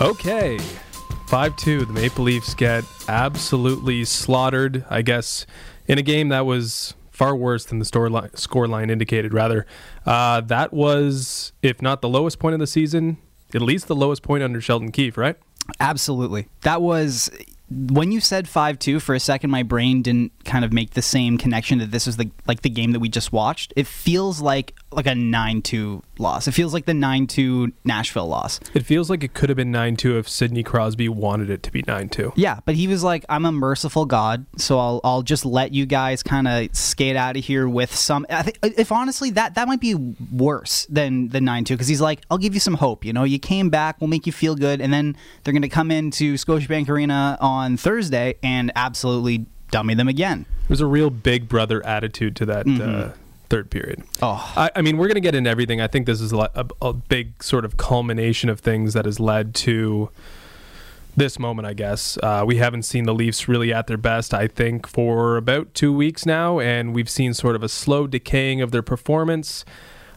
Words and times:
Okay. 0.00 0.58
5 1.28 1.56
2. 1.56 1.84
The 1.84 1.92
Maple 1.92 2.24
Leafs 2.24 2.54
get 2.54 2.84
absolutely 3.06 4.04
slaughtered, 4.06 4.84
I 4.88 5.02
guess, 5.02 5.44
in 5.86 5.98
a 5.98 6.02
game 6.02 6.30
that 6.30 6.46
was 6.46 6.94
far 7.10 7.36
worse 7.36 7.66
than 7.66 7.80
the 7.80 8.30
score 8.34 8.66
line 8.66 8.88
indicated, 8.88 9.34
rather. 9.34 9.66
Uh, 10.06 10.40
that 10.40 10.72
was, 10.72 11.52
if 11.62 11.82
not 11.82 12.00
the 12.00 12.08
lowest 12.08 12.38
point 12.38 12.54
of 12.54 12.60
the 12.60 12.66
season, 12.66 13.18
at 13.54 13.60
least 13.60 13.88
the 13.88 13.94
lowest 13.94 14.22
point 14.22 14.42
under 14.42 14.58
Sheldon 14.60 14.90
Keefe, 14.90 15.18
right? 15.18 15.36
Absolutely. 15.78 16.48
That 16.62 16.80
was 16.80 17.30
when 17.70 18.10
you 18.10 18.20
said 18.20 18.46
5-2 18.46 19.00
for 19.00 19.14
a 19.14 19.20
second 19.20 19.50
my 19.50 19.62
brain 19.62 20.02
didn't 20.02 20.32
kind 20.44 20.64
of 20.64 20.72
make 20.72 20.90
the 20.90 21.02
same 21.02 21.38
connection 21.38 21.78
that 21.78 21.92
this 21.92 22.04
was 22.04 22.16
the 22.16 22.28
like 22.48 22.62
the 22.62 22.68
game 22.68 22.90
that 22.92 22.98
we 22.98 23.08
just 23.08 23.32
watched 23.32 23.72
it 23.76 23.86
feels 23.86 24.40
like 24.40 24.74
like 24.90 25.06
a 25.06 25.10
9-2 25.10 26.02
loss. 26.20 26.46
It 26.46 26.52
feels 26.52 26.72
like 26.72 26.86
the 26.86 26.92
9-2 26.92 27.72
nashville 27.84 28.28
loss. 28.28 28.60
It 28.74 28.84
feels 28.84 29.10
like 29.10 29.24
it 29.24 29.34
could 29.34 29.48
have 29.48 29.56
been 29.56 29.70
9 29.70 29.96
2 29.96 30.18
if 30.18 30.28
Sidney 30.28 30.62
Crosby 30.62 31.08
wanted 31.08 31.50
it 31.50 31.62
to 31.64 31.72
be 31.72 31.82
9 31.86 32.08
2. 32.08 32.32
yeah 32.36 32.60
but 32.64 32.74
he 32.74 32.86
was 32.86 33.02
like 33.02 33.24
i'm 33.28 33.44
a 33.44 33.52
merciful 33.52 34.04
god 34.04 34.44
so 34.56 34.78
i'll, 34.78 35.00
I'll 35.04 35.22
just 35.22 35.44
let 35.44 35.72
you 35.72 35.86
guys 35.86 36.22
kind 36.22 36.46
of 36.46 36.74
skate 36.74 37.16
out 37.16 37.36
of 37.36 37.44
here 37.44 37.68
with 37.68 37.94
some 37.94 38.26
i 38.30 38.42
think 38.42 38.58
if 38.62 38.92
honestly 38.92 39.30
that 39.30 39.54
that 39.54 39.66
might 39.66 39.80
be 39.80 39.94
worse 39.94 40.86
than 40.86 41.28
the 41.28 41.38
9-2 41.38 41.68
because 41.68 41.88
he's 41.88 42.00
like 42.00 42.20
i'll 42.30 42.38
give 42.38 42.54
you 42.54 42.60
some 42.60 42.74
hope 42.74 43.04
you 43.04 43.12
know? 43.12 43.24
You 43.24 43.38
came 43.38 43.70
back 43.70 44.00
we'll 44.00 44.08
make 44.08 44.26
you 44.26 44.32
feel 44.32 44.54
good 44.54 44.80
and 44.80 44.92
then 44.92 45.16
they're 45.44 45.52
going 45.52 45.62
to 45.62 45.68
come 45.68 45.90
into 45.90 46.34
scotiabank 46.34 46.88
arena 46.88 47.38
on 47.40 47.76
thursday 47.76 48.34
and 48.42 48.72
absolutely 48.74 49.46
dummy 49.70 49.94
them 49.94 50.08
again. 50.08 50.46
There's 50.68 50.80
a 50.80 50.86
real 50.86 51.10
big 51.10 51.48
brother 51.48 51.84
attitude 51.86 52.36
to 52.36 52.46
that 52.46 52.66
uh, 52.66 53.12
third 53.50 53.70
period. 53.70 54.02
Oh. 54.22 54.52
I, 54.56 54.70
I 54.76 54.82
mean, 54.82 54.96
we're 54.96 55.08
going 55.08 55.16
to 55.16 55.20
get 55.20 55.34
into 55.34 55.50
everything. 55.50 55.80
I 55.80 55.88
think 55.88 56.06
this 56.06 56.20
is 56.20 56.32
a, 56.32 56.48
a, 56.54 56.66
a 56.80 56.92
big 56.94 57.42
sort 57.42 57.64
of 57.64 57.76
culmination 57.76 58.48
of 58.48 58.60
things 58.60 58.94
that 58.94 59.04
has 59.04 59.20
led 59.20 59.54
to 59.56 60.08
this 61.16 61.38
moment, 61.38 61.66
I 61.66 61.74
guess. 61.74 62.16
Uh, 62.22 62.44
we 62.46 62.56
haven't 62.56 62.84
seen 62.84 63.04
the 63.04 63.12
Leafs 63.12 63.48
really 63.48 63.72
at 63.72 63.88
their 63.88 63.98
best, 63.98 64.32
I 64.32 64.46
think, 64.46 64.86
for 64.86 65.36
about 65.36 65.74
two 65.74 65.92
weeks 65.92 66.24
now, 66.24 66.60
and 66.60 66.94
we've 66.94 67.10
seen 67.10 67.34
sort 67.34 67.56
of 67.56 67.62
a 67.62 67.68
slow 67.68 68.06
decaying 68.06 68.62
of 68.62 68.70
their 68.70 68.82
performance. 68.82 69.64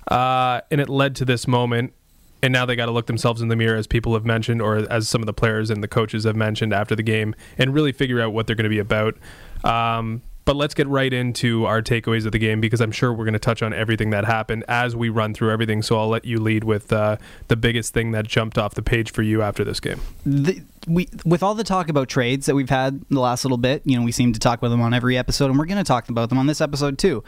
Uh, 0.07 0.61
and 0.69 0.79
it 0.79 0.89
led 0.89 1.15
to 1.15 1.25
this 1.25 1.47
moment. 1.47 1.93
And 2.41 2.51
now 2.51 2.65
they 2.65 2.75
got 2.75 2.87
to 2.87 2.91
look 2.91 3.07
themselves 3.07 3.41
in 3.41 3.47
the 3.47 3.55
mirror, 3.55 3.77
as 3.77 3.87
people 3.87 4.13
have 4.15 4.25
mentioned, 4.25 4.61
or 4.61 4.75
as 4.91 5.07
some 5.07 5.21
of 5.21 5.27
the 5.27 5.33
players 5.33 5.69
and 5.69 5.81
the 5.81 5.87
coaches 5.87 6.25
have 6.25 6.35
mentioned 6.35 6.73
after 6.73 6.93
the 6.93 7.03
game, 7.03 7.35
and 7.57 7.73
really 7.73 7.93
figure 7.93 8.19
out 8.19 8.33
what 8.33 8.47
they're 8.47 8.55
going 8.55 8.65
to 8.65 8.69
be 8.69 8.79
about. 8.79 9.17
Um, 9.63 10.21
but 10.45 10.55
let's 10.55 10.73
get 10.73 10.87
right 10.87 11.11
into 11.11 11.65
our 11.65 11.81
takeaways 11.81 12.25
of 12.25 12.31
the 12.31 12.39
game 12.39 12.61
because 12.61 12.81
I'm 12.81 12.91
sure 12.91 13.13
we're 13.13 13.25
going 13.25 13.33
to 13.33 13.39
touch 13.39 13.61
on 13.61 13.73
everything 13.73 14.09
that 14.11 14.25
happened 14.25 14.63
as 14.67 14.95
we 14.95 15.09
run 15.09 15.33
through 15.33 15.51
everything. 15.51 15.81
So 15.81 15.97
I'll 15.97 16.09
let 16.09 16.25
you 16.25 16.39
lead 16.39 16.63
with 16.63 16.91
uh, 16.91 17.17
the 17.47 17.55
biggest 17.55 17.93
thing 17.93 18.11
that 18.11 18.27
jumped 18.27 18.57
off 18.57 18.75
the 18.75 18.81
page 18.81 19.11
for 19.11 19.21
you 19.21 19.41
after 19.41 19.63
this 19.63 19.79
game. 19.79 19.99
the, 20.25 20.61
we 20.87 21.07
with 21.25 21.43
all 21.43 21.55
the 21.55 21.63
talk 21.63 21.89
about 21.89 22.09
trades 22.09 22.45
that 22.45 22.55
we've 22.55 22.69
had 22.69 23.01
the 23.09 23.19
last 23.19 23.45
little 23.45 23.57
bit, 23.57 23.81
you 23.85 23.97
know, 23.97 24.03
we 24.03 24.11
seem 24.11 24.33
to 24.33 24.39
talk 24.39 24.59
about 24.59 24.69
them 24.69 24.81
on 24.81 24.93
every 24.93 25.17
episode, 25.17 25.49
and 25.49 25.57
we're 25.57 25.65
going 25.65 25.77
to 25.77 25.83
talk 25.83 26.09
about 26.09 26.29
them 26.29 26.37
on 26.37 26.47
this 26.47 26.61
episode 26.61 26.97
too. 26.97 27.23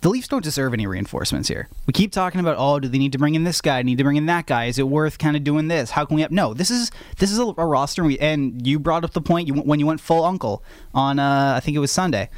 The 0.00 0.08
Leafs 0.08 0.28
don't 0.28 0.42
deserve 0.42 0.72
any 0.72 0.86
reinforcements 0.86 1.48
here. 1.48 1.68
We 1.86 1.92
keep 1.92 2.10
talking 2.10 2.40
about, 2.40 2.56
oh, 2.58 2.80
do 2.80 2.88
they 2.88 2.96
need 2.96 3.12
to 3.12 3.18
bring 3.18 3.34
in 3.34 3.44
this 3.44 3.60
guy? 3.60 3.82
Need 3.82 3.98
to 3.98 4.04
bring 4.04 4.16
in 4.16 4.26
that 4.26 4.46
guy? 4.46 4.64
Is 4.64 4.78
it 4.78 4.88
worth 4.88 5.18
kind 5.18 5.36
of 5.36 5.44
doing 5.44 5.68
this? 5.68 5.90
How 5.90 6.06
can 6.06 6.16
we? 6.16 6.22
Have, 6.22 6.30
no, 6.30 6.54
this 6.54 6.70
is 6.70 6.90
this 7.18 7.30
is 7.30 7.38
a, 7.38 7.44
a 7.44 7.66
roster. 7.66 8.00
And, 8.00 8.08
we, 8.08 8.18
and 8.18 8.66
you 8.66 8.78
brought 8.78 9.04
up 9.04 9.12
the 9.12 9.20
point 9.20 9.46
you, 9.46 9.54
when 9.54 9.78
you 9.78 9.86
went 9.86 10.00
full 10.00 10.24
uncle 10.24 10.64
on, 10.94 11.18
uh, 11.18 11.52
I 11.54 11.60
think 11.60 11.76
it 11.76 11.80
was 11.80 11.90
Sunday. 11.90 12.30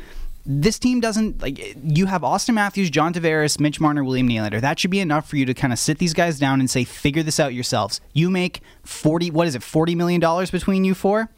This 0.44 0.76
team 0.76 0.98
doesn't 0.98 1.40
like. 1.40 1.76
You 1.84 2.06
have 2.06 2.22
Auston 2.22 2.54
Matthews, 2.54 2.90
John 2.90 3.14
Tavares, 3.14 3.60
Mitch 3.60 3.78
Marner, 3.78 4.02
William 4.02 4.28
Nylander. 4.28 4.60
That 4.60 4.80
should 4.80 4.90
be 4.90 4.98
enough 4.98 5.28
for 5.28 5.36
you 5.36 5.46
to 5.46 5.54
kind 5.54 5.72
of 5.72 5.78
sit 5.78 5.98
these 5.98 6.14
guys 6.14 6.40
down 6.40 6.58
and 6.58 6.68
say, 6.68 6.82
figure 6.82 7.22
this 7.22 7.38
out 7.38 7.54
yourselves. 7.54 8.00
You 8.12 8.28
make 8.28 8.60
forty. 8.82 9.30
What 9.30 9.46
is 9.46 9.54
it? 9.54 9.62
Forty 9.62 9.94
million 9.94 10.20
dollars 10.20 10.50
between 10.50 10.82
you 10.82 10.94
four 10.94 11.30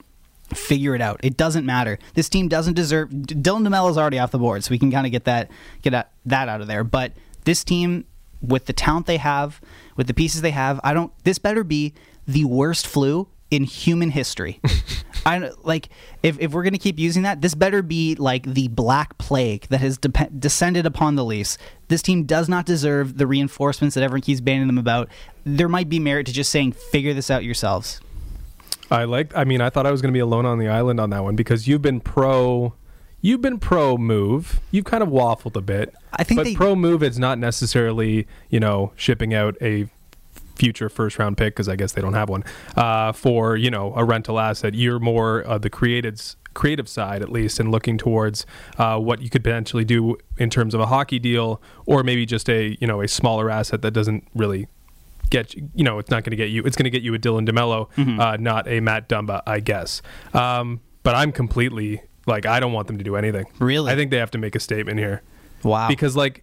figure 0.55 0.95
it 0.95 1.01
out. 1.01 1.21
It 1.23 1.37
doesn't 1.37 1.67
matter. 1.67 1.99
This 2.15 2.29
team 2.29 2.49
doesn't 2.49 2.75
deserve. 2.75 3.11
Dylan 3.11 3.67
DeMelo's 3.67 3.99
already 3.99 4.19
off 4.19 4.31
the 4.31 4.39
board, 4.39 4.65
so 4.65 4.71
we 4.71 4.79
can 4.79 4.91
kind 4.91 5.07
of 5.07 5.13
get 5.13 5.25
that 5.25 5.51
get 5.83 5.91
that, 5.91 6.13
that 6.27 6.49
out 6.49 6.61
of 6.61 6.67
there. 6.67 6.85
But 6.85 7.13
this 7.45 7.65
team, 7.65 8.05
with 8.43 8.67
the 8.67 8.73
talent 8.73 9.07
they 9.07 9.19
have, 9.19 9.61
with 9.97 10.07
the 10.07 10.15
pieces 10.15 10.41
they 10.41 10.51
have, 10.53 10.81
I 10.83 10.95
don't. 10.95 11.13
This 11.25 11.39
better 11.39 11.65
be 11.65 11.95
the 12.27 12.45
worst 12.45 12.87
flu 12.87 13.29
in 13.51 13.65
human 13.65 14.11
history. 14.11 14.61
I 15.27 15.51
like 15.63 15.89
if 16.23 16.39
if 16.39 16.53
we're 16.53 16.65
gonna 16.65 16.79
keep 16.79 16.99
using 16.99 17.23
that, 17.23 17.41
this 17.41 17.55
better 17.55 17.83
be 17.83 18.15
like 18.17 18.45
the 18.45 18.69
black 18.69 19.17
plague 19.17 19.67
that 19.69 19.81
has 19.81 19.97
dep 19.97 20.29
descended 20.39 20.87
upon 20.87 21.15
the 21.15 21.25
Leafs. 21.25 21.57
This 21.89 22.03
team 22.03 22.25
does 22.25 22.49
not 22.49 22.67
deserve 22.67 23.17
the 23.17 23.27
reinforcements 23.27 23.95
that 23.95 24.03
everyone 24.03 24.23
keeps 24.23 24.41
banning 24.41 24.67
them 24.67 24.79
about. 24.79 25.09
There 25.45 25.69
might 25.69 25.89
be 25.89 25.99
merit 25.99 26.27
to 26.27 26.33
just 26.33 26.51
saying, 26.51 26.73
figure 26.73 27.15
this 27.15 27.31
out 27.31 27.45
yourselves. 27.45 28.01
I 28.91 29.05
like. 29.05 29.37
I 29.37 29.45
mean, 29.45 29.61
I 29.61 29.71
thought 29.71 29.87
I 29.87 29.91
was 29.91 30.03
going 30.03 30.13
to 30.13 30.17
be 30.17 30.21
alone 30.21 30.47
on 30.47 30.59
the 30.59 30.69
island 30.69 31.01
on 31.01 31.11
that 31.11 31.23
one 31.25 31.37
because 31.37 31.67
you've 31.67 31.83
been 31.83 32.01
pro. 32.01 32.75
You've 33.21 33.41
been 33.41 33.59
pro 33.59 33.97
move. 33.97 34.61
You've 34.71 34.85
kind 34.85 35.03
of 35.03 35.09
waffled 35.09 35.57
a 35.57 35.63
bit. 35.63 35.95
I 36.13 36.25
think 36.25 36.39
but 36.39 36.45
they- 36.45 36.55
pro 36.55 36.77
move 36.77 37.03
is 37.03 37.19
not 37.19 37.39
necessarily 37.39 38.27
you 38.51 38.61
know 38.61 38.93
shipping 38.97 39.33
out 39.35 39.57
a 39.63 39.89
future 40.57 40.89
first 40.89 41.19
round 41.19 41.37
pick 41.37 41.55
because 41.55 41.69
I 41.69 41.75
guess 41.77 41.93
they 41.93 42.01
don't 42.01 42.15
have 42.15 42.29
one 42.29 42.45
uh, 42.77 43.13
for 43.13 43.57
you 43.57 43.71
know 43.71 43.93
a 43.97 44.05
rental 44.05 44.39
asset. 44.39 44.75
You're 44.75 45.01
more 45.01 45.47
uh, 45.47 45.59
the 45.59 45.71
creative 45.71 46.37
creative 46.53 46.89
side 46.89 47.21
at 47.21 47.31
least 47.33 47.59
and 47.59 47.73
looking 47.73 47.99
towards 47.99 48.47
uh, 48.79 48.97
what 48.97 49.21
you 49.21 49.29
could 49.29 49.43
potentially 49.43 49.85
do 49.85 50.17
in 50.39 50.49
terms 50.49 50.73
of 50.73 50.81
a 50.81 50.87
hockey 50.87 51.19
deal 51.19 51.61
or 51.85 52.05
maybe 52.05 52.25
just 52.25 52.49
a 52.49 52.77
you 52.81 52.87
know 52.87 53.01
a 53.01 53.09
smaller 53.09 53.51
asset 53.51 53.83
that 53.83 53.91
doesn't 53.91 54.25
really 54.35 54.69
get 55.31 55.55
you 55.55 55.69
you 55.75 55.85
know 55.85 55.99
it's 55.99 56.11
not 56.11 56.23
going 56.25 56.31
to 56.31 56.37
get 56.37 56.51
you 56.51 56.63
it's 56.65 56.77
going 56.77 56.85
to 56.85 56.91
get 56.91 57.03
you 57.03 57.15
a 57.15 57.19
Dylan 57.19 57.49
DeMelo 57.49 57.91
Mm-hmm. 57.97 58.21
uh, 58.21 58.37
not 58.37 58.69
a 58.69 58.81
Matt 58.81 59.09
Dumba 59.09 59.43
I 59.47 59.61
guess 59.61 60.03
um, 60.33 60.81
but 61.03 61.15
I'm 61.15 61.33
completely 61.33 62.03
like 62.27 62.47
I 62.47 62.61
don't 62.61 62.73
want 62.73 62.87
them 62.87 62.99
to 62.99 63.05
do 63.05 63.17
anything 63.17 63.47
Really? 63.59 63.91
I 63.93 63.97
think 63.97 64.11
they 64.11 64.19
have 64.19 64.31
to 64.33 64.39
make 64.39 64.55
a 64.55 64.61
statement 64.61 64.99
here 64.99 65.23
Wow. 65.63 65.89
because 65.89 66.15
like 66.17 66.43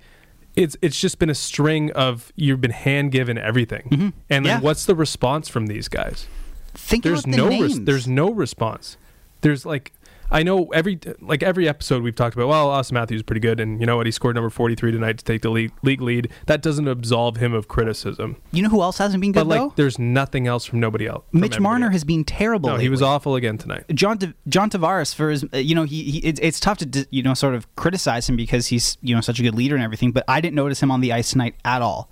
it's 0.55 0.75
it's 0.81 0.99
just 0.99 1.17
been 1.19 1.29
a 1.29 1.35
string 1.35 1.91
of 1.93 2.31
you've 2.35 2.59
been 2.61 2.71
hand 2.71 3.11
given 3.11 3.37
everything 3.37 3.87
and 3.91 4.01
then 4.29 4.43
Mm-hmm. 4.43 4.45
Yeah. 4.45 4.59
what's 4.59 4.85
the 4.85 4.95
response 4.95 5.47
from 5.47 5.67
these 5.67 5.87
guys 5.87 6.27
think 6.73 7.03
there's 7.03 7.23
about 7.25 7.31
the 7.31 7.37
no 7.37 7.47
res- 7.61 7.81
there's 7.81 8.07
no 8.07 8.31
response 8.31 8.97
there's 9.41 9.65
like 9.65 9.93
I 10.31 10.43
know 10.43 10.67
every 10.67 10.99
like 11.19 11.43
every 11.43 11.67
episode 11.67 12.03
we've 12.03 12.15
talked 12.15 12.35
about. 12.35 12.47
Well, 12.47 12.69
Auston 12.69 12.93
Matthews 12.93 13.17
is 13.19 13.23
pretty 13.23 13.41
good, 13.41 13.59
and 13.59 13.79
you 13.81 13.85
know 13.85 13.97
what? 13.97 14.05
He 14.05 14.11
scored 14.11 14.35
number 14.35 14.49
forty 14.49 14.75
three 14.75 14.91
tonight 14.91 15.17
to 15.17 15.25
take 15.25 15.41
the 15.41 15.49
league, 15.49 15.71
league 15.83 16.01
lead. 16.01 16.29
That 16.45 16.61
doesn't 16.61 16.87
absolve 16.87 17.37
him 17.37 17.53
of 17.53 17.67
criticism. 17.67 18.37
You 18.51 18.63
know 18.63 18.69
who 18.69 18.81
else 18.81 18.97
hasn't 18.97 19.19
been 19.21 19.33
good 19.33 19.41
But 19.41 19.47
like, 19.47 19.59
though? 19.59 19.73
there's 19.75 19.99
nothing 19.99 20.47
else 20.47 20.65
from 20.65 20.79
nobody 20.79 21.05
else. 21.07 21.23
from 21.31 21.41
Mitch 21.41 21.59
Marner 21.59 21.87
else. 21.87 21.93
has 21.95 22.03
been 22.05 22.23
terrible. 22.23 22.69
No, 22.69 22.77
he 22.77 22.87
was 22.89 23.01
awful 23.01 23.35
again 23.35 23.57
tonight. 23.57 23.83
John 23.93 24.17
Ta- 24.17 24.33
John 24.47 24.69
Tavares 24.69 25.13
for 25.13 25.29
his, 25.29 25.45
you 25.53 25.75
know, 25.75 25.83
he, 25.83 26.03
he 26.11 26.17
it's, 26.19 26.39
it's 26.41 26.59
tough 26.59 26.77
to 26.79 27.07
you 27.11 27.23
know 27.23 27.33
sort 27.33 27.53
of 27.53 27.73
criticize 27.75 28.29
him 28.29 28.35
because 28.37 28.67
he's 28.67 28.97
you 29.01 29.13
know 29.13 29.21
such 29.21 29.39
a 29.39 29.43
good 29.43 29.55
leader 29.55 29.75
and 29.75 29.83
everything. 29.83 30.11
But 30.11 30.23
I 30.27 30.39
didn't 30.39 30.55
notice 30.55 30.81
him 30.81 30.91
on 30.91 31.01
the 31.01 31.11
ice 31.11 31.31
tonight 31.31 31.55
at 31.65 31.81
all. 31.81 32.09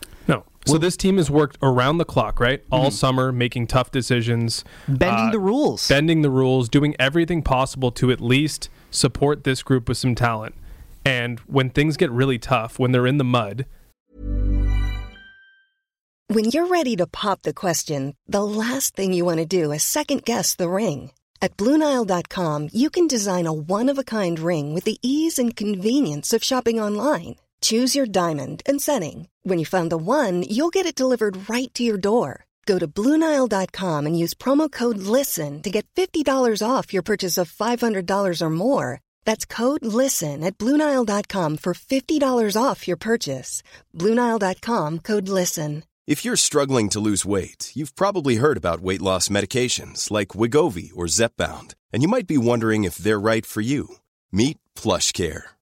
No. 0.67 0.73
So 0.73 0.77
this 0.77 0.97
team 0.97 1.17
has 1.17 1.29
worked 1.31 1.57
around 1.61 1.97
the 1.99 2.05
clock, 2.05 2.39
right? 2.39 2.63
All 2.71 2.91
summer, 2.91 3.31
making 3.31 3.67
tough 3.67 3.91
decisions, 3.91 4.63
Mm-hmm. 4.83 4.95
Bending 4.95 5.27
uh, 5.27 5.31
the 5.31 5.39
rules. 5.39 5.87
bending 5.87 6.21
the 6.21 6.29
rules, 6.29 6.69
doing 6.69 6.95
everything 6.99 7.41
possible 7.41 7.91
to 7.93 8.11
at 8.11 8.19
least 8.21 8.69
support 8.91 9.43
this 9.43 9.63
group 9.63 9.87
with 9.87 9.97
some 9.97 10.15
talent. 10.15 10.55
And 11.05 11.39
when 11.41 11.69
things 11.69 11.95
get 11.97 12.11
really 12.11 12.37
tough, 12.37 12.77
when 12.77 12.91
they're 12.91 13.07
in 13.07 13.17
the 13.17 13.23
mud, 13.23 13.65
When 16.27 16.45
you're 16.45 16.67
ready 16.67 16.95
to 16.97 17.07
pop 17.07 17.41
the 17.41 17.53
question, 17.53 18.15
the 18.27 18.43
last 18.43 18.95
thing 18.95 19.13
you 19.13 19.25
want 19.25 19.39
to 19.39 19.45
do 19.45 19.71
is 19.71 19.81
second 19.83 20.25
guess 20.25 20.55
the 20.55 20.69
ring. 20.69 21.11
At 21.41 21.55
Bluenile.com, 21.57 22.69
you 22.73 22.89
can 22.89 23.07
design 23.07 23.47
a 23.47 23.53
one 23.53 23.89
of 23.89 23.97
a 23.97 24.03
kind 24.03 24.37
ring 24.39 24.73
with 24.75 24.83
the 24.83 24.97
ease 25.01 25.39
and 25.39 25.55
convenience 25.55 26.33
of 26.33 26.43
shopping 26.43 26.79
online. 26.79 27.35
Choose 27.61 27.95
your 27.95 28.05
diamond 28.05 28.61
and 28.69 28.79
setting. 28.79 29.27
When 29.41 29.57
you 29.57 29.65
find 29.65 29.89
the 29.91 29.97
one, 29.97 30.43
you'll 30.43 30.75
get 30.77 30.85
it 30.85 31.01
delivered 31.01 31.49
right 31.49 31.73
to 31.73 31.81
your 31.81 31.97
door. 31.97 32.45
Go 32.67 32.77
to 32.77 32.87
Bluenile.com 32.87 34.05
and 34.05 34.17
use 34.17 34.35
promo 34.35 34.71
code 34.71 34.99
LISTEN 34.99 35.63
to 35.63 35.71
get 35.71 35.88
$50 35.95 36.61
off 36.61 36.94
your 36.94 37.01
purchase 37.01 37.39
of 37.39 37.51
$500 37.51 38.41
or 38.41 38.50
more. 38.51 39.01
That's 39.25 39.44
code 39.44 39.83
LISTEN 39.83 40.44
at 40.44 40.59
Bluenile.com 40.59 41.57
for 41.57 41.73
$50 41.73 42.56
off 42.56 42.88
your 42.88 42.97
purchase. 42.97 43.63
Bluenile.com 43.95 45.00
code 45.00 45.27
LISTEN. 45.27 45.83
If 46.09 46.25
you're 46.25 46.38
struggling 46.38 46.89
to 46.89 47.00
lose 47.00 47.23
weight, 47.23 47.71
you've 47.75 47.95
probably 47.95 48.38
heard 48.38 48.57
about 48.57 48.81
weight 48.81 49.01
loss 49.01 49.29
medications 49.29 50.09
like 50.09 50.29
Wegovy 50.29 50.91
or 50.95 51.05
Zepbound, 51.05 51.75
and 51.94 52.01
you 52.01 52.07
might 52.07 52.25
be 52.25 52.38
wondering 52.38 52.83
if 52.83 52.97
they're 52.97 53.19
right 53.19 53.45
for 53.45 53.62
you. 53.62 53.97
Meet 54.31 54.57
PlushCare, 54.75 55.44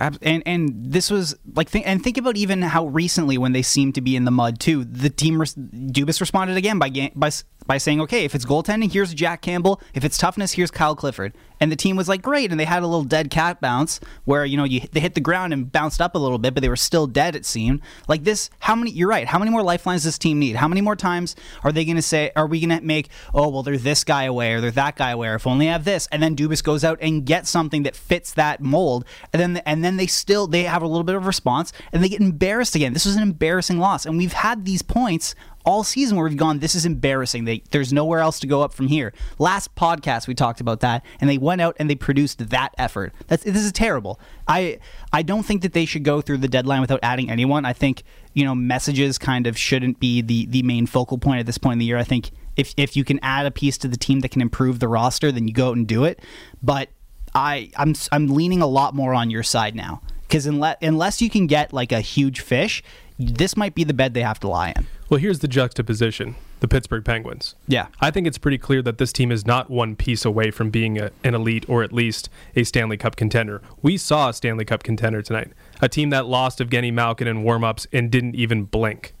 And 0.00 0.42
and 0.44 0.72
this 0.92 1.10
was 1.10 1.36
like 1.54 1.70
th- 1.70 1.84
and 1.86 2.02
think 2.02 2.18
about 2.18 2.36
even 2.36 2.62
how 2.62 2.86
recently 2.86 3.38
when 3.38 3.52
they 3.52 3.62
seemed 3.62 3.94
to 3.94 4.00
be 4.00 4.16
in 4.16 4.24
the 4.24 4.30
mud 4.32 4.58
too. 4.58 4.84
The 4.84 5.10
team 5.10 5.40
res- 5.40 5.54
Dubas 5.54 6.20
responded 6.20 6.56
again 6.56 6.78
by 6.80 6.88
ga- 6.88 7.12
by 7.14 7.30
by 7.66 7.78
saying, 7.78 8.00
"Okay, 8.00 8.24
if 8.24 8.34
it's 8.34 8.44
goaltending, 8.44 8.92
here's 8.92 9.14
Jack 9.14 9.40
Campbell. 9.40 9.80
If 9.94 10.04
it's 10.04 10.18
toughness, 10.18 10.52
here's 10.52 10.70
Kyle 10.72 10.96
Clifford." 10.96 11.34
And 11.60 11.70
the 11.70 11.76
team 11.76 11.96
was 11.96 12.08
like, 12.08 12.22
"Great!" 12.22 12.50
And 12.50 12.58
they 12.58 12.64
had 12.64 12.82
a 12.82 12.86
little 12.86 13.04
dead 13.04 13.30
cat 13.30 13.60
bounce 13.60 14.00
where 14.24 14.44
you 14.44 14.56
know 14.56 14.64
you 14.64 14.80
they 14.92 15.00
hit 15.00 15.14
the 15.14 15.20
ground 15.20 15.52
and 15.52 15.70
bounced 15.70 16.00
up 16.00 16.14
a 16.14 16.18
little 16.18 16.38
bit, 16.38 16.54
but 16.54 16.62
they 16.62 16.68
were 16.68 16.76
still 16.76 17.06
dead. 17.06 17.36
It 17.36 17.46
seemed 17.46 17.80
like 18.08 18.24
this. 18.24 18.50
How 18.60 18.74
many? 18.74 18.90
You're 18.90 19.08
right. 19.08 19.26
How 19.26 19.38
many 19.38 19.50
more 19.50 19.62
lifelines 19.62 20.02
does 20.02 20.14
this 20.14 20.18
team 20.18 20.38
need? 20.38 20.56
How 20.56 20.68
many 20.68 20.80
more 20.80 20.96
times 20.96 21.36
are 21.62 21.72
they 21.72 21.84
going 21.84 21.96
to 21.96 22.02
say? 22.02 22.32
Are 22.36 22.46
we 22.46 22.60
going 22.60 22.78
to 22.78 22.84
make? 22.84 23.08
Oh 23.32 23.48
well, 23.48 23.62
they're 23.62 23.76
this 23.76 24.04
guy 24.04 24.24
away 24.24 24.52
or 24.52 24.60
they're 24.60 24.70
that 24.72 24.96
guy 24.96 25.10
away. 25.10 25.28
Or 25.28 25.36
if 25.36 25.46
only 25.46 25.68
I 25.68 25.72
have 25.72 25.84
this, 25.84 26.08
and 26.10 26.22
then 26.22 26.36
Dubas 26.36 26.62
goes 26.62 26.84
out 26.84 26.98
and 27.00 27.24
gets 27.24 27.50
something 27.50 27.84
that 27.84 27.96
fits 27.96 28.32
that 28.34 28.60
mold, 28.60 29.04
and 29.32 29.40
then 29.40 29.56
and 29.64 29.84
then 29.84 29.96
they 29.96 30.06
still 30.06 30.46
they 30.46 30.64
have 30.64 30.82
a 30.82 30.86
little 30.86 31.04
bit 31.04 31.14
of 31.14 31.26
response 31.26 31.72
and 31.92 32.02
they 32.02 32.08
get 32.08 32.20
embarrassed 32.20 32.74
again. 32.74 32.92
This 32.92 33.06
was 33.06 33.16
an 33.16 33.22
embarrassing 33.22 33.78
loss, 33.78 34.06
and 34.06 34.18
we've 34.18 34.32
had 34.32 34.64
these 34.64 34.82
points 34.82 35.34
all 35.64 35.82
season 35.82 36.16
where 36.16 36.28
we've 36.28 36.36
gone, 36.36 36.58
this 36.58 36.74
is 36.74 36.84
embarrassing. 36.84 37.44
They, 37.44 37.62
there's 37.70 37.92
nowhere 37.92 38.20
else 38.20 38.38
to 38.40 38.46
go 38.46 38.62
up 38.62 38.72
from 38.72 38.88
here. 38.88 39.12
Last 39.38 39.74
podcast 39.74 40.26
we 40.26 40.34
talked 40.34 40.60
about 40.60 40.80
that, 40.80 41.04
and 41.20 41.28
they 41.28 41.38
went 41.38 41.60
out 41.60 41.76
and 41.78 41.88
they 41.88 41.94
produced 41.94 42.50
that 42.50 42.74
effort. 42.78 43.12
That's 43.26 43.44
this 43.44 43.64
is 43.64 43.72
terrible. 43.72 44.20
I 44.46 44.78
I 45.12 45.22
don't 45.22 45.44
think 45.44 45.62
that 45.62 45.72
they 45.72 45.86
should 45.86 46.04
go 46.04 46.20
through 46.20 46.38
the 46.38 46.48
deadline 46.48 46.80
without 46.80 47.00
adding 47.02 47.30
anyone. 47.30 47.64
I 47.64 47.72
think 47.72 48.02
you 48.34 48.44
know 48.44 48.54
messages 48.54 49.18
kind 49.18 49.46
of 49.46 49.56
shouldn't 49.56 50.00
be 50.00 50.20
the 50.20 50.46
the 50.46 50.62
main 50.62 50.86
focal 50.86 51.18
point 51.18 51.40
at 51.40 51.46
this 51.46 51.58
point 51.58 51.74
in 51.74 51.78
the 51.78 51.86
year. 51.86 51.98
I 51.98 52.04
think 52.04 52.30
if 52.56 52.74
if 52.76 52.96
you 52.96 53.04
can 53.04 53.18
add 53.22 53.46
a 53.46 53.50
piece 53.50 53.78
to 53.78 53.88
the 53.88 53.96
team 53.96 54.20
that 54.20 54.30
can 54.30 54.42
improve 54.42 54.80
the 54.80 54.88
roster, 54.88 55.32
then 55.32 55.48
you 55.48 55.54
go 55.54 55.70
out 55.70 55.76
and 55.76 55.86
do 55.86 56.04
it. 56.04 56.20
But 56.62 56.90
I 57.34 57.70
I'm 57.76 57.94
I'm 58.12 58.28
leaning 58.28 58.62
a 58.62 58.66
lot 58.66 58.94
more 58.94 59.14
on 59.14 59.30
your 59.30 59.42
side 59.42 59.74
now 59.74 60.02
because 60.22 60.46
unless 60.46 60.76
unless 60.82 61.22
you 61.22 61.30
can 61.30 61.46
get 61.46 61.72
like 61.72 61.92
a 61.92 62.00
huge 62.00 62.40
fish, 62.40 62.82
this 63.18 63.56
might 63.56 63.74
be 63.74 63.84
the 63.84 63.94
bed 63.94 64.14
they 64.14 64.22
have 64.22 64.40
to 64.40 64.48
lie 64.48 64.72
in. 64.76 64.86
Well, 65.14 65.20
here's 65.20 65.38
the 65.38 65.46
juxtaposition 65.46 66.34
the 66.58 66.66
Pittsburgh 66.66 67.04
Penguins. 67.04 67.54
Yeah. 67.68 67.86
I 68.00 68.10
think 68.10 68.26
it's 68.26 68.36
pretty 68.36 68.58
clear 68.58 68.82
that 68.82 68.98
this 68.98 69.12
team 69.12 69.30
is 69.30 69.46
not 69.46 69.70
one 69.70 69.94
piece 69.94 70.24
away 70.24 70.50
from 70.50 70.70
being 70.70 70.98
a, 70.98 71.12
an 71.22 71.36
elite 71.36 71.64
or 71.68 71.84
at 71.84 71.92
least 71.92 72.28
a 72.56 72.64
Stanley 72.64 72.96
Cup 72.96 73.14
contender. 73.14 73.62
We 73.80 73.96
saw 73.96 74.30
a 74.30 74.32
Stanley 74.32 74.64
Cup 74.64 74.82
contender 74.82 75.22
tonight, 75.22 75.52
a 75.80 75.88
team 75.88 76.10
that 76.10 76.26
lost 76.26 76.58
Evgeny 76.58 76.92
Malkin 76.92 77.28
in 77.28 77.44
warmups 77.44 77.86
and 77.92 78.10
didn't 78.10 78.34
even 78.34 78.64
blink. 78.64 79.14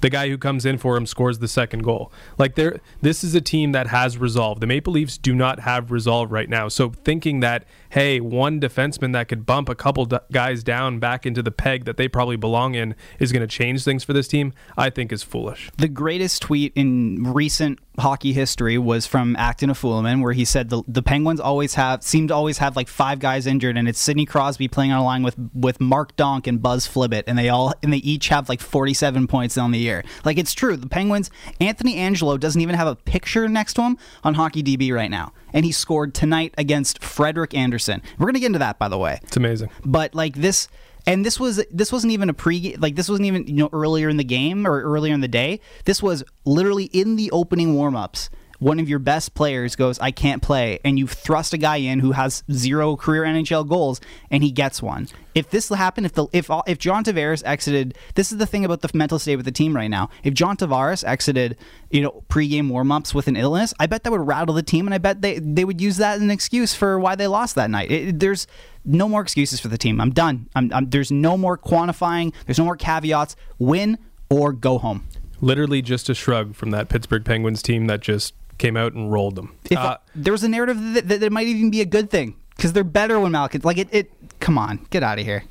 The 0.00 0.10
guy 0.10 0.28
who 0.28 0.38
comes 0.38 0.64
in 0.64 0.78
for 0.78 0.96
him 0.96 1.06
scores 1.06 1.38
the 1.38 1.48
second 1.48 1.82
goal. 1.82 2.12
Like 2.38 2.54
there, 2.54 2.80
this 3.00 3.22
is 3.22 3.34
a 3.34 3.40
team 3.40 3.72
that 3.72 3.88
has 3.88 4.18
resolve. 4.18 4.60
The 4.60 4.66
Maple 4.66 4.92
Leafs 4.92 5.18
do 5.18 5.34
not 5.34 5.60
have 5.60 5.90
resolve 5.90 6.32
right 6.32 6.48
now. 6.48 6.68
So 6.68 6.90
thinking 6.90 7.40
that 7.40 7.64
hey, 7.90 8.20
one 8.20 8.60
defenseman 8.60 9.12
that 9.12 9.28
could 9.28 9.44
bump 9.44 9.68
a 9.68 9.74
couple 9.74 10.06
guys 10.30 10.62
down 10.62 10.98
back 10.98 11.26
into 11.26 11.42
the 11.42 11.50
peg 11.50 11.84
that 11.84 11.96
they 11.96 12.08
probably 12.08 12.36
belong 12.36 12.74
in 12.74 12.94
is 13.18 13.32
going 13.32 13.40
to 13.40 13.48
change 13.48 13.84
things 13.84 14.04
for 14.04 14.12
this 14.12 14.28
team, 14.28 14.52
I 14.78 14.90
think 14.90 15.12
is 15.12 15.22
foolish. 15.22 15.70
The 15.76 15.88
greatest 15.88 16.40
tweet 16.40 16.72
in 16.76 17.24
recent 17.24 17.80
hockey 18.00 18.32
history 18.32 18.78
was 18.78 19.06
from 19.06 19.36
Acton 19.36 19.70
Afulaman, 19.70 20.22
where 20.22 20.32
he 20.32 20.44
said 20.44 20.68
the, 20.68 20.82
the 20.86 21.02
Penguins 21.02 21.40
always 21.40 21.74
have 21.74 22.02
seem 22.02 22.28
to 22.28 22.34
always 22.34 22.58
have 22.58 22.76
like 22.76 22.88
five 22.88 23.18
guys 23.18 23.46
injured, 23.46 23.76
and 23.76 23.88
it's 23.88 24.00
Sidney 24.00 24.26
Crosby 24.26 24.68
playing 24.68 24.92
on 24.92 25.00
a 25.00 25.04
line 25.04 25.22
with 25.22 25.36
with 25.54 25.80
Mark 25.80 26.16
Donk 26.16 26.46
and 26.46 26.60
Buzz 26.60 26.86
Flibbit, 26.86 27.24
and 27.26 27.38
they 27.38 27.48
all 27.48 27.74
and 27.82 27.92
they 27.92 27.98
each 27.98 28.28
have 28.28 28.48
like 28.48 28.60
47 28.60 29.26
points 29.26 29.56
on 29.56 29.70
the 29.70 29.78
year. 29.78 30.04
Like 30.24 30.38
it's 30.38 30.54
true, 30.54 30.76
the 30.76 30.88
Penguins. 30.88 31.30
Anthony 31.60 31.96
Angello 31.96 32.38
doesn't 32.38 32.60
even 32.60 32.74
have 32.74 32.88
a 32.88 32.96
picture 32.96 33.48
next 33.48 33.74
to 33.74 33.82
him 33.82 33.98
on 34.24 34.34
Hockey 34.34 34.62
DB 34.62 34.92
right 34.94 35.10
now, 35.10 35.32
and 35.52 35.64
he 35.64 35.72
scored 35.72 36.14
tonight 36.14 36.54
against 36.58 37.02
Frederik 37.02 37.54
Andersen. 37.54 38.02
We're 38.18 38.26
gonna 38.26 38.40
get 38.40 38.46
into 38.46 38.58
that, 38.60 38.78
by 38.78 38.88
the 38.88 38.98
way. 38.98 39.20
It's 39.22 39.36
amazing. 39.36 39.70
But 39.84 40.14
like 40.14 40.34
this, 40.34 40.68
and 41.10 41.26
this 41.26 41.40
was 41.40 41.64
this 41.72 41.90
wasn't 41.90 42.12
even 42.12 42.30
a 42.30 42.34
pre 42.34 42.76
like 42.76 42.94
this 42.94 43.08
wasn't 43.08 43.26
even 43.26 43.44
you 43.48 43.54
know 43.54 43.68
earlier 43.72 44.08
in 44.08 44.16
the 44.16 44.24
game 44.24 44.64
or 44.66 44.80
earlier 44.80 45.12
in 45.12 45.20
the 45.20 45.28
day. 45.28 45.58
This 45.84 46.00
was 46.00 46.22
literally 46.44 46.84
in 46.84 47.16
the 47.16 47.30
opening 47.32 47.74
warmups. 47.74 48.28
One 48.60 48.78
of 48.78 48.88
your 48.88 48.98
best 48.98 49.34
players 49.34 49.74
goes, 49.74 49.98
"I 49.98 50.10
can't 50.10 50.42
play," 50.42 50.78
and 50.84 50.98
you 50.98 51.06
thrust 51.06 51.52
a 51.52 51.58
guy 51.58 51.76
in 51.76 52.00
who 52.00 52.12
has 52.12 52.44
zero 52.52 52.94
career 52.94 53.24
NHL 53.24 53.64
goals, 53.64 54.00
and 54.30 54.42
he 54.44 54.50
gets 54.50 54.80
one. 54.80 55.08
If 55.34 55.50
this 55.50 55.68
happened, 55.68 56.06
if 56.06 56.12
the 56.12 56.26
if 56.32 56.50
if 56.66 56.78
John 56.78 57.02
Tavares 57.02 57.42
exited, 57.44 57.96
this 58.14 58.30
is 58.30 58.38
the 58.38 58.46
thing 58.46 58.64
about 58.64 58.82
the 58.82 58.90
mental 58.92 59.18
state 59.18 59.36
with 59.36 59.46
the 59.46 59.52
team 59.52 59.74
right 59.74 59.88
now. 59.88 60.10
If 60.22 60.34
John 60.34 60.56
Tavares 60.56 61.02
exited, 61.04 61.56
you 61.90 62.02
know, 62.02 62.22
pregame 62.28 62.68
warmups 62.70 63.14
with 63.14 63.28
an 63.28 63.36
illness, 63.36 63.72
I 63.80 63.86
bet 63.86 64.04
that 64.04 64.12
would 64.12 64.20
rattle 64.20 64.54
the 64.54 64.62
team, 64.62 64.86
and 64.86 64.94
I 64.94 64.98
bet 64.98 65.22
they 65.22 65.38
they 65.38 65.64
would 65.64 65.80
use 65.80 65.96
that 65.96 66.16
as 66.16 66.22
an 66.22 66.30
excuse 66.30 66.74
for 66.74 67.00
why 67.00 67.14
they 67.14 67.26
lost 67.26 67.54
that 67.54 67.70
night. 67.70 67.90
It, 67.90 68.20
there's 68.20 68.46
no 68.84 69.08
more 69.08 69.22
excuses 69.22 69.58
for 69.58 69.68
the 69.68 69.78
team. 69.78 70.00
I'm 70.00 70.10
done. 70.10 70.48
I'm, 70.54 70.72
I'm, 70.72 70.90
there's 70.90 71.10
no 71.10 71.36
more 71.36 71.58
quantifying. 71.58 72.32
There's 72.46 72.58
no 72.58 72.64
more 72.64 72.76
caveats. 72.76 73.36
Win 73.58 73.98
or 74.28 74.52
go 74.52 74.78
home. 74.78 75.06
Literally 75.40 75.82
just 75.82 76.08
a 76.08 76.14
shrug 76.14 76.54
from 76.54 76.70
that 76.70 76.88
Pittsburgh 76.88 77.24
Penguins 77.24 77.62
team 77.62 77.86
that 77.86 78.00
just 78.00 78.34
came 78.60 78.76
out 78.76 78.92
and 78.92 79.10
rolled 79.10 79.34
them. 79.34 79.56
If 79.68 79.76
Uh, 79.78 79.96
there 80.14 80.32
was 80.32 80.44
a 80.44 80.48
narrative 80.48 80.78
that, 80.94 81.08
that 81.08 81.22
it 81.24 81.32
might 81.32 81.48
even 81.48 81.70
be 81.70 81.80
a 81.80 81.86
good 81.86 82.10
thing 82.10 82.36
because 82.54 82.72
they're 82.72 82.84
better 82.84 83.18
when 83.18 83.32
Malkin. 83.32 83.62
Like 83.64 83.78
it, 83.78 83.88
it. 83.90 84.12
Come 84.38 84.56
on, 84.56 84.86
get 84.90 85.02
out 85.02 85.18
of 85.18 85.24
here. 85.24 85.42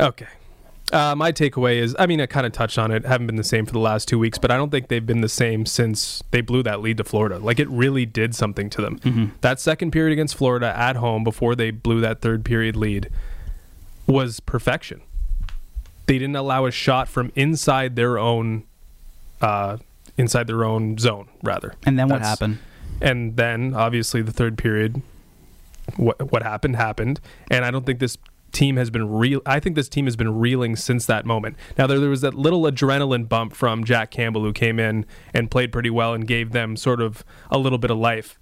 Okay. 0.00 0.26
Uh, 0.92 1.14
my 1.16 1.32
takeaway 1.32 1.78
is, 1.78 1.96
I 1.98 2.06
mean, 2.06 2.20
I 2.20 2.26
kind 2.26 2.46
of 2.46 2.52
touched 2.52 2.78
on 2.78 2.90
it. 2.90 3.04
Haven't 3.06 3.26
been 3.26 3.36
the 3.36 3.42
same 3.42 3.64
for 3.66 3.72
the 3.72 3.78
last 3.80 4.06
two 4.06 4.18
weeks, 4.18 4.38
but 4.38 4.50
I 4.50 4.56
don't 4.56 4.70
think 4.70 4.88
they've 4.88 5.04
been 5.04 5.22
the 5.22 5.28
same 5.28 5.66
since 5.66 6.22
they 6.30 6.40
blew 6.40 6.62
that 6.62 6.80
lead 6.82 6.98
to 6.98 7.04
Florida. 7.04 7.38
Like 7.38 7.58
it 7.58 7.68
really 7.68 8.06
did 8.06 8.34
something 8.34 8.70
to 8.70 8.82
them. 8.82 9.32
That 9.40 9.58
second 9.60 9.90
period 9.92 10.12
against 10.12 10.36
Florida 10.36 10.72
at 10.76 10.96
home 10.96 11.24
before 11.24 11.54
they 11.56 11.70
blew 11.70 12.00
that 12.02 12.20
third 12.20 12.44
period 12.44 12.76
lead 12.76 13.10
was 14.06 14.40
perfection. 14.40 15.00
They 16.06 16.18
didn't 16.18 16.36
allow 16.36 16.66
a 16.66 16.70
shot 16.70 17.08
from 17.08 17.32
inside 17.34 17.96
their 17.96 18.18
own, 18.18 18.64
uh, 19.40 19.78
inside 20.16 20.46
their 20.46 20.64
own 20.64 20.98
zone. 20.98 21.28
Rather, 21.42 21.74
And 21.86 21.98
then 21.98 22.08
what 22.08 22.20
happened? 22.22 22.58
and 23.00 23.36
then 23.36 23.74
obviously 23.74 24.22
the 24.22 24.32
third 24.32 24.56
period 24.56 25.02
what 25.96 26.30
what 26.32 26.42
happened 26.42 26.76
happened. 26.76 27.20
And 27.50 27.64
i 27.64 27.70
don't 27.70 27.84
think 27.84 27.98
this 27.98 28.16
team 28.52 28.76
has 28.76 28.88
been 28.88 29.10
real 29.10 29.40
i 29.46 29.58
think 29.58 29.74
this 29.74 29.88
team 29.88 30.04
has 30.04 30.14
been 30.14 30.38
reeling 30.38 30.76
since 30.76 31.04
that 31.06 31.26
moment. 31.26 31.56
Now 31.76 31.86
there, 31.88 31.98
there 31.98 32.08
was 32.08 32.20
that 32.20 32.34
little 32.34 32.62
adrenaline 32.62 33.28
bump 33.28 33.52
from 33.54 33.82
jack 33.84 34.10
campbell 34.12 34.42
who 34.44 34.52
came 34.52 34.78
in 34.78 35.04
and 35.34 35.50
played 35.50 35.72
pretty 35.72 35.90
well 35.90 36.14
and 36.14 36.26
gave 36.26 36.52
them 36.52 36.76
sort 36.76 37.00
of 37.00 37.24
a 37.50 37.58
little 37.58 37.78
bit 37.78 37.90
of 37.90 37.98
life. 37.98 38.38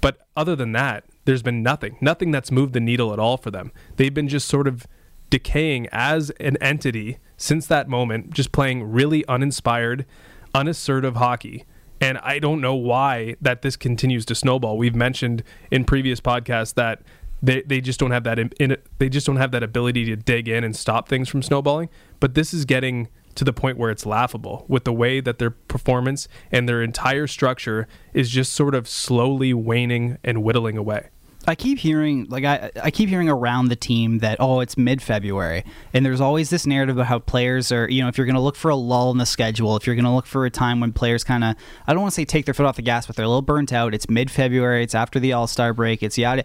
But 0.00 0.26
other 0.36 0.56
than 0.56 0.72
that 0.72 1.04
there's 1.26 1.42
been 1.42 1.62
nothing. 1.62 1.98
Nothing 2.00 2.30
that's 2.30 2.50
moved 2.50 2.72
the 2.72 2.80
needle 2.80 3.12
at 3.12 3.18
all 3.18 3.36
for 3.36 3.50
them. 3.50 3.72
They've 3.96 4.12
been 4.14 4.26
just 4.26 4.48
sort 4.48 4.66
of 4.66 4.86
decaying 5.28 5.86
as 5.92 6.30
an 6.40 6.56
entity 6.56 7.18
since 7.36 7.66
that 7.66 7.88
moment 7.88 8.30
just 8.32 8.50
playing 8.52 8.82
really 8.90 9.24
uninspired 9.28 10.06
unassertive 10.54 11.16
hockey 11.16 11.64
and 12.00 12.18
I 12.18 12.38
don't 12.38 12.60
know 12.60 12.74
why 12.74 13.36
that 13.42 13.62
this 13.62 13.76
continues 13.76 14.24
to 14.26 14.34
snowball. 14.34 14.78
We've 14.78 14.94
mentioned 14.94 15.42
in 15.70 15.84
previous 15.84 16.20
podcasts 16.20 16.74
that 16.74 17.02
they, 17.42 17.62
they 17.62 17.80
just 17.80 18.00
don't 18.00 18.10
have 18.10 18.24
that 18.24 18.38
in, 18.38 18.50
in 18.58 18.76
they 18.98 19.08
just 19.08 19.26
don't 19.26 19.36
have 19.36 19.52
that 19.52 19.62
ability 19.62 20.06
to 20.06 20.16
dig 20.16 20.48
in 20.48 20.64
and 20.64 20.74
stop 20.74 21.08
things 21.08 21.28
from 21.28 21.42
snowballing. 21.42 21.90
But 22.18 22.34
this 22.34 22.54
is 22.54 22.64
getting 22.64 23.08
to 23.34 23.44
the 23.44 23.52
point 23.52 23.78
where 23.78 23.90
it's 23.90 24.04
laughable 24.04 24.64
with 24.66 24.84
the 24.84 24.92
way 24.92 25.20
that 25.20 25.38
their 25.38 25.50
performance 25.50 26.26
and 26.50 26.68
their 26.68 26.82
entire 26.82 27.26
structure 27.26 27.86
is 28.12 28.30
just 28.30 28.52
sort 28.52 28.74
of 28.74 28.88
slowly 28.88 29.54
waning 29.54 30.18
and 30.24 30.42
whittling 30.42 30.76
away. 30.76 31.10
I 31.46 31.54
keep 31.54 31.78
hearing 31.78 32.26
like 32.28 32.44
I 32.44 32.70
I 32.82 32.90
keep 32.90 33.08
hearing 33.08 33.28
around 33.28 33.68
the 33.68 33.76
team 33.76 34.18
that 34.18 34.36
oh 34.40 34.60
it's 34.60 34.76
mid 34.76 35.02
February 35.02 35.64
and 35.94 36.04
there's 36.04 36.20
always 36.20 36.50
this 36.50 36.66
narrative 36.66 36.96
about 36.96 37.06
how 37.06 37.18
players 37.18 37.72
are 37.72 37.88
you 37.88 38.02
know 38.02 38.08
if 38.08 38.18
you're 38.18 38.26
going 38.26 38.34
to 38.34 38.40
look 38.42 38.56
for 38.56 38.70
a 38.70 38.76
lull 38.76 39.10
in 39.10 39.18
the 39.18 39.26
schedule 39.26 39.76
if 39.76 39.86
you're 39.86 39.96
going 39.96 40.04
to 40.04 40.10
look 40.10 40.26
for 40.26 40.44
a 40.44 40.50
time 40.50 40.80
when 40.80 40.92
players 40.92 41.24
kind 41.24 41.42
of 41.42 41.56
I 41.86 41.92
don't 41.92 42.02
want 42.02 42.12
to 42.12 42.16
say 42.16 42.24
take 42.24 42.44
their 42.44 42.54
foot 42.54 42.66
off 42.66 42.76
the 42.76 42.82
gas 42.82 43.06
but 43.06 43.16
they're 43.16 43.24
a 43.24 43.28
little 43.28 43.42
burnt 43.42 43.72
out. 43.72 43.94
It's 43.94 44.08
mid 44.08 44.30
February 44.30 44.82
it's 44.82 44.94
after 44.94 45.18
the 45.18 45.32
All 45.32 45.46
Star 45.46 45.72
break. 45.72 46.02
It's 46.02 46.18
yada. 46.18 46.44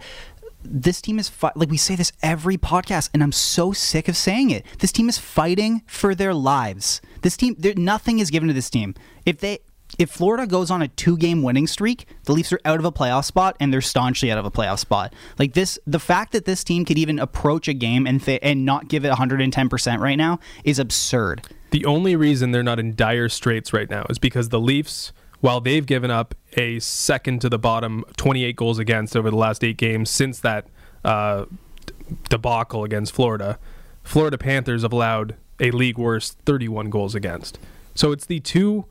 This 0.63 1.01
team 1.01 1.19
is 1.19 1.29
fi- 1.29 1.51
like 1.55 1.69
we 1.69 1.77
say 1.77 1.95
this 1.95 2.11
every 2.23 2.57
podcast 2.57 3.09
and 3.13 3.21
i'm 3.21 3.31
so 3.31 3.73
sick 3.73 4.07
of 4.07 4.15
saying 4.15 4.49
it. 4.49 4.65
This 4.79 4.91
team 4.91 5.09
is 5.09 5.17
fighting 5.17 5.83
for 5.87 6.15
their 6.15 6.33
lives. 6.33 7.01
This 7.21 7.35
team 7.35 7.57
nothing 7.75 8.19
is 8.19 8.29
given 8.31 8.47
to 8.47 8.53
this 8.53 8.69
team. 8.69 8.95
If 9.25 9.39
they 9.39 9.59
if 9.97 10.09
Florida 10.09 10.45
goes 10.45 10.69
on 10.71 10.81
a 10.81 10.87
two 10.87 11.17
game 11.17 11.41
winning 11.41 11.67
streak, 11.67 12.07
the 12.23 12.33
Leafs 12.33 12.51
are 12.51 12.59
out 12.65 12.79
of 12.79 12.85
a 12.85 12.91
playoff 12.91 13.25
spot 13.25 13.55
and 13.59 13.71
they're 13.71 13.81
staunchly 13.81 14.31
out 14.31 14.37
of 14.37 14.45
a 14.45 14.51
playoff 14.51 14.79
spot. 14.79 15.13
Like 15.39 15.53
this, 15.53 15.79
the 15.87 15.99
fact 15.99 16.31
that 16.33 16.45
this 16.45 16.63
team 16.63 16.85
could 16.85 16.97
even 16.97 17.19
approach 17.19 17.67
a 17.67 17.73
game 17.73 18.05
and 18.05 18.21
th- 18.21 18.39
and 18.43 18.65
not 18.65 18.87
give 18.87 19.05
it 19.05 19.11
110% 19.11 19.99
right 19.99 20.17
now 20.17 20.39
is 20.63 20.79
absurd. 20.79 21.47
The 21.71 21.85
only 21.85 22.15
reason 22.15 22.51
they're 22.51 22.63
not 22.63 22.79
in 22.79 22.95
dire 22.95 23.29
straits 23.29 23.73
right 23.73 23.89
now 23.89 24.05
is 24.09 24.19
because 24.19 24.49
the 24.49 24.59
Leafs, 24.59 25.11
while 25.39 25.61
they've 25.61 25.85
given 25.85 26.11
up 26.11 26.35
a 26.53 26.79
second 26.79 27.41
to 27.41 27.49
the 27.49 27.59
bottom, 27.59 28.03
28 28.17 28.55
goals 28.55 28.79
against 28.79 29.15
over 29.15 29.29
the 29.29 29.37
last 29.37 29.63
eight 29.63 29.77
games 29.77 30.09
since 30.09 30.39
that 30.39 30.67
uh, 31.03 31.45
debacle 32.29 32.83
against 32.83 33.13
Florida, 33.13 33.59
Florida 34.03 34.37
Panthers 34.37 34.83
have 34.83 34.93
allowed 34.93 35.35
a 35.59 35.71
league 35.71 35.97
worst 35.97 36.37
31 36.45 36.89
goals 36.89 37.15
against. 37.15 37.59
So 37.93 38.11
it's 38.11 38.25
the 38.25 38.39
two 38.41 38.85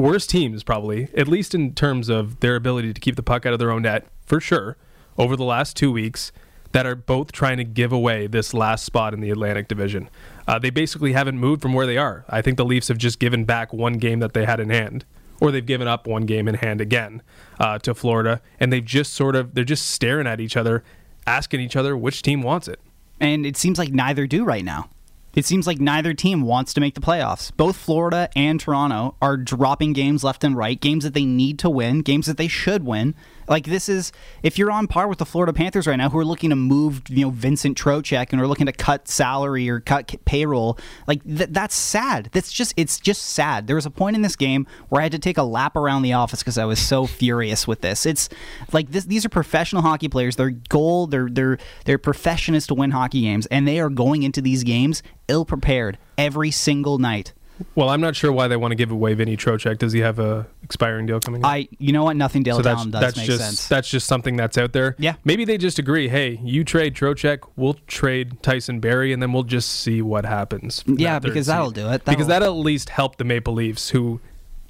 worst 0.00 0.30
teams, 0.30 0.62
probably, 0.62 1.08
at 1.16 1.28
least 1.28 1.54
in 1.54 1.74
terms 1.74 2.08
of 2.08 2.40
their 2.40 2.56
ability 2.56 2.92
to 2.92 3.00
keep 3.00 3.16
the 3.16 3.22
puck 3.22 3.44
out 3.46 3.52
of 3.52 3.58
their 3.58 3.70
own 3.70 3.82
net, 3.82 4.06
for 4.26 4.40
sure, 4.40 4.76
over 5.18 5.36
the 5.36 5.44
last 5.44 5.76
two 5.76 5.92
weeks. 5.92 6.32
that 6.72 6.86
are 6.86 6.94
both 6.94 7.32
trying 7.32 7.58
to 7.58 7.64
give 7.64 7.92
away 7.92 8.26
this 8.26 8.52
last 8.54 8.84
spot 8.84 9.14
in 9.14 9.20
the 9.20 9.30
Atlantic 9.30 9.68
Division. 9.68 10.08
Uh, 10.48 10.58
they 10.58 10.70
basically 10.70 11.12
haven't 11.12 11.38
moved 11.38 11.62
from 11.62 11.74
where 11.74 11.86
they 11.86 11.98
are. 11.98 12.24
I 12.28 12.42
think 12.42 12.56
the 12.56 12.64
Leafs 12.64 12.88
have 12.88 12.98
just 12.98 13.18
given 13.18 13.44
back 13.44 13.72
one 13.72 13.94
game 13.94 14.20
that 14.20 14.32
they 14.32 14.44
had 14.44 14.58
in 14.58 14.70
hand, 14.70 15.04
or 15.40 15.50
they've 15.50 15.64
given 15.64 15.86
up 15.86 16.06
one 16.06 16.24
game 16.26 16.48
in 16.48 16.56
hand 16.56 16.80
again 16.80 17.22
uh, 17.60 17.78
to 17.80 17.94
Florida, 17.94 18.40
and 18.58 18.72
they've 18.72 18.84
just 18.84 19.12
sort 19.12 19.36
of 19.36 19.54
they're 19.54 19.64
just 19.64 19.86
staring 19.90 20.26
at 20.26 20.40
each 20.40 20.56
other, 20.56 20.82
asking 21.26 21.60
each 21.60 21.76
other 21.76 21.96
which 21.96 22.22
team 22.22 22.42
wants 22.42 22.68
it. 22.68 22.80
And 23.20 23.46
it 23.46 23.56
seems 23.56 23.78
like 23.78 23.92
neither 23.92 24.26
do 24.26 24.44
right 24.44 24.64
now. 24.64 24.88
It 25.34 25.46
seems 25.46 25.66
like 25.66 25.80
neither 25.80 26.12
team 26.12 26.42
wants 26.42 26.74
to 26.74 26.80
make 26.80 26.94
the 26.94 27.00
playoffs. 27.00 27.50
Both 27.56 27.76
Florida 27.76 28.28
and 28.36 28.60
Toronto 28.60 29.16
are 29.22 29.38
dropping 29.38 29.94
games 29.94 30.22
left 30.22 30.44
and 30.44 30.54
right, 30.54 30.78
games 30.78 31.04
that 31.04 31.14
they 31.14 31.24
need 31.24 31.58
to 31.60 31.70
win, 31.70 32.02
games 32.02 32.26
that 32.26 32.36
they 32.36 32.48
should 32.48 32.84
win. 32.84 33.14
Like 33.48 33.64
this 33.64 33.88
is 33.88 34.12
if 34.42 34.58
you're 34.58 34.70
on 34.70 34.86
par 34.86 35.08
with 35.08 35.18
the 35.18 35.26
Florida 35.26 35.52
Panthers 35.52 35.86
right 35.86 35.96
now, 35.96 36.10
who 36.10 36.18
are 36.18 36.24
looking 36.24 36.50
to 36.50 36.56
move, 36.56 37.02
you 37.08 37.24
know, 37.24 37.30
Vincent 37.30 37.76
Trocheck 37.76 38.32
and 38.32 38.40
are 38.40 38.46
looking 38.46 38.66
to 38.66 38.72
cut 38.72 39.08
salary 39.08 39.68
or 39.68 39.80
cut 39.80 40.14
payroll, 40.24 40.78
like 41.06 41.24
th- 41.24 41.50
that's 41.50 41.74
sad. 41.74 42.30
That's 42.32 42.52
just 42.52 42.74
it's 42.76 42.98
just 42.98 43.22
sad. 43.22 43.66
There 43.66 43.76
was 43.76 43.86
a 43.86 43.90
point 43.90 44.16
in 44.16 44.22
this 44.22 44.36
game 44.36 44.66
where 44.88 45.00
I 45.00 45.04
had 45.04 45.12
to 45.12 45.18
take 45.18 45.38
a 45.38 45.42
lap 45.42 45.76
around 45.76 46.02
the 46.02 46.12
office 46.12 46.40
because 46.40 46.58
I 46.58 46.64
was 46.64 46.78
so 46.78 47.06
furious 47.06 47.66
with 47.66 47.80
this. 47.80 48.06
It's 48.06 48.28
like 48.72 48.90
this. 48.90 49.04
These 49.04 49.24
are 49.24 49.28
professional 49.28 49.82
hockey 49.82 50.08
players. 50.08 50.36
Their 50.36 50.50
goal, 50.50 51.06
they're 51.06 51.28
they're 51.30 51.58
they're 51.84 51.98
to 51.98 52.74
win 52.74 52.90
hockey 52.90 53.22
games, 53.22 53.46
and 53.46 53.66
they 53.66 53.80
are 53.80 53.88
going 53.88 54.22
into 54.22 54.40
these 54.40 54.62
games 54.64 55.02
ill 55.28 55.44
prepared 55.44 55.98
every 56.18 56.50
single 56.50 56.98
night. 56.98 57.32
Well, 57.74 57.88
I'm 57.88 58.00
not 58.00 58.16
sure 58.16 58.32
why 58.32 58.48
they 58.48 58.56
want 58.56 58.72
to 58.72 58.76
give 58.76 58.90
away 58.90 59.14
Vinny 59.14 59.36
Trocheck. 59.36 59.78
Does 59.78 59.92
he 59.92 60.00
have 60.00 60.18
a 60.18 60.46
expiring 60.62 61.06
deal 61.06 61.20
coming? 61.20 61.44
Up? 61.44 61.50
I, 61.50 61.68
you 61.78 61.92
know 61.92 62.04
what, 62.04 62.16
nothing 62.16 62.42
Dale 62.42 62.56
so 62.56 62.62
that's, 62.62 62.84
does 62.84 63.00
that's 63.00 63.16
make 63.16 63.26
just, 63.26 63.38
sense. 63.38 63.68
That's 63.68 63.88
just 63.88 64.06
something 64.06 64.36
that's 64.36 64.56
out 64.58 64.72
there. 64.72 64.96
Yeah. 64.98 65.14
Maybe 65.24 65.44
they 65.44 65.58
just 65.58 65.78
agree. 65.78 66.08
Hey, 66.08 66.40
you 66.42 66.64
trade 66.64 66.94
Trocheck, 66.94 67.40
we'll 67.56 67.76
trade 67.86 68.42
Tyson 68.42 68.80
Barrie, 68.80 69.12
and 69.12 69.22
then 69.22 69.32
we'll 69.32 69.42
just 69.42 69.70
see 69.70 70.02
what 70.02 70.24
happens. 70.24 70.84
Yeah, 70.86 71.18
that 71.18 71.26
because 71.26 71.46
that'll 71.46 71.70
do 71.70 71.88
it. 71.88 72.04
because 72.04 72.26
That'll- 72.26 72.46
that'll 72.46 72.60
at 72.60 72.64
least 72.64 72.90
help 72.90 73.16
the 73.16 73.24
Maple 73.24 73.54
Leafs, 73.54 73.90
who, 73.90 74.20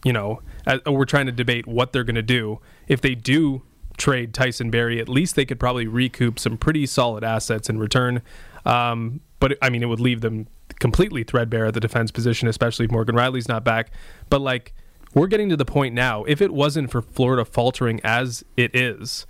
you 0.05 0.13
know, 0.13 0.43
uh, 0.67 0.79
we're 0.87 1.05
trying 1.05 1.27
to 1.27 1.33
debate 1.33 1.67
what 1.67 1.93
they're 1.93 2.05
going 2.05 2.15
to 2.17 2.23
do. 2.23 2.61
If 2.89 3.01
they 3.01 3.15
do 3.15 3.63
trade 3.97 4.33
Tyson 4.35 4.71
Barrie, 4.71 5.01
at 5.01 5.09
least 5.09 5.37
they 5.37 5.45
could 5.45 5.61
probably 5.61 5.87
recoup 5.87 6.39
some 6.39 6.57
pretty 6.57 6.87
solid 6.87 7.23
assets 7.25 7.69
in 7.69 7.79
return. 7.79 8.23
Um, 8.65 9.21
but 9.41 9.59
I 9.61 9.71
mean, 9.71 9.83
it 9.83 9.87
would 9.87 10.01
leave 10.01 10.21
them 10.21 10.47
completely 10.79 11.25
threadbare 11.25 11.67
at 11.67 11.75
the 11.75 11.81
defense 11.81 12.11
position, 12.11 12.49
especially 12.49 12.87
if 12.87 12.91
Morgan 12.91 13.15
Rielly's 13.15 13.49
not 13.49 13.65
back. 13.65 13.91
But 14.31 14.41
like, 14.41 14.73
we're 15.15 15.27
getting 15.27 15.49
to 15.51 15.57
the 15.57 15.65
point 15.65 15.95
now. 15.95 16.25
If 16.25 16.41
it 16.41 16.53
wasn't 16.53 16.91
for 16.91 17.03
Florida 17.03 17.45
faltering 17.45 18.01
as 18.03 18.45
it 18.57 18.75
is, 18.75 19.27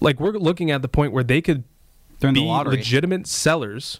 like 0.00 0.20
we're 0.20 0.32
looking 0.32 0.70
at 0.70 0.82
the 0.82 0.88
point 0.88 1.12
where 1.12 1.24
they 1.24 1.40
could 1.40 1.64
They're 2.20 2.32
be. 2.32 2.40
Mm-hmm. 2.40 2.68
legitimate 2.68 3.26
sellers 3.26 3.98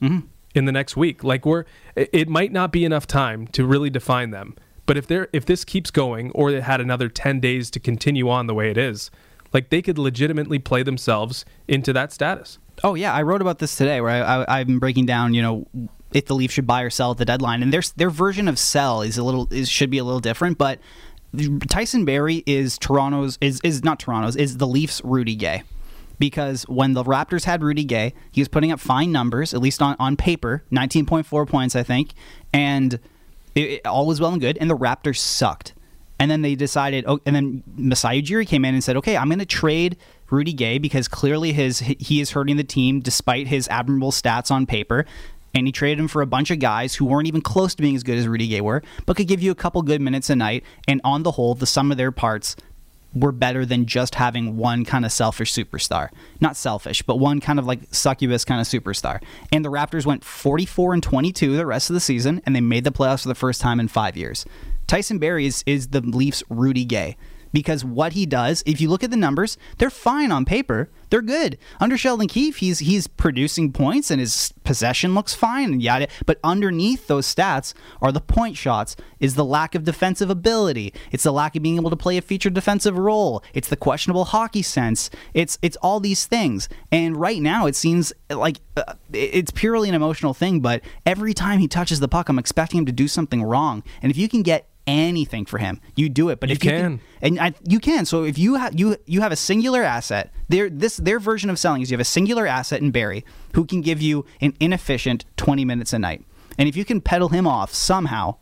in 0.54 0.64
the 0.64 0.72
next 0.72 0.96
week. 0.96 1.24
Like 1.24 1.44
we're, 1.46 1.64
it 1.94 2.28
might 2.28 2.52
not 2.52 2.72
be 2.72 2.84
enough 2.84 3.06
time 3.06 3.46
to 3.48 3.66
really 3.66 3.90
define 3.90 4.30
them. 4.30 4.54
But 4.86 4.96
if 4.96 5.06
they're 5.08 5.28
if 5.32 5.44
this 5.44 5.64
keeps 5.64 5.90
going, 5.90 6.30
or 6.30 6.50
it 6.50 6.62
had 6.62 6.80
another 6.80 7.08
ten 7.08 7.40
days 7.40 7.70
to 7.72 7.80
continue 7.80 8.30
on 8.30 8.46
the 8.46 8.54
way 8.54 8.70
it 8.70 8.78
is, 8.78 9.10
like 9.52 9.70
they 9.70 9.82
could 9.82 9.98
legitimately 9.98 10.60
play 10.60 10.84
themselves 10.84 11.44
into 11.66 11.92
that 11.92 12.12
status. 12.12 12.58
Oh 12.84 12.94
yeah, 12.94 13.12
I 13.12 13.22
wrote 13.22 13.40
about 13.40 13.58
this 13.58 13.74
today 13.74 14.00
where 14.00 14.10
I, 14.10 14.44
I, 14.44 14.60
I'm 14.60 14.78
breaking 14.78 15.06
down, 15.06 15.34
you 15.34 15.42
know, 15.42 15.66
if 16.12 16.26
the 16.26 16.34
Leafs 16.34 16.54
should 16.54 16.66
buy 16.66 16.82
or 16.82 16.90
sell 16.90 17.10
at 17.10 17.18
the 17.18 17.24
deadline, 17.24 17.62
and 17.62 17.72
their 17.72 17.82
their 17.96 18.10
version 18.10 18.48
of 18.48 18.58
sell 18.58 19.02
is 19.02 19.18
a 19.18 19.22
little 19.24 19.48
is 19.52 19.68
should 19.68 19.90
be 19.90 19.98
a 19.98 20.04
little 20.04 20.20
different, 20.20 20.58
but 20.58 20.78
Tyson 21.68 22.04
Barrie 22.04 22.42
is 22.46 22.78
Toronto's 22.78 23.38
is 23.40 23.60
is 23.62 23.84
not 23.84 23.98
Toronto's 23.98 24.36
is 24.36 24.56
the 24.58 24.66
Leafs 24.66 25.00
Rudy 25.04 25.34
Gay. 25.36 25.62
Because 26.18 26.62
when 26.62 26.94
the 26.94 27.04
Raptors 27.04 27.44
had 27.44 27.62
Rudy 27.62 27.84
Gay, 27.84 28.14
he 28.32 28.40
was 28.40 28.48
putting 28.48 28.72
up 28.72 28.80
fine 28.80 29.12
numbers, 29.12 29.52
at 29.52 29.60
least 29.60 29.82
on, 29.82 29.96
on 29.98 30.16
paper, 30.16 30.64
19.4 30.72 31.46
points, 31.46 31.76
I 31.76 31.82
think, 31.82 32.12
and 32.54 32.94
it, 33.54 33.60
it- 33.60 33.86
all 33.86 34.06
was 34.06 34.18
well 34.18 34.32
and 34.32 34.40
good, 34.40 34.56
and 34.58 34.70
the 34.70 34.76
Raptors 34.78 35.18
sucked. 35.18 35.74
And 36.18 36.30
then 36.30 36.40
they 36.40 36.54
decided, 36.54 37.04
oh, 37.06 37.20
and 37.26 37.36
then 37.36 37.62
Masai 37.76 38.22
Ujiri 38.22 38.46
came 38.46 38.64
in 38.64 38.72
and 38.72 38.82
said, 38.82 38.96
okay, 38.96 39.14
I'm 39.18 39.28
going 39.28 39.40
to 39.40 39.44
trade 39.44 39.98
Rudy 40.30 40.54
Gay 40.54 40.78
because 40.78 41.06
clearly 41.06 41.52
his 41.52 41.80
he 41.80 42.22
is 42.22 42.30
hurting 42.30 42.56
the 42.56 42.64
team 42.64 43.00
despite 43.00 43.48
his 43.48 43.68
admirable 43.68 44.10
stats 44.10 44.50
on 44.50 44.64
paper. 44.64 45.04
And 45.56 45.66
he 45.66 45.72
traded 45.72 45.98
him 45.98 46.06
for 46.06 46.20
a 46.20 46.26
bunch 46.26 46.50
of 46.50 46.58
guys 46.58 46.94
who 46.94 47.06
weren't 47.06 47.26
even 47.26 47.40
close 47.40 47.74
to 47.74 47.82
being 47.82 47.96
as 47.96 48.02
good 48.02 48.18
as 48.18 48.28
Rudy 48.28 48.46
Gay 48.46 48.60
were, 48.60 48.82
but 49.06 49.16
could 49.16 49.26
give 49.26 49.42
you 49.42 49.50
a 49.50 49.54
couple 49.54 49.80
good 49.80 50.02
minutes 50.02 50.28
a 50.28 50.36
night. 50.36 50.62
And 50.86 51.00
on 51.02 51.22
the 51.22 51.30
whole, 51.30 51.54
the 51.54 51.66
sum 51.66 51.90
of 51.90 51.96
their 51.96 52.12
parts 52.12 52.56
were 53.14 53.32
better 53.32 53.64
than 53.64 53.86
just 53.86 54.16
having 54.16 54.58
one 54.58 54.84
kind 54.84 55.06
of 55.06 55.12
selfish 55.12 55.50
superstar. 55.50 56.10
Not 56.42 56.56
selfish, 56.56 57.00
but 57.00 57.16
one 57.16 57.40
kind 57.40 57.58
of 57.58 57.64
like 57.64 57.80
succubus 57.90 58.44
kind 58.44 58.60
of 58.60 58.66
superstar. 58.66 59.22
And 59.50 59.64
the 59.64 59.70
Raptors 59.70 60.04
went 60.04 60.22
44 60.24 60.92
and 60.92 61.02
22 61.02 61.56
the 61.56 61.64
rest 61.64 61.88
of 61.88 61.94
the 61.94 62.00
season, 62.00 62.42
and 62.44 62.54
they 62.54 62.60
made 62.60 62.84
the 62.84 62.92
playoffs 62.92 63.22
for 63.22 63.28
the 63.28 63.34
first 63.34 63.62
time 63.62 63.80
in 63.80 63.88
five 63.88 64.14
years. 64.14 64.44
Tyson 64.86 65.18
Barrie 65.18 65.46
is, 65.46 65.64
is 65.64 65.88
the 65.88 66.02
Leafs' 66.02 66.42
Rudy 66.50 66.84
Gay. 66.84 67.16
Because 67.56 67.86
what 67.86 68.12
he 68.12 68.26
does, 68.26 68.62
if 68.66 68.82
you 68.82 68.90
look 68.90 69.02
at 69.02 69.10
the 69.10 69.16
numbers, 69.16 69.56
they're 69.78 69.88
fine 69.88 70.30
on 70.30 70.44
paper. 70.44 70.90
They're 71.08 71.22
good. 71.22 71.56
Under 71.80 71.96
Sheldon 71.96 72.28
Keefe, 72.28 72.58
he's 72.58 72.80
he's 72.80 73.06
producing 73.06 73.72
points 73.72 74.10
and 74.10 74.20
his 74.20 74.52
possession 74.62 75.14
looks 75.14 75.32
fine 75.32 75.72
and 75.72 75.82
yada. 75.82 76.08
But 76.26 76.38
underneath 76.44 77.06
those 77.06 77.34
stats 77.34 77.72
are 78.02 78.12
the 78.12 78.20
point 78.20 78.58
shots, 78.58 78.94
is 79.20 79.36
the 79.36 79.44
lack 79.44 79.74
of 79.74 79.84
defensive 79.84 80.28
ability. 80.28 80.92
It's 81.10 81.22
the 81.22 81.32
lack 81.32 81.56
of 81.56 81.62
being 81.62 81.76
able 81.76 81.88
to 81.88 81.96
play 81.96 82.18
a 82.18 82.20
featured 82.20 82.52
defensive 82.52 82.98
role. 82.98 83.42
It's 83.54 83.68
the 83.68 83.76
questionable 83.78 84.26
hockey 84.26 84.60
sense. 84.60 85.08
It's 85.32 85.58
it's 85.62 85.78
all 85.78 85.98
these 85.98 86.26
things. 86.26 86.68
And 86.92 87.16
right 87.16 87.40
now, 87.40 87.64
it 87.64 87.74
seems 87.74 88.12
like 88.28 88.58
uh, 88.76 88.96
it's 89.14 89.50
purely 89.50 89.88
an 89.88 89.94
emotional 89.94 90.34
thing. 90.34 90.60
But 90.60 90.82
every 91.06 91.32
time 91.32 91.60
he 91.60 91.68
touches 91.68 92.00
the 92.00 92.08
puck, 92.08 92.28
I'm 92.28 92.38
expecting 92.38 92.80
him 92.80 92.84
to 92.84 92.92
do 92.92 93.08
something 93.08 93.42
wrong. 93.42 93.82
And 94.02 94.10
if 94.10 94.18
you 94.18 94.28
can 94.28 94.42
get 94.42 94.68
anything 94.86 95.44
for 95.46 95.58
him, 95.58 95.80
you 95.94 96.08
do 96.08 96.28
it. 96.28 96.40
But 96.40 96.48
You 96.48 96.54
if 96.54 96.64
you 96.64 96.70
can. 96.70 97.00
and 97.20 97.40
I, 97.40 97.54
you 97.68 97.80
can. 97.80 98.04
So 98.04 98.24
if 98.24 98.38
you 98.38 98.54
have 98.54 98.78
you 98.78 98.96
you 99.06 99.20
have 99.20 99.32
a 99.32 99.36
singular 99.36 99.82
asset, 99.82 100.32
their 100.48 100.70
this 100.70 100.96
their 100.96 101.18
version 101.18 101.50
of 101.50 101.58
selling 101.58 101.82
is 101.82 101.90
you 101.90 101.94
have 101.94 102.00
a 102.00 102.04
singular 102.04 102.46
asset 102.46 102.80
in 102.80 102.90
Barrie 102.90 103.24
who 103.54 103.64
can 103.64 103.80
give 103.80 104.00
you 104.00 104.24
an 104.40 104.54
inefficient 104.60 105.24
twenty 105.36 105.64
minutes 105.64 105.92
a 105.92 105.98
night, 105.98 106.24
and 106.58 106.68
if 106.68 106.76
you 106.76 106.84
can 106.84 107.00
pedal 107.00 107.28
him 107.30 107.46
off 107.46 107.72
somehow, 107.72 108.36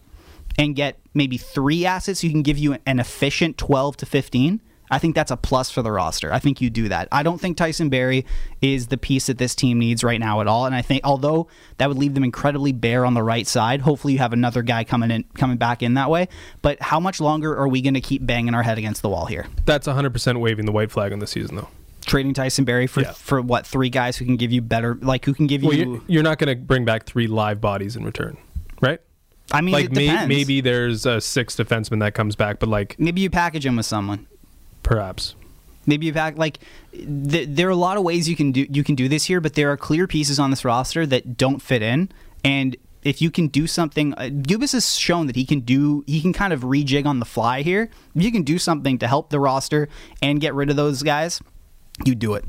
and 0.58 0.76
get 0.76 0.98
maybe 1.14 1.36
three 1.36 1.86
assets, 1.86 2.22
you 2.22 2.30
can 2.30 2.42
give 2.42 2.58
you 2.58 2.76
an 2.86 2.98
efficient 2.98 3.56
twelve 3.58 3.96
to 3.98 4.06
fifteen. 4.06 4.60
I 4.90 4.98
think 4.98 5.14
that's 5.14 5.30
a 5.30 5.36
plus 5.36 5.70
for 5.70 5.82
the 5.82 5.90
roster. 5.90 6.32
I 6.32 6.38
think 6.38 6.60
you 6.60 6.68
do 6.70 6.88
that. 6.88 7.08
I 7.10 7.22
don't 7.22 7.40
think 7.40 7.56
Tyson 7.56 7.88
Barrie 7.88 8.26
is 8.60 8.88
the 8.88 8.96
piece 8.98 9.26
that 9.26 9.38
this 9.38 9.54
team 9.54 9.78
needs 9.78 10.04
right 10.04 10.20
now 10.20 10.40
at 10.40 10.46
all. 10.46 10.66
And 10.66 10.74
I 10.74 10.82
think 10.82 11.00
although 11.04 11.48
that 11.78 11.88
would 11.88 11.96
leave 11.98 12.14
them 12.14 12.22
incredibly 12.24 12.72
bare 12.72 13.06
on 13.06 13.14
the 13.14 13.22
right 13.22 13.46
side, 13.46 13.80
hopefully 13.80 14.12
you 14.12 14.18
have 14.18 14.32
another 14.32 14.62
guy 14.62 14.84
coming 14.84 15.10
in 15.10 15.24
coming 15.34 15.56
back 15.56 15.82
in 15.82 15.94
that 15.94 16.10
way. 16.10 16.28
But 16.62 16.80
how 16.82 17.00
much 17.00 17.20
longer 17.20 17.56
are 17.56 17.66
we 17.66 17.80
going 17.80 17.94
to 17.94 18.00
keep 18.00 18.24
banging 18.26 18.54
our 18.54 18.62
head 18.62 18.76
against 18.78 19.02
the 19.02 19.08
wall 19.08 19.26
here? 19.26 19.46
That's 19.64 19.86
100% 19.86 20.40
waving 20.40 20.66
the 20.66 20.72
white 20.72 20.90
flag 20.90 21.12
on 21.12 21.18
the 21.18 21.26
season, 21.26 21.56
though. 21.56 21.68
Trading 22.06 22.34
Tyson 22.34 22.64
Barrie 22.66 22.86
for 22.86 23.00
Yeah. 23.00 23.12
for 23.12 23.40
what 23.40 23.66
three 23.66 23.88
guys 23.88 24.18
who 24.18 24.26
can 24.26 24.36
give 24.36 24.52
you 24.52 24.60
better, 24.60 24.98
like 25.00 25.24
who 25.24 25.32
can 25.32 25.46
give 25.46 25.62
you? 25.62 25.68
Well, 25.68 25.76
you're, 25.78 26.00
you're 26.06 26.22
not 26.22 26.38
going 26.38 26.54
to 26.54 26.62
bring 26.62 26.84
back 26.84 27.06
three 27.06 27.26
live 27.26 27.62
bodies 27.62 27.96
in 27.96 28.04
return, 28.04 28.36
right? 28.82 29.00
I 29.50 29.60
mean, 29.62 29.72
like 29.72 29.86
it 29.86 29.92
may, 29.92 30.26
maybe 30.26 30.60
there's 30.60 31.06
a 31.06 31.20
sixth 31.20 31.58
defenseman 31.58 32.00
that 32.00 32.14
comes 32.14 32.36
back, 32.36 32.58
but 32.58 32.68
like 32.68 32.96
maybe 32.98 33.20
you 33.22 33.30
package 33.30 33.64
him 33.64 33.76
with 33.76 33.86
someone. 33.86 34.26
Perhaps. 34.84 35.34
Maybe 35.86 36.10
pack 36.12 36.38
like 36.38 36.60
th- 36.92 37.48
there 37.50 37.66
are 37.66 37.72
a 37.72 37.76
lot 37.76 37.96
of 37.96 38.04
ways 38.04 38.28
you 38.28 38.36
can 38.36 38.52
do 38.52 38.66
you 38.70 38.84
can 38.84 38.94
do 38.94 39.08
this 39.08 39.24
here, 39.24 39.40
but 39.40 39.54
there 39.54 39.70
are 39.70 39.76
clear 39.76 40.06
pieces 40.06 40.38
on 40.38 40.50
this 40.50 40.64
roster 40.64 41.04
that 41.06 41.36
don't 41.36 41.60
fit 41.60 41.82
in. 41.82 42.10
And 42.44 42.76
if 43.02 43.20
you 43.20 43.30
can 43.30 43.48
do 43.48 43.66
something, 43.66 44.14
uh, 44.14 44.30
Dubas 44.32 44.72
has 44.72 44.96
shown 44.96 45.26
that 45.26 45.36
he 45.36 45.44
can 45.44 45.60
do 45.60 46.04
he 46.06 46.22
can 46.22 46.32
kind 46.32 46.52
of 46.52 46.60
rejig 46.60 47.04
on 47.04 47.18
the 47.18 47.26
fly 47.26 47.62
here. 47.62 47.90
If 48.14 48.22
you 48.22 48.32
can 48.32 48.44
do 48.44 48.58
something 48.58 48.98
to 48.98 49.08
help 49.08 49.28
the 49.28 49.40
roster 49.40 49.88
and 50.22 50.40
get 50.40 50.54
rid 50.54 50.70
of 50.70 50.76
those 50.76 51.02
guys, 51.02 51.42
you 52.04 52.14
do 52.14 52.34
it. 52.34 52.44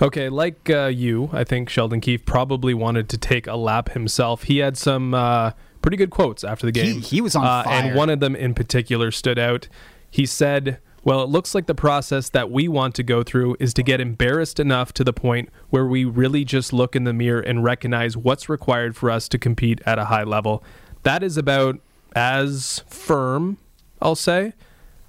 Okay, 0.00 0.28
like 0.28 0.70
uh, 0.70 0.86
you, 0.86 1.28
I 1.32 1.42
think 1.42 1.68
Sheldon 1.68 2.00
Keefe 2.00 2.24
probably 2.24 2.72
wanted 2.72 3.08
to 3.08 3.18
take 3.18 3.48
a 3.48 3.56
lap 3.56 3.90
himself. 3.90 4.44
He 4.44 4.58
had 4.58 4.76
some 4.76 5.12
uh, 5.12 5.52
pretty 5.82 5.96
good 5.96 6.10
quotes 6.10 6.44
after 6.44 6.66
the 6.66 6.72
game. 6.72 7.00
he 7.00 7.20
was 7.20 7.34
on 7.34 7.44
uh, 7.44 7.64
fire. 7.64 7.82
And 7.86 7.96
one 7.96 8.08
of 8.08 8.20
them 8.20 8.36
in 8.36 8.54
particular 8.54 9.10
stood 9.10 9.40
out. 9.40 9.66
He 10.08 10.24
said, 10.24 10.78
Well, 11.08 11.22
it 11.22 11.30
looks 11.30 11.54
like 11.54 11.64
the 11.64 11.74
process 11.74 12.28
that 12.28 12.50
we 12.50 12.68
want 12.68 12.94
to 12.96 13.02
go 13.02 13.22
through 13.22 13.56
is 13.58 13.72
to 13.72 13.82
get 13.82 13.98
embarrassed 13.98 14.60
enough 14.60 14.92
to 14.92 15.02
the 15.02 15.14
point 15.14 15.48
where 15.70 15.86
we 15.86 16.04
really 16.04 16.44
just 16.44 16.70
look 16.70 16.94
in 16.94 17.04
the 17.04 17.14
mirror 17.14 17.40
and 17.40 17.64
recognize 17.64 18.14
what's 18.14 18.50
required 18.50 18.94
for 18.94 19.10
us 19.10 19.26
to 19.30 19.38
compete 19.38 19.80
at 19.86 19.98
a 19.98 20.04
high 20.04 20.24
level. 20.24 20.62
That 21.04 21.22
is 21.22 21.38
about 21.38 21.80
as 22.14 22.84
firm, 22.88 23.56
I'll 24.02 24.16
say, 24.16 24.52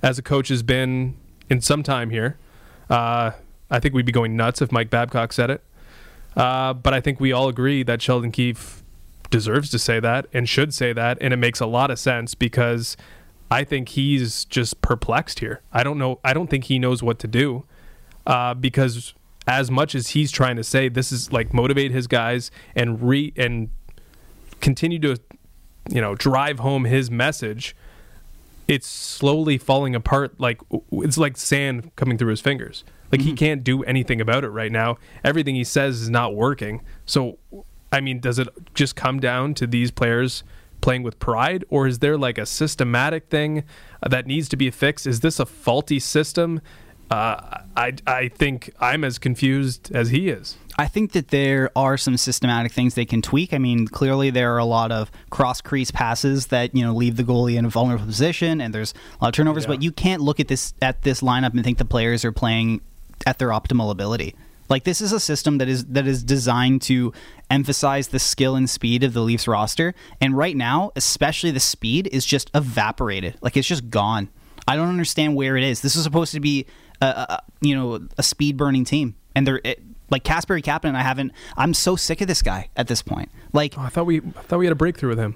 as 0.01 0.17
a 0.17 0.21
coach 0.21 0.47
has 0.47 0.63
been 0.63 1.17
in 1.49 1.59
some 1.59 1.83
time 1.83 2.11
here. 2.11 2.37
Uh, 2.89 3.31
I 3.69 3.81
think 3.81 3.93
we'd 3.93 4.05
be 4.05 4.13
going 4.13 4.37
nuts 4.37 4.61
if 4.61 4.71
Mike 4.71 4.89
Babcock 4.89 5.33
said 5.33 5.49
it. 5.49 5.61
Uh, 6.33 6.71
but 6.75 6.93
I 6.93 7.01
think 7.01 7.19
we 7.19 7.33
all 7.33 7.49
agree 7.49 7.83
that 7.83 8.01
Sheldon 8.01 8.31
Keefe 8.31 8.83
deserves 9.29 9.69
to 9.71 9.77
say 9.77 9.99
that 9.99 10.27
and 10.31 10.47
should 10.47 10.73
say 10.73 10.93
that. 10.93 11.17
And 11.19 11.33
it 11.33 11.37
makes 11.37 11.59
a 11.59 11.65
lot 11.65 11.91
of 11.91 11.99
sense 11.99 12.35
because 12.35 12.95
I 13.51 13.63
think 13.63 13.89
he's 13.89 14.45
just 14.45 14.81
perplexed 14.81 15.39
here. 15.39 15.61
I 15.71 15.83
don't 15.83 15.97
know. 15.97 16.19
I 16.23 16.33
don't 16.33 16.49
think 16.49 16.65
he 16.65 16.77
knows 16.79 17.01
what 17.01 17.19
to 17.19 17.27
do 17.27 17.65
uh, 18.25 18.53
because 18.53 19.13
as 19.47 19.71
much 19.71 19.95
as 19.95 20.09
he's 20.09 20.31
trying 20.31 20.55
to 20.55 20.63
say 20.63 20.87
this 20.89 21.11
is 21.11 21.33
like 21.33 21.53
motivate 21.53 21.91
his 21.91 22.05
guys 22.05 22.51
and 22.75 23.01
re 23.01 23.33
and 23.35 23.69
continue 24.61 24.99
to 24.99 25.17
you 25.89 25.99
know 25.99 26.13
drive 26.15 26.59
home 26.59 26.85
his 26.85 27.09
message 27.09 27.75
it's 28.67 28.85
slowly 28.85 29.57
falling 29.57 29.95
apart 29.95 30.39
like 30.39 30.61
it's 30.91 31.17
like 31.17 31.35
sand 31.35 31.89
coming 31.95 32.17
through 32.17 32.29
his 32.29 32.41
fingers 32.41 32.83
like 33.11 33.21
he 33.21 33.33
can't 33.33 33.63
do 33.63 33.83
anything 33.85 34.21
about 34.21 34.43
it 34.43 34.49
right 34.49 34.71
now 34.71 34.97
everything 35.23 35.55
he 35.55 35.63
says 35.63 35.99
is 36.01 36.09
not 36.09 36.35
working 36.35 36.81
so 37.05 37.39
i 37.91 37.99
mean 37.99 38.19
does 38.19 38.37
it 38.37 38.47
just 38.75 38.95
come 38.95 39.19
down 39.19 39.55
to 39.55 39.65
these 39.65 39.89
players 39.89 40.43
playing 40.81 41.03
with 41.03 41.19
pride 41.19 41.63
or 41.69 41.87
is 41.87 41.99
there 41.99 42.17
like 42.17 42.37
a 42.37 42.45
systematic 42.45 43.29
thing 43.29 43.63
that 44.07 44.25
needs 44.25 44.47
to 44.49 44.55
be 44.55 44.69
fixed 44.71 45.05
is 45.05 45.19
this 45.19 45.39
a 45.39 45.45
faulty 45.45 45.99
system 45.99 46.61
uh, 47.11 47.63
I, 47.75 47.93
I 48.05 48.27
think 48.27 48.71
I'm 48.79 49.03
as 49.03 49.17
confused 49.17 49.91
as 49.93 50.11
he 50.11 50.29
is. 50.29 50.57
I 50.77 50.87
think 50.87 51.13
that 51.13 51.29
there 51.29 51.71
are 51.75 51.97
some 51.97 52.17
systematic 52.17 52.71
things 52.71 52.93
they 52.93 53.05
can 53.05 53.21
tweak. 53.21 53.53
I 53.53 53.57
mean, 53.57 53.87
clearly 53.87 54.29
there 54.29 54.53
are 54.53 54.59
a 54.59 54.65
lot 54.65 54.91
of 54.91 55.11
cross 55.29 55.59
crease 55.59 55.91
passes 55.91 56.47
that 56.47 56.75
you 56.75 56.85
know 56.85 56.93
leave 56.93 57.17
the 57.17 57.23
goalie 57.23 57.57
in 57.57 57.65
a 57.65 57.69
vulnerable 57.69 58.05
position, 58.05 58.61
and 58.61 58.73
there's 58.73 58.93
a 59.19 59.23
lot 59.23 59.29
of 59.29 59.33
turnovers. 59.33 59.63
Yeah. 59.63 59.69
But 59.69 59.81
you 59.81 59.91
can't 59.91 60.21
look 60.21 60.39
at 60.39 60.47
this 60.47 60.73
at 60.81 61.01
this 61.01 61.21
lineup 61.21 61.53
and 61.53 61.63
think 61.63 61.79
the 61.79 61.85
players 61.85 62.23
are 62.23 62.31
playing 62.31 62.81
at 63.25 63.39
their 63.39 63.49
optimal 63.49 63.91
ability. 63.91 64.35
Like 64.69 64.83
this 64.83 65.01
is 65.01 65.11
a 65.11 65.19
system 65.19 65.57
that 65.57 65.67
is 65.67 65.85
that 65.85 66.05
is 66.07 66.23
designed 66.23 66.81
to 66.83 67.11
emphasize 67.49 68.09
the 68.09 68.19
skill 68.19 68.55
and 68.55 68.69
speed 68.69 69.03
of 69.03 69.13
the 69.13 69.21
Leafs 69.21 69.47
roster, 69.47 69.95
and 70.21 70.37
right 70.37 70.55
now, 70.55 70.91
especially 70.95 71.51
the 71.51 71.59
speed 71.59 72.07
is 72.11 72.25
just 72.25 72.51
evaporated. 72.53 73.35
Like 73.41 73.57
it's 73.57 73.67
just 73.67 73.89
gone. 73.89 74.29
I 74.67 74.75
don't 74.75 74.89
understand 74.89 75.35
where 75.35 75.57
it 75.57 75.63
is. 75.63 75.81
This 75.81 75.95
is 75.95 76.03
supposed 76.03 76.31
to 76.33 76.39
be, 76.39 76.67
a, 77.01 77.05
a, 77.07 77.39
you 77.61 77.75
know, 77.75 78.07
a 78.19 78.23
speed 78.23 78.55
burning 78.57 78.85
team, 78.85 79.15
and 79.33 79.47
they're 79.47 79.59
it, 79.63 79.81
like 80.11 80.23
Kasperi 80.23 80.61
Kapanen. 80.61 80.93
I 80.93 81.01
haven't. 81.01 81.31
I'm 81.57 81.73
so 81.73 81.95
sick 81.95 82.21
of 82.21 82.27
this 82.27 82.43
guy 82.43 82.69
at 82.75 82.87
this 82.87 83.01
point. 83.01 83.31
Like, 83.51 83.73
Oh, 83.77 83.81
I 83.81 83.89
thought 83.89 84.05
we 84.05 84.17
I 84.19 84.41
thought 84.43 84.59
we 84.59 84.65
had 84.67 84.71
a 84.73 84.75
breakthrough 84.75 85.09
with 85.09 85.17
him. 85.19 85.35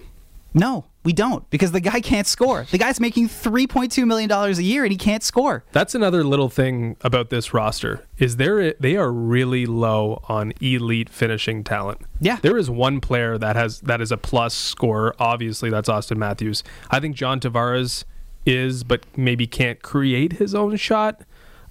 no, 0.53 0.85
we 1.03 1.11
don't 1.13 1.49
because 1.49 1.71
the 1.73 1.81
guy 1.81 1.99
can't 1.99 2.25
score. 2.27 2.65
The 2.71 2.77
guy's 2.77 2.99
making 2.99 3.27
3.2 3.29 4.05
million 4.07 4.29
dollars 4.29 4.57
a 4.59 4.63
year 4.63 4.83
and 4.83 4.91
he 4.91 4.97
can't 4.97 5.21
score. 5.23 5.63
That's 5.71 5.93
another 5.95 6.23
little 6.23 6.49
thing 6.49 6.95
about 7.01 7.29
this 7.29 7.53
roster 7.53 8.05
is 8.17 8.37
there 8.37 8.73
they 8.79 8.95
are 8.95 9.11
really 9.11 9.65
low 9.65 10.21
on 10.29 10.53
elite 10.61 11.09
finishing 11.09 11.63
talent. 11.63 12.01
Yeah. 12.21 12.37
There 12.41 12.57
is 12.57 12.69
one 12.69 13.01
player 13.01 13.37
that 13.37 13.55
has 13.55 13.81
that 13.81 13.99
is 14.01 14.11
a 14.11 14.17
plus 14.17 14.53
scorer. 14.53 15.15
Obviously, 15.19 15.69
that's 15.69 15.89
Auston 15.89 16.17
Matthews. 16.17 16.63
I 16.89 16.99
think 16.99 17.15
John 17.15 17.39
Tavares 17.39 18.05
is, 18.45 18.83
but 18.83 19.05
maybe 19.17 19.47
can't 19.47 19.81
create 19.81 20.33
his 20.33 20.53
own 20.55 20.75
shot 20.77 21.21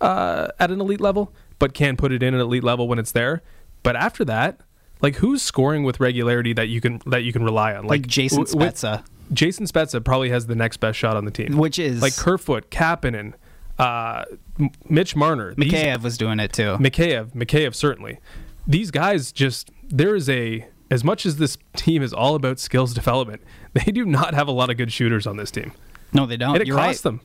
uh, 0.01 0.49
at 0.59 0.71
an 0.71 0.81
elite 0.81 1.01
level, 1.01 1.33
but 1.59 1.75
can 1.75 1.97
put 1.97 2.13
it 2.13 2.23
in 2.23 2.35
an 2.35 2.41
elite 2.41 2.65
level 2.65 2.89
when 2.89 2.99
it's 2.99 3.13
there. 3.13 3.43
But 3.83 3.97
after 3.97 4.25
that, 4.27 4.61
like 5.01 5.17
who's 5.17 5.43
scoring 5.43 5.85
with 5.85 6.01
regularity 6.01 6.53
that 6.53 6.69
you 6.69 6.81
can 6.81 7.01
that 7.07 7.25
you 7.25 7.33
can 7.33 7.43
rely 7.43 7.75
on? 7.75 7.87
Like 7.87 8.07
Jason 8.07 8.45
w- 8.45 8.59
with- 8.59 8.75
Spezza. 8.77 9.05
Jason 9.33 9.67
Spezza 9.67 10.05
probably 10.05 10.31
has 10.31 10.47
the 10.47 10.55
next 10.55 10.79
best 10.79 10.99
shot 10.99 11.17
on 11.17 11.25
the 11.25 11.31
team, 11.31 11.57
Which 11.57 11.79
is- 11.79 12.03
like 12.03 12.17
Kerfoot, 12.17 12.71
Kapanen, 12.71 13.35
uh, 13.79 14.25
Mitch 14.89 15.17
Marner, 15.17 15.55
These- 15.57 15.73
Mikheyev 15.73 16.03
was 16.03 16.19
doing 16.19 16.39
it 16.41 16.53
too. 16.53 16.77
Mikheyev, 16.79 17.33
Mikheyev 17.35 17.75
certainly. 17.75 18.19
These 18.67 18.91
guys 18.91 19.33
just 19.33 19.71
there 19.89 20.15
is 20.15 20.29
a 20.29 20.67
as 20.91 21.03
much 21.03 21.25
as 21.25 21.37
this 21.37 21.57
team 21.75 22.03
is 22.03 22.13
all 22.13 22.35
about 22.35 22.59
skills 22.61 22.93
development, 22.93 23.41
they 23.73 23.91
do 23.91 24.05
not 24.05 24.35
have 24.35 24.47
a 24.49 24.53
lot 24.53 24.69
of 24.71 24.77
good 24.77 24.93
shooters 24.93 25.27
on 25.27 25.37
this 25.39 25.51
team, 25.51 25.73
No, 26.13 26.27
they 26.27 26.37
don't. 26.37 26.55
and 26.55 26.61
it 26.63 26.67
You're 26.69 26.77
costs 26.77 27.05
right. 27.05 27.19
them. 27.19 27.21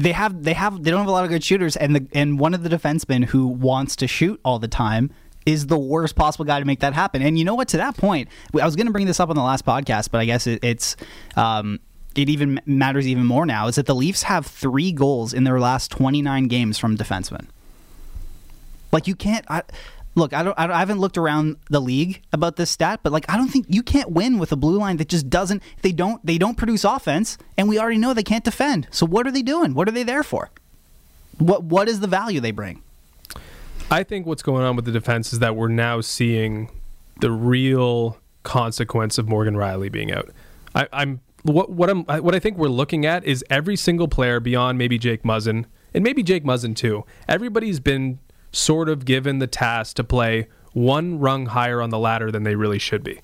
They 0.00 0.12
have 0.12 0.42
they 0.42 0.52
have 0.54 0.82
they 0.82 0.90
don't 0.90 1.00
have 1.00 1.08
a 1.08 1.12
lot 1.12 1.24
of 1.24 1.30
good 1.30 1.44
shooters, 1.44 1.76
and 1.76 1.94
the 1.94 2.06
and 2.12 2.38
one 2.38 2.54
of 2.54 2.62
the 2.62 2.68
defensemen 2.68 3.26
who 3.26 3.46
wants 3.46 3.94
to 3.96 4.06
shoot 4.08 4.40
all 4.44 4.58
the 4.58 4.68
time 4.68 5.10
is 5.46 5.66
the 5.66 5.78
worst 5.78 6.16
possible 6.16 6.44
guy 6.44 6.58
to 6.58 6.64
make 6.64 6.80
that 6.80 6.94
happen. 6.94 7.20
And 7.22 7.38
you 7.38 7.44
know 7.44 7.54
what? 7.54 7.68
To 7.68 7.76
that 7.78 7.96
point, 7.96 8.28
I 8.58 8.64
was 8.64 8.76
going 8.76 8.86
to 8.86 8.92
bring 8.92 9.06
this 9.06 9.20
up 9.20 9.28
on 9.30 9.36
the 9.36 9.42
last 9.42 9.64
podcast, 9.66 10.10
but 10.10 10.20
I 10.20 10.24
guess 10.24 10.46
it, 10.46 10.62
it's. 10.64 10.96
Um, 11.36 11.80
it 12.16 12.28
even 12.28 12.60
matters 12.64 13.08
even 13.08 13.26
more 13.26 13.44
now 13.44 13.66
is 13.66 13.74
that 13.74 13.86
the 13.86 13.94
Leafs 13.94 14.22
have 14.22 14.46
three 14.46 14.92
goals 14.92 15.34
in 15.34 15.42
their 15.42 15.58
last 15.58 15.90
29 15.90 16.46
games 16.46 16.78
from 16.78 16.96
defensemen. 16.96 17.46
Like 18.92 19.08
you 19.08 19.16
can't. 19.16 19.44
I, 19.50 19.62
look, 20.14 20.32
I 20.32 20.44
don't. 20.44 20.56
I 20.56 20.68
don't- 20.68 20.76
I 20.76 20.78
haven't 20.78 21.00
looked 21.00 21.18
around 21.18 21.56
the 21.70 21.80
league 21.80 22.22
about 22.32 22.54
this 22.54 22.70
stat, 22.70 23.00
but 23.02 23.12
like 23.12 23.24
I 23.28 23.36
don't 23.36 23.48
think 23.48 23.66
you 23.68 23.82
can't 23.82 24.12
win 24.12 24.38
with 24.38 24.52
a 24.52 24.56
blue 24.56 24.78
line 24.78 24.98
that 24.98 25.08
just 25.08 25.28
doesn't. 25.28 25.60
They 25.82 25.90
don't. 25.90 26.24
They 26.24 26.38
don't 26.38 26.56
produce 26.56 26.84
offense, 26.84 27.36
and 27.58 27.68
we 27.68 27.80
already 27.80 27.98
know 27.98 28.14
they 28.14 28.22
can't 28.22 28.44
defend. 28.44 28.86
So 28.92 29.06
what 29.06 29.26
are 29.26 29.32
they 29.32 29.42
doing? 29.42 29.74
What 29.74 29.88
are 29.88 29.92
they 29.92 30.04
there 30.04 30.22
for? 30.22 30.50
What 31.38 31.64
What 31.64 31.88
is 31.88 31.98
the 31.98 32.06
value 32.06 32.38
they 32.38 32.52
bring? 32.52 32.80
I 33.90 34.02
think 34.02 34.26
what's 34.26 34.42
going 34.42 34.64
on 34.64 34.76
with 34.76 34.84
the 34.84 34.92
defense 34.92 35.32
is 35.32 35.38
that 35.40 35.56
we're 35.56 35.68
now 35.68 36.00
seeing 36.00 36.70
the 37.20 37.30
real 37.30 38.18
consequence 38.42 39.18
of 39.18 39.28
Morgan 39.28 39.54
Rielly 39.54 39.90
being 39.90 40.12
out. 40.12 40.30
I, 40.74 40.88
I'm 40.92 41.20
what 41.42 41.70
what 41.70 41.90
I'm 41.90 42.04
what 42.04 42.34
I 42.34 42.38
think 42.38 42.56
we're 42.56 42.68
looking 42.68 43.04
at 43.06 43.24
is 43.24 43.44
every 43.50 43.76
single 43.76 44.08
player 44.08 44.40
beyond 44.40 44.78
maybe 44.78 44.98
Jake 44.98 45.22
Muzzin 45.22 45.66
and 45.92 46.02
maybe 46.02 46.22
Jake 46.22 46.44
Muzzin 46.44 46.74
too. 46.74 47.04
Everybody's 47.28 47.80
been 47.80 48.18
sort 48.50 48.88
of 48.88 49.04
given 49.04 49.38
the 49.38 49.46
task 49.46 49.96
to 49.96 50.04
play 50.04 50.48
one 50.72 51.18
rung 51.18 51.46
higher 51.46 51.80
on 51.80 51.90
the 51.90 51.98
ladder 51.98 52.30
than 52.30 52.42
they 52.42 52.56
really 52.56 52.78
should 52.78 53.04
be. 53.04 53.20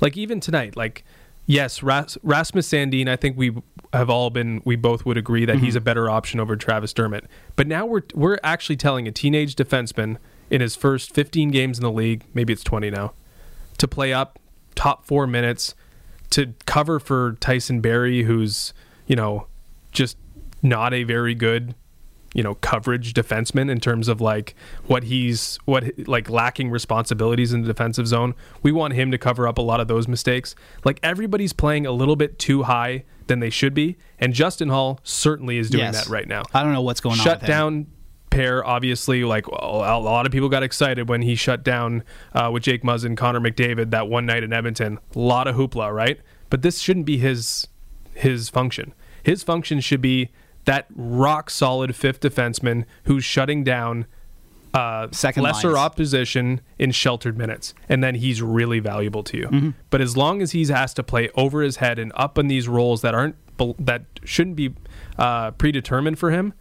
Like 0.00 0.16
even 0.16 0.40
tonight, 0.40 0.76
like 0.76 1.04
yes, 1.50 1.82
Ras- 1.82 2.18
Rasmus 2.22 2.68
Sandin, 2.68 3.08
I 3.08 3.16
think 3.16 3.36
we 3.36 3.54
have 3.92 4.08
all 4.08 4.30
been 4.30 4.62
we 4.64 4.76
both 4.76 5.04
would 5.04 5.16
agree 5.16 5.44
that 5.44 5.58
he's 5.58 5.70
mm-hmm. 5.70 5.78
a 5.78 5.80
better 5.80 6.08
option 6.08 6.38
over 6.38 6.56
Travis 6.56 6.92
Dermott. 6.92 7.24
But 7.56 7.66
now 7.66 7.84
we're 7.84 8.02
we're 8.14 8.38
actually 8.42 8.76
telling 8.76 9.08
a 9.08 9.12
teenage 9.12 9.56
defenseman 9.56 10.16
in 10.48 10.60
his 10.60 10.76
first 10.76 11.12
15 11.12 11.50
games 11.50 11.78
in 11.78 11.82
the 11.82 11.92
league, 11.92 12.24
maybe 12.34 12.52
it's 12.52 12.64
20 12.64 12.90
now, 12.90 13.12
to 13.78 13.86
play 13.86 14.12
up 14.12 14.38
top 14.74 15.04
4 15.06 15.26
minutes 15.26 15.74
to 16.30 16.54
cover 16.66 16.98
for 17.00 17.36
Tyson 17.40 17.80
Barrie 17.80 18.22
who's, 18.22 18.72
you 19.06 19.16
know, 19.16 19.46
just 19.92 20.16
not 20.62 20.94
a 20.94 21.02
very 21.02 21.34
good 21.34 21.74
you 22.34 22.42
know 22.42 22.54
coverage 22.56 23.12
defenseman 23.12 23.68
in 23.70 23.80
terms 23.80 24.06
of 24.08 24.20
like 24.20 24.54
what 24.86 25.04
he's 25.04 25.58
what 25.64 25.84
like 26.06 26.30
lacking 26.30 26.70
responsibilities 26.70 27.52
in 27.52 27.62
the 27.62 27.66
defensive 27.68 28.06
zone. 28.06 28.34
We 28.62 28.70
want 28.72 28.94
him 28.94 29.10
to 29.10 29.18
cover 29.18 29.48
up 29.48 29.58
a 29.58 29.62
lot 29.62 29.80
of 29.80 29.88
those 29.88 30.06
mistakes. 30.06 30.54
Like 30.84 31.00
everybody's 31.02 31.52
playing 31.52 31.86
a 31.86 31.92
little 31.92 32.16
bit 32.16 32.38
too 32.38 32.62
high 32.64 33.04
than 33.26 33.40
they 33.40 33.50
should 33.50 33.74
be 33.74 33.96
and 34.18 34.32
Justin 34.32 34.68
Holl 34.68 35.00
certainly 35.02 35.58
is 35.58 35.70
doing 35.70 35.84
Yes. 35.84 36.04
that 36.04 36.10
right 36.10 36.26
now. 36.28 36.42
I 36.54 36.62
don't 36.62 36.72
know 36.72 36.82
what's 36.82 37.00
going 37.00 37.18
on. 37.18 37.24
shut 37.24 37.44
down 37.44 37.86
pair 38.30 38.64
obviously 38.64 39.24
like 39.24 39.44
a 39.48 39.50
a 39.50 39.98
lot 39.98 40.24
of 40.24 40.30
people 40.30 40.48
got 40.48 40.62
excited 40.62 41.08
when 41.08 41.20
he 41.22 41.34
shut 41.34 41.64
down 41.64 42.04
uh, 42.32 42.48
with 42.52 42.62
jake 42.62 42.84
muzzin 42.84 43.16
connor 43.16 43.40
mcdavid 43.40 43.90
that 43.90 44.06
one 44.08 44.24
night 44.24 44.44
in 44.44 44.52
edmonton. 44.52 45.00
A 45.16 45.18
lot 45.18 45.48
of 45.48 45.56
hoopla 45.56 45.92
right? 45.92 46.20
But 46.48 46.62
this 46.62 46.78
shouldn't 46.78 47.06
be 47.06 47.18
his 47.18 47.66
his 48.14 48.48
function. 48.48 48.94
His 49.24 49.42
function 49.42 49.80
should 49.80 50.00
be 50.00 50.30
that 50.64 50.86
rock 50.94 51.50
solid 51.50 51.96
fifth 51.96 52.20
defenseman 52.20 52.84
who's 53.04 53.24
shutting 53.24 53.64
down 53.64 54.06
uh, 54.72 55.08
Second 55.10 55.42
lesser 55.42 55.68
lines. 55.68 55.78
opposition 55.78 56.60
in 56.78 56.92
sheltered 56.92 57.36
minutes, 57.36 57.74
and 57.88 58.04
then 58.04 58.14
he's 58.14 58.40
really 58.40 58.78
valuable 58.78 59.22
to 59.24 59.36
you. 59.36 59.46
Mm-hmm. 59.48 59.70
But 59.90 60.00
as 60.00 60.16
long 60.16 60.42
as 60.42 60.52
he's 60.52 60.70
asked 60.70 60.96
to 60.96 61.02
play 61.02 61.28
over 61.34 61.62
his 61.62 61.76
head 61.76 61.98
and 61.98 62.12
up 62.14 62.38
in 62.38 62.46
these 62.48 62.68
roles 62.68 63.02
that 63.02 63.14
aren't 63.14 63.36
that 63.78 64.04
shouldn't 64.24 64.56
be 64.56 64.74
uh, 65.18 65.50
predetermined 65.52 66.18
for 66.18 66.30
him, 66.30 66.54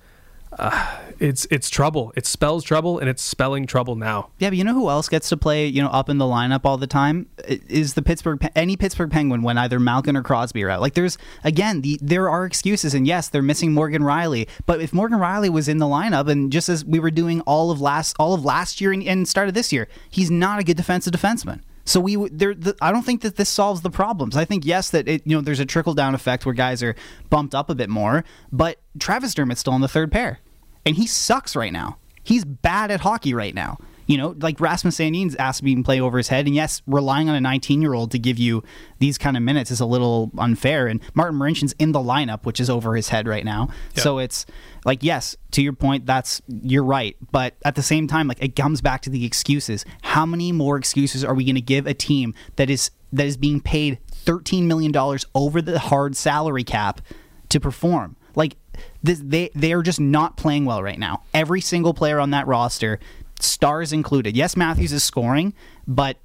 uh, 0.58 0.98
it's 1.20 1.46
it's 1.52 1.70
trouble. 1.70 2.14
It 2.16 2.26
spells 2.26 2.64
trouble, 2.64 3.00
and 3.00 3.10
it's 3.10 3.22
spelling 3.22 3.68
trouble 3.68 3.96
now. 3.96 4.30
Yeah, 4.40 4.50
but 4.50 4.58
you 4.58 4.64
know 4.64 4.74
who 4.74 4.90
else 4.90 5.10
gets 5.10 5.30
to 5.30 5.38
play, 5.38 5.68
you 5.68 5.82
know, 5.82 5.90
up 5.90 6.10
in 6.10 6.18
the 6.18 6.26
lineup 6.26 6.62
all 6.64 6.78
the 6.78 6.88
time 6.88 7.28
is 7.48 7.94
the 7.94 8.02
Pittsburgh 8.02 8.48
any 8.56 8.78
Pittsburgh 8.78 9.12
Penguin 9.12 9.42
when 9.42 9.58
either 9.58 9.80
Malkin 9.80 10.16
or 10.16 10.24
Crosby 10.24 10.64
are 10.64 10.70
out. 10.70 10.82
Like 10.82 10.94
there's 10.94 11.18
again, 11.44 11.82
the 11.82 12.00
there 12.02 12.30
are 12.30 12.46
excuses 12.46 12.94
and 12.94 13.06
yes, 13.06 13.30
they're 13.30 13.42
missing 13.42 13.74
Morgan 13.74 14.02
Rielly, 14.02 14.48
but 14.66 14.82
if 14.82 14.94
Morgan 14.94 15.20
Rielly 15.20 15.50
was 15.50 15.68
in 15.68 15.78
the 15.78 15.86
lineup 15.86 16.30
and 16.30 16.52
just 16.52 16.70
as 16.70 16.86
we 16.86 17.00
were 17.00 17.12
doing 17.12 17.42
all 17.42 17.72
of 17.72 17.82
last 17.82 18.16
all 18.20 18.34
of 18.34 18.46
last 18.46 18.82
year 18.82 18.92
and, 18.92 19.04
and 19.04 19.28
started 19.28 19.56
this 19.56 19.72
year, 19.72 19.88
he's 20.10 20.32
not 20.32 20.60
a 20.60 20.64
good 20.64 20.78
defensive 20.78 21.14
defenseman. 21.14 21.62
So 21.90 22.00
we 22.00 22.16
there. 22.30 22.54
The, 22.54 22.76
I 22.82 22.92
don't 22.92 23.02
think 23.02 23.22
that 23.22 23.36
this 23.36 23.50
solves 23.50 23.82
the 23.82 23.90
problems. 23.90 24.38
I 24.38 24.46
think 24.46 24.64
yes, 24.64 24.92
that 24.92 25.08
it 25.08 25.24
you 25.26 25.36
know 25.36 25.42
there's 25.42 25.60
a 25.60 25.66
trickle 25.66 25.96
down 25.96 26.14
effect 26.14 26.46
where 26.46 26.54
guys 26.54 26.84
are 26.84 26.96
bumped 27.32 27.56
up 27.56 27.68
a 27.68 27.74
bit 27.74 27.90
more, 27.90 28.24
but 28.52 28.80
Travis 29.00 29.34
Dermott's 29.34 29.62
still 29.62 29.74
in 29.74 29.82
the 29.82 29.88
third 29.88 30.12
pair, 30.12 30.40
and 30.86 30.96
he 30.96 31.08
sucks 31.08 31.56
right 31.56 31.74
now. 31.74 31.98
He's 32.22 32.46
bad 32.46 32.92
at 32.92 33.00
hockey 33.00 33.34
right 33.34 33.56
now. 33.56 33.80
You 34.06 34.18
know, 34.18 34.36
like 34.40 34.60
Rasmus 34.60 34.98
Sandin's 34.98 35.36
asked 35.38 35.64
to 35.64 35.84
play 35.84 36.00
over 36.00 36.20
his 36.20 36.28
head, 36.28 36.46
and 36.46 36.54
yes, 36.54 36.84
relying 36.86 37.28
on 37.28 37.34
a 37.34 37.42
19 37.42 37.82
year 37.82 37.96
old 37.96 38.12
to 38.12 38.20
give 38.20 38.38
you 38.38 38.64
these 39.00 39.18
kind 39.18 39.36
of 39.36 39.42
minutes 39.42 39.72
is 39.72 39.80
a 39.80 39.86
little 39.88 40.32
unfair. 40.38 40.86
And 40.86 41.02
Martin 41.16 41.40
Marincin's 41.40 41.74
in 41.80 41.92
the 41.92 42.00
lineup, 42.00 42.46
which 42.46 42.60
is 42.60 42.70
over 42.70 42.96
his 42.96 43.10
head 43.10 43.28
right 43.28 43.46
now. 43.46 43.70
So 43.96 44.20
it's 44.20 44.46
like, 44.86 45.04
yes, 45.04 45.36
to 45.52 45.62
your 45.62 45.74
point, 45.74 46.06
that's 46.06 46.42
you're 46.48 46.84
right, 46.84 47.16
but 47.32 47.56
at 47.66 47.76
the 47.76 47.84
same 47.84 48.08
time, 48.08 48.28
like 48.28 48.42
it 48.42 48.56
comes 48.56 48.82
back 48.82 49.02
to 49.04 49.10
the 49.10 49.26
excuses. 49.26 49.86
How 50.02 50.26
many 50.26 50.52
more 50.52 50.78
excuses 50.78 51.24
are 51.24 51.34
we 51.34 51.44
going 51.44 51.56
to 51.56 51.62
give 51.62 51.88
a 51.88 51.94
team 51.94 52.34
that 52.56 52.70
is 52.70 52.92
that 53.12 53.26
is 53.26 53.38
being 53.38 53.60
paid 53.60 54.00
13 54.12 54.68
million 54.68 54.92
dollars 54.92 55.26
over 55.34 55.62
the 55.62 55.80
hard 55.80 56.16
salary 56.16 56.64
cap 56.64 57.02
to 57.50 57.60
perform? 57.60 58.16
Like 58.36 58.56
this, 59.04 59.22
they 59.24 59.50
they 59.56 59.74
are 59.74 59.84
just 59.84 60.00
not 60.00 60.38
playing 60.38 60.66
well 60.66 60.82
right 60.82 61.00
now. 61.00 61.24
Every 61.34 61.62
single 61.62 61.94
player 61.94 62.20
on 62.20 62.32
that 62.32 62.48
roster, 62.48 63.00
stars 63.40 63.92
included. 63.92 64.38
Yes, 64.38 64.56
Matthews 64.56 64.94
is 64.94 65.04
scoring, 65.04 65.54
but 65.88 66.18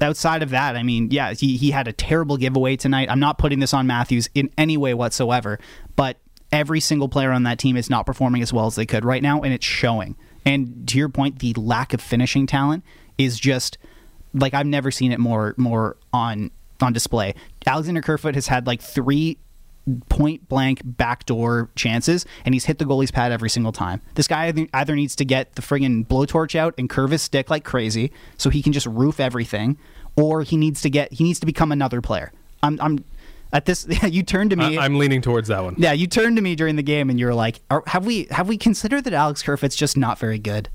outside 0.00 0.42
of 0.42 0.50
that, 0.50 0.76
I 0.76 0.82
mean, 0.82 1.10
yeah, 1.10 1.34
he, 1.34 1.56
he 1.56 1.70
had 1.70 1.88
a 1.88 1.92
terrible 1.92 2.36
giveaway 2.36 2.76
tonight. 2.76 3.10
I'm 3.10 3.20
not 3.20 3.38
putting 3.38 3.58
this 3.58 3.74
on 3.74 3.86
Matthews 3.86 4.28
in 4.34 4.50
any 4.56 4.76
way 4.76 4.94
whatsoever, 4.94 5.58
but 5.96 6.18
every 6.52 6.80
single 6.80 7.08
player 7.08 7.32
on 7.32 7.42
that 7.44 7.58
team 7.58 7.76
is 7.76 7.90
not 7.90 8.06
performing 8.06 8.42
as 8.42 8.52
well 8.52 8.66
as 8.66 8.76
they 8.76 8.86
could 8.86 9.04
right 9.04 9.22
now, 9.22 9.42
and 9.42 9.52
it's 9.52 9.66
showing. 9.66 10.16
And 10.44 10.88
to 10.88 10.98
your 10.98 11.08
point, 11.08 11.40
the 11.40 11.52
lack 11.54 11.92
of 11.92 12.00
finishing 12.00 12.46
talent 12.46 12.84
is 13.18 13.38
just 13.38 13.78
like 14.34 14.54
I've 14.54 14.66
never 14.66 14.90
seen 14.90 15.12
it 15.12 15.18
more 15.18 15.54
more 15.56 15.96
on 16.12 16.50
on 16.80 16.92
display. 16.92 17.34
Alexander 17.66 18.00
Kerfoot 18.00 18.34
has 18.34 18.46
had 18.46 18.66
like 18.66 18.80
three 18.80 19.38
point 20.08 20.48
blank 20.48 20.80
backdoor 20.84 21.70
chances, 21.74 22.26
and 22.44 22.54
he's 22.54 22.66
hit 22.66 22.78
the 22.78 22.84
goalie's 22.84 23.10
pad 23.10 23.32
every 23.32 23.50
single 23.50 23.72
time. 23.72 24.00
This 24.14 24.28
guy 24.28 24.52
either 24.72 24.94
needs 24.94 25.16
to 25.16 25.24
get 25.24 25.54
the 25.54 25.62
friggin' 25.62 26.06
blowtorch 26.06 26.54
out 26.54 26.74
and 26.78 26.88
curve 26.88 27.10
his 27.10 27.22
stick 27.22 27.50
like 27.50 27.64
crazy, 27.64 28.12
so 28.36 28.50
he 28.50 28.62
can 28.62 28.72
just 28.72 28.86
roof 28.86 29.18
everything, 29.20 29.78
or 30.16 30.42
he 30.42 30.56
needs 30.56 30.80
to 30.82 30.90
get 30.90 31.12
he 31.12 31.24
needs 31.24 31.40
to 31.40 31.46
become 31.46 31.72
another 31.72 32.00
player. 32.00 32.32
I'm 32.62 32.78
I'm 32.80 33.04
at 33.52 33.64
this. 33.64 33.86
you 34.08 34.22
turned 34.22 34.50
to 34.50 34.56
me. 34.56 34.78
I, 34.78 34.84
am 34.84 34.98
leaning 34.98 35.22
towards 35.22 35.48
that 35.48 35.62
one. 35.62 35.74
Yeah, 35.78 35.92
you 35.92 36.06
turned 36.06 36.36
to 36.36 36.42
me 36.42 36.54
during 36.54 36.76
the 36.76 36.82
game, 36.82 37.10
and 37.10 37.18
you're 37.18 37.34
like, 37.34 37.60
"Have 37.86 38.06
we 38.06 38.26
have 38.30 38.48
we 38.48 38.56
considered 38.56 39.04
that 39.04 39.12
Alex 39.12 39.42
Kerfoot's 39.42 39.76
just 39.76 39.96
not 39.96 40.18
very 40.18 40.38
good?" 40.38 40.68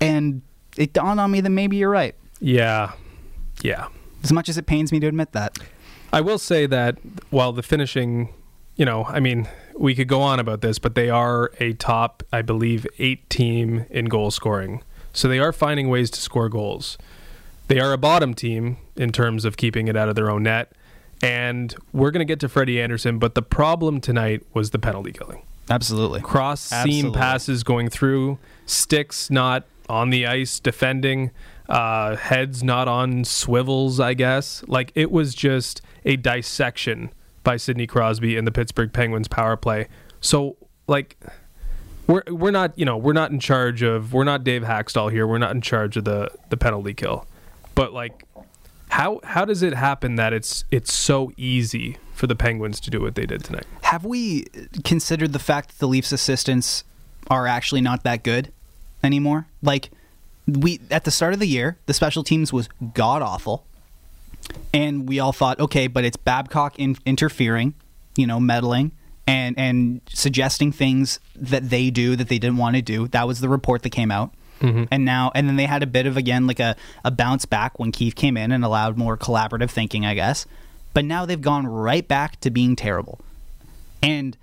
And 0.00 0.42
it 0.76 0.92
dawned 0.92 1.20
on 1.20 1.30
me 1.30 1.40
that 1.40 1.50
maybe 1.50 1.76
you're 1.76 1.90
right. 1.90 2.14
Yeah, 2.40 2.92
yeah. 3.62 3.88
As 4.22 4.32
much 4.32 4.48
as 4.48 4.58
it 4.58 4.66
pains 4.66 4.92
me 4.92 5.00
to 5.00 5.06
admit 5.06 5.32
that. 5.32 5.58
I 6.12 6.20
will 6.20 6.38
say 6.38 6.66
that 6.66 6.98
while 7.30 7.52
the 7.52 7.62
finishing 7.62 8.30
you 8.80 8.86
know, 8.86 9.04
I 9.04 9.20
mean, 9.20 9.46
we 9.76 9.94
could 9.94 10.08
go 10.08 10.22
on 10.22 10.40
about 10.40 10.62
this, 10.62 10.78
but 10.78 10.94
they 10.94 11.10
are 11.10 11.50
a 11.60 11.74
top, 11.74 12.22
I 12.32 12.40
believe, 12.40 12.86
eight 12.98 13.28
team 13.28 13.84
in 13.90 14.06
goal 14.06 14.30
scoring. 14.30 14.82
So 15.12 15.28
they 15.28 15.38
are 15.38 15.52
finding 15.52 15.90
ways 15.90 16.10
to 16.12 16.20
score 16.20 16.48
goals. 16.48 16.96
They 17.68 17.78
are 17.78 17.92
a 17.92 17.98
bottom 17.98 18.32
team 18.32 18.78
in 18.96 19.12
terms 19.12 19.44
of 19.44 19.58
keeping 19.58 19.86
it 19.86 19.96
out 19.96 20.08
of 20.08 20.14
their 20.14 20.30
own 20.30 20.44
net. 20.44 20.72
And 21.22 21.74
we're 21.92 22.10
going 22.10 22.20
to 22.20 22.30
get 22.30 22.40
to 22.40 22.48
Freddie 22.48 22.80
Andersen, 22.80 23.18
but 23.18 23.34
the 23.34 23.42
problem 23.42 24.00
tonight 24.00 24.42
was 24.54 24.70
the 24.70 24.78
penalty 24.78 25.12
killing. 25.12 25.42
Absolutely. 25.68 26.20
Cross 26.20 26.62
seam 26.62 27.12
passes 27.12 27.62
going 27.62 27.88
through, 27.90 28.38
sticks 28.66 29.30
not 29.30 29.64
on 29.88 30.10
the 30.10 30.26
ice 30.26 30.58
defending, 30.58 31.30
uh, 31.68 32.16
heads 32.16 32.62
not 32.62 32.88
on 32.88 33.24
swivels, 33.24 34.00
I 34.00 34.14
guess. 34.14 34.64
Like 34.66 34.90
it 34.94 35.10
was 35.10 35.34
just 35.34 35.80
a 36.04 36.16
dissection 36.16 37.10
by 37.44 37.56
Sidney 37.56 37.86
Crosby 37.86 38.36
in 38.36 38.44
the 38.44 38.50
Pittsburgh 38.50 38.92
Penguins 38.92 39.28
power 39.28 39.56
play. 39.56 39.86
So 40.20 40.56
like 40.88 41.16
we're 42.06 42.24
we're 42.28 42.50
not 42.50 42.76
you 42.76 42.84
know 42.84 42.96
we're 42.96 43.12
not 43.12 43.30
in 43.30 43.38
charge 43.38 43.82
of 43.82 44.12
we're 44.12 44.24
not 44.24 44.42
Dave 44.42 44.62
Hakstol 44.62 45.12
here. 45.12 45.26
We're 45.26 45.38
not 45.38 45.52
in 45.52 45.60
charge 45.60 45.96
of 45.96 46.04
the 46.04 46.30
the 46.48 46.56
penalty 46.56 46.94
kill. 46.94 47.26
But 47.74 47.92
like 47.92 48.24
how 48.90 49.20
how 49.24 49.44
does 49.44 49.62
it 49.62 49.74
happen 49.74 50.16
that 50.16 50.32
it's 50.32 50.64
it's 50.70 50.92
so 50.92 51.32
easy 51.36 51.96
for 52.12 52.26
the 52.26 52.36
Penguins 52.36 52.80
to 52.80 52.90
do 52.90 53.00
what 53.00 53.14
they 53.14 53.26
did 53.26 53.44
tonight? 53.44 53.66
Have 53.82 54.04
we 54.04 54.44
considered 54.84 55.32
the 55.32 55.38
fact 55.38 55.70
that 55.70 55.78
the 55.78 55.88
Leafs 55.88 56.12
assistants 56.12 56.84
are 57.28 57.46
actually 57.46 57.80
not 57.80 58.02
that 58.04 58.22
good 58.22 58.52
anymore? 59.02 59.46
Like 59.62 59.90
we 60.46 60.80
at 60.90 61.04
the 61.04 61.10
start 61.10 61.32
of 61.32 61.40
the 61.40 61.46
year, 61.46 61.78
the 61.86 61.94
special 61.94 62.22
teams 62.22 62.52
was 62.52 62.68
god 62.94 63.22
awful 63.22 63.64
and 64.72 65.08
we 65.08 65.18
all 65.18 65.32
thought, 65.32 65.58
okay, 65.60 65.86
but 65.86 66.04
it's 66.04 66.16
Babcock 66.16 66.78
in- 66.78 66.96
interfering, 67.06 67.74
you 68.16 68.26
know, 68.26 68.40
meddling 68.40 68.92
and 69.26 69.58
and 69.58 70.00
suggesting 70.08 70.72
things 70.72 71.20
that 71.36 71.70
they 71.70 71.90
do 71.90 72.16
that 72.16 72.28
they 72.28 72.38
didn't 72.38 72.56
want 72.56 72.76
to 72.76 72.82
do. 72.82 73.08
That 73.08 73.26
was 73.26 73.40
the 73.40 73.48
report 73.48 73.82
that 73.82 73.90
came 73.90 74.10
out. 74.10 74.34
Mm-hmm. 74.60 74.84
And 74.90 75.04
now, 75.04 75.32
and 75.34 75.48
then 75.48 75.56
they 75.56 75.64
had 75.64 75.82
a 75.82 75.86
bit 75.86 76.06
of 76.06 76.16
again 76.16 76.46
like 76.46 76.60
a, 76.60 76.76
a 77.04 77.10
bounce 77.10 77.46
back 77.46 77.78
when 77.78 77.92
Keefe 77.92 78.14
came 78.14 78.36
in 78.36 78.52
and 78.52 78.64
allowed 78.64 78.96
more 78.96 79.16
collaborative 79.16 79.70
thinking, 79.70 80.04
I 80.04 80.14
guess. 80.14 80.46
But 80.92 81.04
now 81.04 81.24
they've 81.24 81.40
gone 81.40 81.66
right 81.66 82.06
back 82.06 82.40
to 82.40 82.50
being 82.50 82.76
terrible. 82.76 83.20
And 84.02 84.36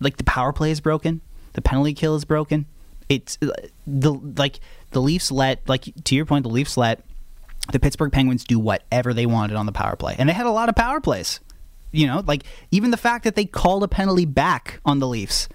like 0.00 0.16
the 0.16 0.24
power 0.24 0.52
play 0.52 0.70
is 0.70 0.80
broken, 0.80 1.20
the 1.54 1.62
penalty 1.62 1.94
kill 1.94 2.14
is 2.14 2.24
broken. 2.24 2.66
It's 3.08 3.38
the 3.86 4.12
like 4.36 4.60
the 4.90 5.00
Leafs 5.00 5.30
let 5.30 5.68
like 5.68 5.84
to 6.04 6.14
your 6.14 6.26
point, 6.26 6.44
the 6.44 6.50
Leafs 6.50 6.76
let 6.76 7.04
the 7.72 7.80
Pittsburgh 7.80 8.12
Penguins 8.12 8.44
do 8.44 8.58
whatever 8.58 9.14
they 9.14 9.26
wanted 9.26 9.56
on 9.56 9.66
the 9.66 9.72
power 9.72 9.96
play. 9.96 10.14
And 10.18 10.28
they 10.28 10.32
had 10.34 10.46
a 10.46 10.50
lot 10.50 10.68
of 10.68 10.74
power 10.74 11.00
plays. 11.00 11.40
You 11.92 12.06
know, 12.06 12.22
like 12.26 12.44
even 12.70 12.90
the 12.90 12.96
fact 12.96 13.24
that 13.24 13.34
they 13.34 13.44
called 13.44 13.82
a 13.82 13.88
penalty 13.88 14.24
back 14.24 14.80
on 14.84 14.98
the 14.98 15.06
Leafs. 15.06 15.48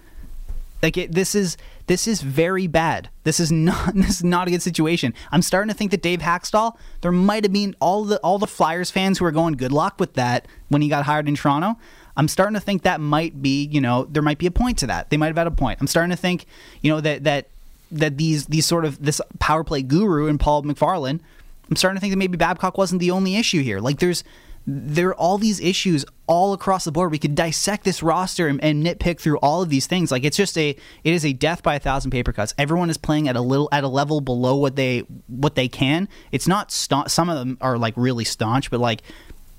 Like 0.81 0.97
it, 0.97 1.11
this 1.13 1.35
is 1.35 1.57
this 1.87 2.07
is 2.07 2.21
very 2.21 2.67
bad. 2.67 3.09
This 3.23 3.39
is 3.39 3.51
not 3.51 3.93
this 3.95 4.17
is 4.17 4.23
not 4.23 4.47
a 4.47 4.51
good 4.51 4.61
situation. 4.61 5.13
I'm 5.31 5.41
starting 5.41 5.69
to 5.69 5.75
think 5.75 5.91
that 5.91 6.01
Dave 6.01 6.19
Hakstol, 6.19 6.77
there 7.01 7.11
might 7.11 7.43
have 7.43 7.53
been 7.53 7.75
all 7.79 8.05
the 8.05 8.17
all 8.19 8.39
the 8.39 8.47
Flyers 8.47 8.91
fans 8.91 9.19
who 9.19 9.25
are 9.25 9.31
going 9.31 9.53
good 9.53 9.71
luck 9.71 9.99
with 9.99 10.13
that 10.13 10.47
when 10.69 10.81
he 10.81 10.89
got 10.89 11.05
hired 11.05 11.27
in 11.27 11.35
Toronto. 11.35 11.77
I'm 12.17 12.27
starting 12.27 12.55
to 12.55 12.59
think 12.59 12.81
that 12.83 12.99
might 12.99 13.41
be, 13.41 13.65
you 13.65 13.79
know, 13.79 14.05
there 14.05 14.23
might 14.23 14.39
be 14.39 14.45
a 14.45 14.51
point 14.51 14.77
to 14.79 14.87
that. 14.87 15.09
They 15.09 15.15
might 15.15 15.27
have 15.27 15.37
had 15.37 15.47
a 15.47 15.51
point. 15.51 15.79
I'm 15.79 15.87
starting 15.87 16.09
to 16.09 16.17
think, 16.17 16.45
you 16.81 16.91
know, 16.91 16.99
that 17.01 17.23
that 17.23 17.47
that 17.91 18.17
these 18.17 18.47
these 18.47 18.65
sort 18.65 18.85
of 18.85 19.03
this 19.03 19.21
power 19.39 19.63
play 19.63 19.81
guru 19.81 20.27
and 20.27 20.39
Paul 20.39 20.63
McFarland 20.63 21.21
I'm 21.69 21.75
starting 21.75 21.97
to 21.97 22.01
think 22.01 22.11
that 22.11 22.17
maybe 22.17 22.37
Babcock 22.37 22.77
wasn't 22.77 22.99
the 22.99 23.11
only 23.11 23.35
issue 23.35 23.61
here. 23.61 23.79
Like 23.79 23.99
there's 23.99 24.23
there 24.69 25.09
are 25.09 25.15
all 25.15 25.37
these 25.37 25.59
issues 25.59 26.05
all 26.27 26.53
across 26.53 26.85
the 26.85 26.91
board. 26.91 27.11
We 27.11 27.17
could 27.17 27.35
dissect 27.35 27.83
this 27.83 28.03
roster 28.03 28.47
and, 28.47 28.63
and, 28.63 28.85
nitpick 28.85 29.19
through 29.19 29.37
all 29.39 29.61
of 29.61 29.69
these 29.69 29.87
things. 29.87 30.11
Like 30.11 30.23
it's 30.23 30.37
just 30.37 30.57
a 30.57 30.69
it 30.69 31.13
is 31.13 31.25
a 31.25 31.33
death 31.33 31.63
by 31.63 31.75
a 31.75 31.79
thousand 31.79 32.11
paper 32.11 32.31
cuts. 32.31 32.53
Everyone 32.57 32.89
is 32.89 32.97
playing 32.97 33.27
at 33.27 33.35
a 33.35 33.41
little 33.41 33.67
at 33.71 33.83
a 33.83 33.87
level 33.87 34.21
below 34.21 34.55
what 34.55 34.75
they 34.75 34.99
what 35.27 35.55
they 35.55 35.67
can. 35.67 36.07
It's 36.31 36.47
not 36.47 36.71
staunch. 36.71 37.09
Some 37.09 37.29
of 37.29 37.37
them 37.37 37.57
are 37.61 37.77
like 37.77 37.93
really 37.97 38.25
staunch, 38.25 38.69
but 38.69 38.79
like 38.79 39.01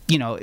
you 0.07 0.19
know 0.19 0.39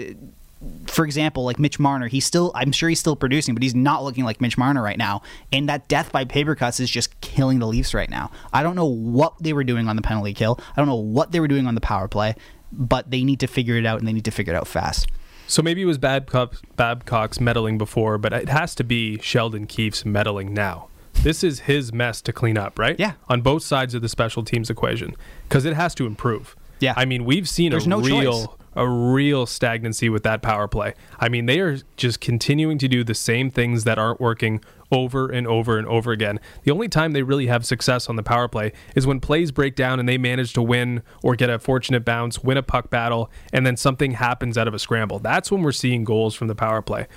for 0.88 1.06
example, 1.06 1.44
like 1.44 1.60
Mitch 1.60 1.80
Marner, 1.80 2.08
he's 2.08 2.26
still, 2.26 2.52
I'm 2.56 2.72
sure 2.72 2.90
he's 2.90 3.00
still 3.00 3.16
producing, 3.16 3.54
but 3.54 3.62
he's 3.62 3.76
not 3.76 4.04
looking 4.04 4.24
like 4.24 4.42
Mitch 4.42 4.58
Marner 4.58 4.82
right 4.82 4.98
now. 4.98 5.22
And 5.52 5.70
that 5.70 5.88
death 5.88 6.12
by 6.12 6.26
paper 6.26 6.56
cuts 6.56 6.80
is 6.80 6.90
just 6.90 7.20
killing 7.22 7.60
the 7.60 7.68
Leafs 7.68 7.94
right 7.94 8.10
now. 8.10 8.32
I 8.52 8.64
don't 8.64 8.76
know 8.76 8.86
what 8.86 9.34
they 9.40 9.54
were 9.54 9.64
doing 9.64 9.88
on 9.88 9.96
the 9.96 10.02
penalty 10.02 10.34
kill. 10.34 10.60
I 10.76 10.82
don't 10.82 10.88
know 10.88 10.96
what 10.96 11.32
they 11.32 11.40
were 11.40 11.48
doing 11.48 11.68
on 11.68 11.76
the 11.76 11.82
power 11.82 12.08
play, 12.08 12.36
but 12.72 13.10
they 13.12 13.24
need 13.24 13.40
to 13.40 13.48
figure 13.48 13.76
it 13.76 13.86
out 13.86 14.00
and 14.00 14.08
they 14.08 14.14
need 14.14 14.26
to 14.26 14.32
figure 14.32 14.54
it 14.54 14.58
out 14.58 14.68
fast. 14.68 15.08
So 15.48 15.62
maybe 15.62 15.82
it 15.82 15.86
was 15.86 15.98
Babcock, 15.98 16.56
Babcock's 16.76 17.40
meddling 17.40 17.78
before, 17.78 18.18
but 18.18 18.34
it 18.34 18.50
has 18.50 18.76
to 18.76 18.84
be 18.84 19.18
Sheldon 19.20 19.66
Keefe's 19.66 20.06
meddling 20.06 20.54
now. 20.54 20.90
This 21.14 21.44
is 21.44 21.62
his 21.62 21.94
mess 21.94 22.22
to 22.22 22.34
clean 22.34 22.58
up, 22.58 22.78
right? 22.78 23.00
Yeah. 23.00 23.14
On 23.30 23.42
both 23.42 23.64
sides 23.64 23.94
of 23.94 24.02
the 24.02 24.10
special 24.10 24.44
teams 24.44 24.70
equation, 24.70 25.16
because 25.48 25.66
it 25.66 25.74
has 25.74 25.96
to 25.96 26.06
improve. 26.06 26.56
Yeah. 26.80 26.94
I 26.96 27.06
mean, 27.06 27.26
we've 27.26 27.50
seen 27.50 27.72
There's 27.72 27.86
a 27.86 27.90
no 27.90 28.02
real. 28.02 28.48
Choice 28.48 28.57
a 28.78 28.88
real 28.88 29.48
stagnancy 29.48 30.08
with 30.08 30.22
that 30.24 30.44
power 30.44 30.68
play. 30.68 30.94
I 31.20 31.30
mean, 31.30 31.48
they 31.48 31.60
are 31.60 31.80
just 31.98 32.22
continuing 32.22 32.78
to 32.78 32.88
do 32.88 33.04
the 33.04 33.16
same 33.16 33.50
things 33.50 33.84
that 33.86 33.98
aren't 33.98 34.22
working 34.22 34.64
over 34.92 35.30
and 35.30 35.48
over 35.48 35.80
and 35.80 35.88
over 35.88 36.12
again. 36.12 36.40
The 36.64 36.72
only 36.72 36.88
time 36.88 37.12
they 37.12 37.24
really 37.24 37.48
have 37.48 37.66
success 37.66 38.08
on 38.08 38.16
the 38.16 38.24
power 38.24 38.48
play 38.48 38.72
is 38.96 39.08
when 39.08 39.20
plays 39.20 39.52
break 39.52 39.76
down 39.76 40.00
and 40.00 40.08
they 40.08 40.20
manage 40.20 40.54
to 40.54 40.62
win 40.62 41.02
or 41.24 41.36
get 41.36 41.50
a 41.50 41.58
fortunate 41.58 42.06
bounce, 42.06 42.44
win 42.44 42.56
a 42.56 42.64
puck 42.64 42.92
battle, 42.92 43.32
and 43.52 43.66
then 43.66 43.76
something 43.76 44.12
happens 44.12 44.60
out 44.60 44.68
of 44.68 44.76
a 44.76 44.80
scramble. 44.80 45.18
That's 45.18 45.52
when 45.52 45.64
we're 45.64 45.72
seeing 45.72 46.04
goals 46.04 46.36
from 46.36 46.48
the 46.48 46.56
power 46.56 46.84
play. 46.84 47.08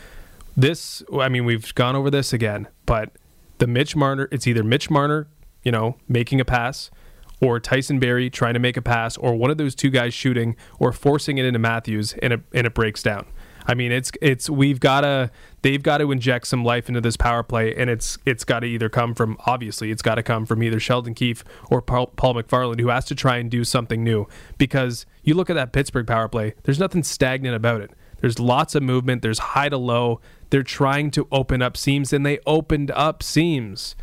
This, 0.56 1.02
I 1.12 1.28
mean, 1.28 1.44
we've 1.44 1.72
gone 1.74 1.94
over 1.94 2.10
this 2.10 2.32
again, 2.32 2.68
but 2.86 3.12
the 3.58 3.66
Mitch 3.66 3.94
Marner, 3.94 4.28
it's 4.32 4.46
either 4.46 4.64
Mitch 4.64 4.88
Marner, 4.90 5.28
you 5.62 5.70
know, 5.70 5.96
making 6.08 6.40
a 6.40 6.44
pass 6.44 6.90
or 7.40 7.58
Tyson 7.60 7.98
Barrie 7.98 8.30
trying 8.30 8.54
to 8.54 8.60
make 8.60 8.76
a 8.76 8.82
pass, 8.82 9.16
or 9.16 9.34
one 9.34 9.50
of 9.50 9.58
those 9.58 9.74
two 9.74 9.90
guys 9.90 10.14
shooting, 10.14 10.56
or 10.78 10.92
forcing 10.92 11.38
it 11.38 11.44
into 11.44 11.58
Matthews, 11.58 12.14
and 12.22 12.32
it 12.32 12.40
and 12.52 12.66
it 12.66 12.74
breaks 12.74 13.02
down. 13.02 13.26
I 13.66 13.74
mean, 13.74 13.92
it's 13.92 14.10
it's 14.20 14.50
we've 14.50 14.80
got 14.80 15.02
to 15.02 15.30
they've 15.62 15.82
got 15.82 15.98
to 15.98 16.10
inject 16.10 16.46
some 16.46 16.64
life 16.64 16.88
into 16.88 17.00
this 17.00 17.16
power 17.16 17.42
play, 17.42 17.74
and 17.74 17.88
it's 17.88 18.18
it's 18.26 18.44
got 18.44 18.60
to 18.60 18.66
either 18.66 18.88
come 18.88 19.14
from 19.14 19.36
obviously 19.46 19.90
it's 19.90 20.02
got 20.02 20.16
to 20.16 20.22
come 20.22 20.46
from 20.46 20.62
either 20.62 20.80
Sheldon 20.80 21.14
Keefe 21.14 21.44
or 21.70 21.80
Paul, 21.82 22.08
Paul 22.08 22.34
McFarland, 22.34 22.80
who 22.80 22.88
has 22.88 23.04
to 23.06 23.14
try 23.14 23.36
and 23.36 23.50
do 23.50 23.64
something 23.64 24.02
new. 24.02 24.26
Because 24.58 25.06
you 25.22 25.34
look 25.34 25.50
at 25.50 25.54
that 25.54 25.72
Pittsburgh 25.72 26.06
power 26.06 26.28
play, 26.28 26.54
there's 26.64 26.80
nothing 26.80 27.02
stagnant 27.02 27.54
about 27.54 27.80
it. 27.80 27.92
There's 28.20 28.38
lots 28.38 28.74
of 28.74 28.82
movement. 28.82 29.22
There's 29.22 29.38
high 29.38 29.68
to 29.68 29.78
low. 29.78 30.20
They're 30.50 30.62
trying 30.62 31.10
to 31.12 31.26
open 31.30 31.62
up 31.62 31.76
seams, 31.76 32.12
and 32.12 32.26
they 32.26 32.38
opened 32.46 32.90
up 32.90 33.22
seams. 33.22 33.94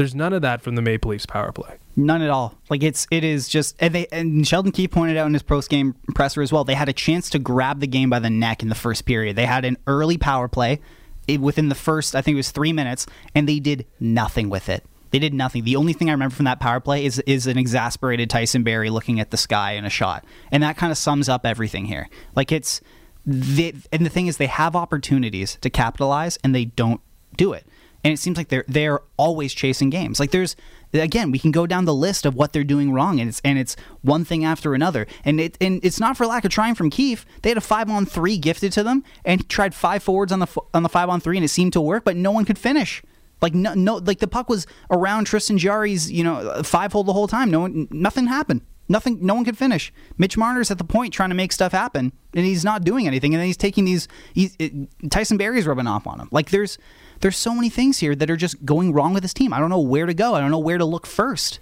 There's 0.00 0.14
none 0.14 0.32
of 0.32 0.40
that 0.40 0.62
from 0.62 0.76
the 0.76 0.80
Maple 0.80 1.10
Leafs 1.10 1.26
power 1.26 1.52
play. 1.52 1.76
None 1.94 2.22
at 2.22 2.30
all. 2.30 2.54
Like 2.70 2.82
it's 2.82 3.06
it 3.10 3.22
is 3.22 3.50
just 3.50 3.76
and 3.80 3.94
they 3.94 4.06
and 4.06 4.48
Sheldon 4.48 4.72
Keefe 4.72 4.90
pointed 4.90 5.18
out 5.18 5.26
in 5.26 5.34
his 5.34 5.42
post 5.42 5.68
game 5.68 5.94
presser 6.14 6.40
as 6.40 6.50
well. 6.50 6.64
They 6.64 6.72
had 6.72 6.88
a 6.88 6.94
chance 6.94 7.28
to 7.28 7.38
grab 7.38 7.80
the 7.80 7.86
game 7.86 8.08
by 8.08 8.18
the 8.18 8.30
neck 8.30 8.62
in 8.62 8.70
the 8.70 8.74
first 8.74 9.04
period. 9.04 9.36
They 9.36 9.44
had 9.44 9.66
an 9.66 9.76
early 9.86 10.16
power 10.16 10.48
play 10.48 10.80
eh, 11.28 11.36
within 11.36 11.68
the 11.68 11.74
first 11.74 12.14
I 12.14 12.22
think 12.22 12.32
it 12.32 12.38
was 12.38 12.50
three 12.50 12.72
minutes, 12.72 13.04
and 13.34 13.46
they 13.46 13.60
did 13.60 13.84
nothing 14.00 14.48
with 14.48 14.70
it. 14.70 14.86
They 15.10 15.18
did 15.18 15.34
nothing. 15.34 15.64
The 15.64 15.76
only 15.76 15.92
thing 15.92 16.08
I 16.08 16.12
remember 16.12 16.34
from 16.34 16.46
that 16.46 16.60
power 16.60 16.80
play 16.80 17.04
is 17.04 17.18
is 17.26 17.46
an 17.46 17.58
exasperated 17.58 18.30
Tyson 18.30 18.62
Barrie 18.62 18.88
looking 18.88 19.20
at 19.20 19.30
the 19.30 19.36
sky 19.36 19.72
in 19.72 19.84
a 19.84 19.90
shot, 19.90 20.24
and 20.50 20.62
that 20.62 20.78
kind 20.78 20.90
of 20.90 20.96
sums 20.96 21.28
up 21.28 21.44
everything 21.44 21.84
here. 21.84 22.08
Like 22.34 22.52
it's 22.52 22.80
they, 23.26 23.74
and 23.92 24.06
the 24.06 24.10
thing 24.10 24.28
is 24.28 24.38
they 24.38 24.46
have 24.46 24.74
opportunities 24.74 25.58
to 25.60 25.68
capitalize 25.68 26.38
and 26.42 26.54
they 26.54 26.64
don't 26.64 27.02
do 27.36 27.52
it. 27.52 27.66
And 28.02 28.12
it 28.12 28.18
seems 28.18 28.36
like 28.36 28.48
they're 28.48 28.64
they're 28.66 29.00
always 29.16 29.52
chasing 29.52 29.90
games. 29.90 30.18
Like 30.18 30.30
there's 30.30 30.56
again, 30.92 31.30
we 31.30 31.38
can 31.38 31.50
go 31.50 31.66
down 31.66 31.84
the 31.84 31.94
list 31.94 32.24
of 32.26 32.34
what 32.34 32.52
they're 32.52 32.64
doing 32.64 32.92
wrong, 32.92 33.20
and 33.20 33.28
it's 33.28 33.40
and 33.44 33.58
it's 33.58 33.76
one 34.02 34.24
thing 34.24 34.44
after 34.44 34.74
another. 34.74 35.06
And 35.24 35.40
it 35.40 35.56
and 35.60 35.84
it's 35.84 36.00
not 36.00 36.16
for 36.16 36.26
lack 36.26 36.44
of 36.44 36.50
trying 36.50 36.74
from 36.74 36.90
Keefe. 36.90 37.26
They 37.42 37.50
had 37.50 37.58
a 37.58 37.62
five 37.62 37.90
on 37.90 38.06
three 38.06 38.38
gifted 38.38 38.72
to 38.72 38.82
them, 38.82 39.04
and 39.24 39.40
he 39.40 39.46
tried 39.46 39.74
five 39.74 40.02
forwards 40.02 40.32
on 40.32 40.40
the 40.40 40.48
on 40.72 40.82
the 40.82 40.88
five 40.88 41.08
on 41.08 41.20
three, 41.20 41.36
and 41.36 41.44
it 41.44 41.48
seemed 41.48 41.72
to 41.74 41.80
work, 41.80 42.04
but 42.04 42.16
no 42.16 42.30
one 42.30 42.44
could 42.44 42.58
finish. 42.58 43.02
Like 43.42 43.54
no, 43.54 43.74
no, 43.74 43.96
like 43.96 44.18
the 44.18 44.28
puck 44.28 44.48
was 44.48 44.66
around 44.90 45.24
Tristan 45.24 45.58
Jarry's, 45.58 46.10
you 46.10 46.24
know, 46.24 46.36
uh, 46.36 46.62
five 46.62 46.92
hole 46.92 47.04
the 47.04 47.12
whole 47.12 47.28
time. 47.28 47.50
No 47.50 47.60
one, 47.60 47.88
nothing 47.90 48.26
happened. 48.26 48.62
Nothing, 48.88 49.24
no 49.24 49.36
one 49.36 49.44
could 49.44 49.56
finish. 49.56 49.92
Mitch 50.18 50.36
Marner's 50.36 50.70
at 50.72 50.78
the 50.78 50.84
point 50.84 51.14
trying 51.14 51.28
to 51.28 51.36
make 51.36 51.52
stuff 51.52 51.70
happen, 51.70 52.12
and 52.34 52.44
he's 52.44 52.64
not 52.64 52.82
doing 52.82 53.06
anything. 53.06 53.32
And 53.32 53.40
then 53.40 53.46
he's 53.46 53.56
taking 53.56 53.84
these. 53.84 54.08
He's, 54.34 54.56
it, 54.58 54.72
Tyson 55.10 55.36
Barrie's 55.36 55.64
rubbing 55.64 55.86
off 55.86 56.08
on 56.08 56.18
him. 56.18 56.28
Like 56.32 56.50
there's, 56.50 56.76
there's 57.20 57.36
so 57.36 57.54
many 57.54 57.68
things 57.68 57.98
here 57.98 58.14
that 58.14 58.30
are 58.30 58.36
just 58.36 58.64
going 58.64 58.92
wrong 58.92 59.12
with 59.14 59.22
this 59.22 59.34
team. 59.34 59.52
I 59.52 59.58
don't 59.60 59.70
know 59.70 59.80
where 59.80 60.06
to 60.06 60.14
go. 60.14 60.34
I 60.34 60.40
don't 60.40 60.50
know 60.50 60.58
where 60.58 60.78
to 60.78 60.84
look 60.84 61.06
first. 61.06 61.58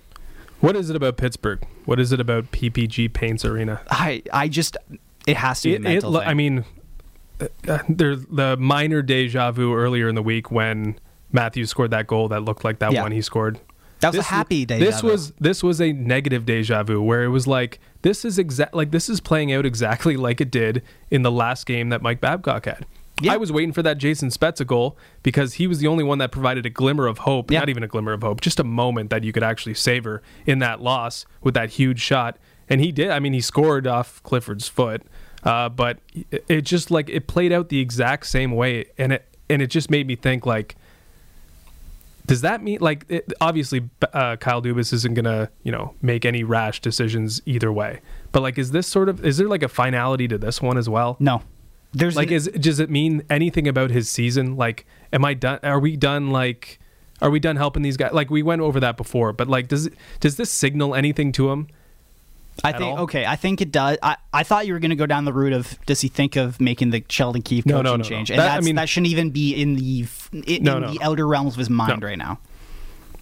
What 0.61 0.75
is 0.77 0.91
it 0.91 0.97
about 0.97 1.17
Pittsburgh? 1.17 1.65
What 1.85 2.01
is 2.01 2.13
it 2.13 2.21
about 2.21 2.51
PPG 2.53 3.13
Paints 3.13 3.45
Arena? 3.45 3.81
I, 3.91 4.23
I 4.33 4.49
just, 4.49 4.77
it 5.27 5.37
has 5.37 5.61
to 5.63 5.69
be 5.69 5.75
It, 5.75 5.81
it, 5.81 5.83
mental 5.83 6.13
thing. 6.13 6.23
I 6.29 6.35
mean, 6.35 6.65
uh, 7.69 7.79
there's 7.89 8.25
the 8.27 8.57
minor 8.57 9.03
deja 9.03 9.53
vu 9.53 9.73
earlier 9.75 10.09
in 10.09 10.15
the 10.17 10.23
week 10.23 10.51
when 10.51 10.99
Matthews 11.33 11.71
scored 11.71 11.91
that 11.93 12.07
goal 12.07 12.29
that 12.29 12.41
looked 12.41 12.65
like 12.65 12.81
that 12.81 12.93
Yeah. 12.93 13.03
one 13.03 13.13
he 13.13 13.23
scored. 13.23 13.61
that 14.01 14.09
was 14.09 14.17
This 14.17 14.27
a 14.27 14.29
happy 14.29 14.65
day. 14.65 14.79
This 14.81 15.03
was 15.03 15.31
this 15.41 15.63
was 15.63 15.81
a 15.81 15.93
negative 15.93 16.45
deja 16.47 16.83
vu 16.83 17.01
where 17.03 17.23
it 17.25 17.29
was 17.29 17.47
like 17.47 17.79
this 18.03 18.25
is 18.25 18.39
exact 18.39 18.75
like 18.75 18.91
this 18.91 19.09
is 19.09 19.21
playing 19.21 19.53
out 19.53 19.65
exactly 19.67 20.17
like 20.27 20.41
it 20.41 20.51
did 20.51 20.83
in 21.11 21.23
the 21.23 21.31
last 21.31 21.67
game 21.67 21.89
that 21.91 22.03
Mike 22.03 22.21
Babcock 22.21 22.65
had. 22.65 22.87
Yeah. 23.21 23.33
I 23.35 23.37
was 23.37 23.51
waiting 23.53 23.73
for 23.73 23.83
that 23.83 23.99
Jason 23.99 24.29
Spezza 24.31 24.67
goal 24.67 24.97
because 25.23 25.55
he 25.55 25.67
was 25.67 25.79
the 25.81 25.87
only 25.87 26.05
one 26.05 26.19
that 26.19 26.31
provided 26.31 26.65
a 26.67 26.71
glimmer 26.71 27.07
of 27.07 27.19
hope, 27.19 27.51
Yeah. 27.51 27.61
not 27.61 27.69
even 27.69 27.83
a 27.83 27.89
glimmer 27.89 28.13
of 28.13 28.23
hope, 28.23 28.41
just 28.41 28.61
a 28.61 28.65
moment 28.65 29.11
that 29.11 29.25
you 29.25 29.33
could 29.33 29.43
actually 29.43 29.75
savor 29.75 30.23
in 30.47 30.59
that 30.61 30.81
loss 30.81 31.27
with 31.43 31.55
that 31.55 31.71
huge 31.71 32.01
shot. 32.01 32.37
And 32.69 32.81
he 32.81 32.93
did. 32.93 33.11
I 33.11 33.19
mean, 33.19 33.33
he 33.33 33.41
scored 33.41 33.87
off 33.87 34.23
Clifford's 34.23 34.69
foot, 34.69 35.03
uh, 35.43 35.69
but 35.69 35.99
it, 36.31 36.45
it 36.49 36.61
just 36.63 36.91
like 36.91 37.09
it 37.09 37.27
played 37.27 37.53
out 37.53 37.71
the 37.71 37.81
exact 37.81 38.27
same 38.27 38.53
way, 38.53 38.87
and 38.99 39.13
it 39.15 39.25
and 39.51 39.63
it 39.63 39.69
just 39.69 39.91
made 39.91 40.07
me 40.07 40.15
think 40.17 40.45
like 40.45 40.77
does 42.27 42.43
that 42.43 42.63
mean 42.63 42.79
like 42.83 43.07
it, 43.09 43.33
obviously 43.41 43.89
uh, 44.13 44.37
Kyle 44.37 44.61
Dubas 44.61 44.93
isn't 44.93 45.15
gonna 45.15 45.49
you 45.63 45.73
know 45.73 45.95
make 46.03 46.27
any 46.27 46.45
rash 46.45 46.83
decisions 46.83 47.41
either 47.47 47.73
way 47.73 48.01
but 48.33 48.43
like 48.43 48.59
is 48.59 48.73
this 48.73 48.87
sort 48.87 49.09
of 49.09 49.25
is 49.25 49.39
there 49.39 49.49
like 49.49 49.63
a 49.63 49.69
finality 49.69 50.29
to 50.29 50.37
this 50.37 50.61
one 50.61 50.77
as 50.77 50.89
well 50.91 51.17
no. 51.19 51.41
There's 51.93 52.17
like 52.17 52.31
is 52.31 52.47
does 52.49 52.81
it 52.81 52.91
mean 52.91 53.23
anything 53.31 53.67
about 53.67 53.91
his 53.91 54.09
season 54.11 54.57
like 54.57 54.85
am 55.13 55.25
I 55.25 55.35
done 55.35 55.59
are 55.63 55.81
we 55.81 55.97
done 55.97 56.31
like 56.31 56.79
are 57.23 57.31
we 57.31 57.41
done 57.41 57.57
helping 57.57 57.83
these 57.83 57.97
guys 57.97 58.13
like 58.13 58.31
we 58.31 58.43
went 58.43 58.61
over 58.63 58.79
that 58.81 58.97
before 58.97 59.33
but 59.33 59.49
like 59.49 59.69
does 59.69 59.87
it 59.87 59.95
does 60.21 60.37
this 60.37 60.51
signal 60.51 60.95
anything 60.95 61.33
to 61.33 61.51
him 61.51 61.69
I 62.65 62.73
think 62.73 62.83
all? 62.99 63.05
okay. 63.05 63.25
I 63.25 63.37
think 63.37 63.61
it 63.61 63.71
does. 63.71 63.99
I, 64.03 64.17
I 64.33 64.43
thought 64.43 64.67
you 64.67 64.73
were 64.73 64.81
going 64.81 64.91
to 64.91 64.97
go 64.97 65.07
down 65.07 65.25
the 65.25 65.33
route 65.33 65.53
of 65.53 65.79
does 65.87 66.01
he 66.01 66.09
think 66.09 66.35
of 66.35 66.61
making 66.61 66.91
the 66.91 67.05
Sheldon 67.09 67.41
Keefe 67.43 67.65
No, 67.65 67.75
coaching 67.77 67.85
no, 67.85 67.91
no, 67.93 67.97
no. 67.99 68.03
change, 68.03 68.31
and 68.33 68.41
That- 68.41 68.59
I 68.59 68.61
mean- 68.63 68.75
that 68.75 68.89
shouldn't 68.89 69.13
even 69.13 69.31
be 69.31 69.55
in 69.55 69.77
the 69.77 70.07
in, 70.33 70.65
No, 70.65 70.77
in 70.79 70.83
no. 70.83 70.93
the 70.93 71.01
outer 71.01 71.25
realms 71.27 71.53
of 71.55 71.59
his 71.61 71.71
mind 71.71 72.01
No. 72.01 72.07
right 72.09 72.19
now. 72.19 72.41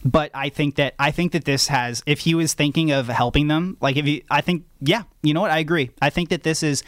But 0.07 0.31
I 0.33 0.49
think 0.49 0.77
that 0.77 0.95
I 0.99 1.11
think 1.11 1.33
that 1.33 1.45
this 1.45 1.69
has 1.69 2.03
if 2.07 2.21
he 2.21 2.35
was 2.35 2.55
thinking 2.55 2.93
of 2.93 3.09
helping 3.09 3.49
them, 3.49 3.77
like 3.83 3.97
if 3.99 4.07
he, 4.07 4.25
I 4.31 4.41
think 4.41 4.65
yeah, 4.81 5.03
you 5.23 5.35
know 5.35 5.43
what? 5.43 5.51
I 5.51 5.59
agree. 5.59 5.91
I 6.01 6.09
think 6.11 6.31
that 6.31 6.43
this 6.43 6.63
is. 6.63 6.83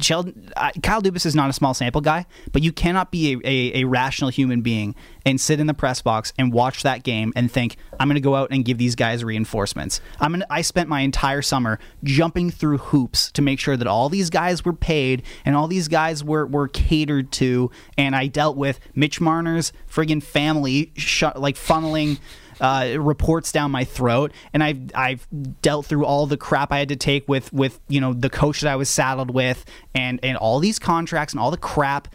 Sheldon, 0.00 0.52
Kyle 0.82 1.00
Dubas 1.00 1.24
is 1.24 1.34
not 1.34 1.48
a 1.48 1.52
small 1.52 1.72
sample 1.72 2.00
guy, 2.00 2.26
but 2.52 2.62
you 2.62 2.72
cannot 2.72 3.10
be 3.10 3.32
a, 3.32 3.38
a, 3.44 3.80
a 3.80 3.84
rational 3.84 4.30
human 4.30 4.60
being 4.60 4.94
and 5.24 5.40
sit 5.40 5.58
in 5.58 5.66
the 5.66 5.74
press 5.74 6.02
box 6.02 6.32
and 6.38 6.52
watch 6.52 6.82
that 6.82 7.02
game 7.02 7.32
and 7.34 7.50
think, 7.50 7.76
I'm 7.98 8.08
going 8.08 8.14
to 8.16 8.20
go 8.20 8.34
out 8.34 8.50
and 8.50 8.64
give 8.64 8.78
these 8.78 8.94
guys 8.94 9.24
reinforcements. 9.24 10.00
I'm 10.20 10.32
gonna, 10.32 10.46
I 10.50 10.62
spent 10.62 10.88
my 10.88 11.00
entire 11.00 11.42
summer 11.42 11.78
jumping 12.04 12.50
through 12.50 12.78
hoops 12.78 13.32
to 13.32 13.42
make 13.42 13.58
sure 13.58 13.76
that 13.76 13.86
all 13.86 14.08
these 14.08 14.28
guys 14.28 14.64
were 14.64 14.72
paid 14.72 15.22
and 15.44 15.56
all 15.56 15.66
these 15.66 15.88
guys 15.88 16.22
were, 16.22 16.46
were 16.46 16.68
catered 16.68 17.32
to. 17.32 17.70
And 17.96 18.14
I 18.14 18.26
dealt 18.26 18.56
with 18.56 18.80
Mitch 18.94 19.20
Marner's 19.20 19.72
friggin' 19.90 20.22
family, 20.22 20.92
sh- 20.96 21.24
like 21.36 21.56
funneling 21.56 22.18
uh, 22.60 22.96
reports 22.98 23.52
down 23.52 23.70
my 23.70 23.84
throat, 23.84 24.32
and 24.52 24.62
I've 24.62 24.90
I've 24.94 25.26
dealt 25.62 25.86
through 25.86 26.04
all 26.04 26.26
the 26.26 26.36
crap 26.36 26.72
I 26.72 26.78
had 26.78 26.88
to 26.90 26.96
take 26.96 27.28
with 27.28 27.52
with 27.52 27.80
you 27.88 28.00
know 28.00 28.12
the 28.12 28.30
coach 28.30 28.60
that 28.60 28.70
I 28.70 28.76
was 28.76 28.90
saddled 28.90 29.32
with, 29.32 29.64
and 29.94 30.20
and 30.22 30.36
all 30.36 30.60
these 30.60 30.78
contracts 30.78 31.32
and 31.32 31.40
all 31.40 31.50
the 31.50 31.56
crap, 31.56 32.08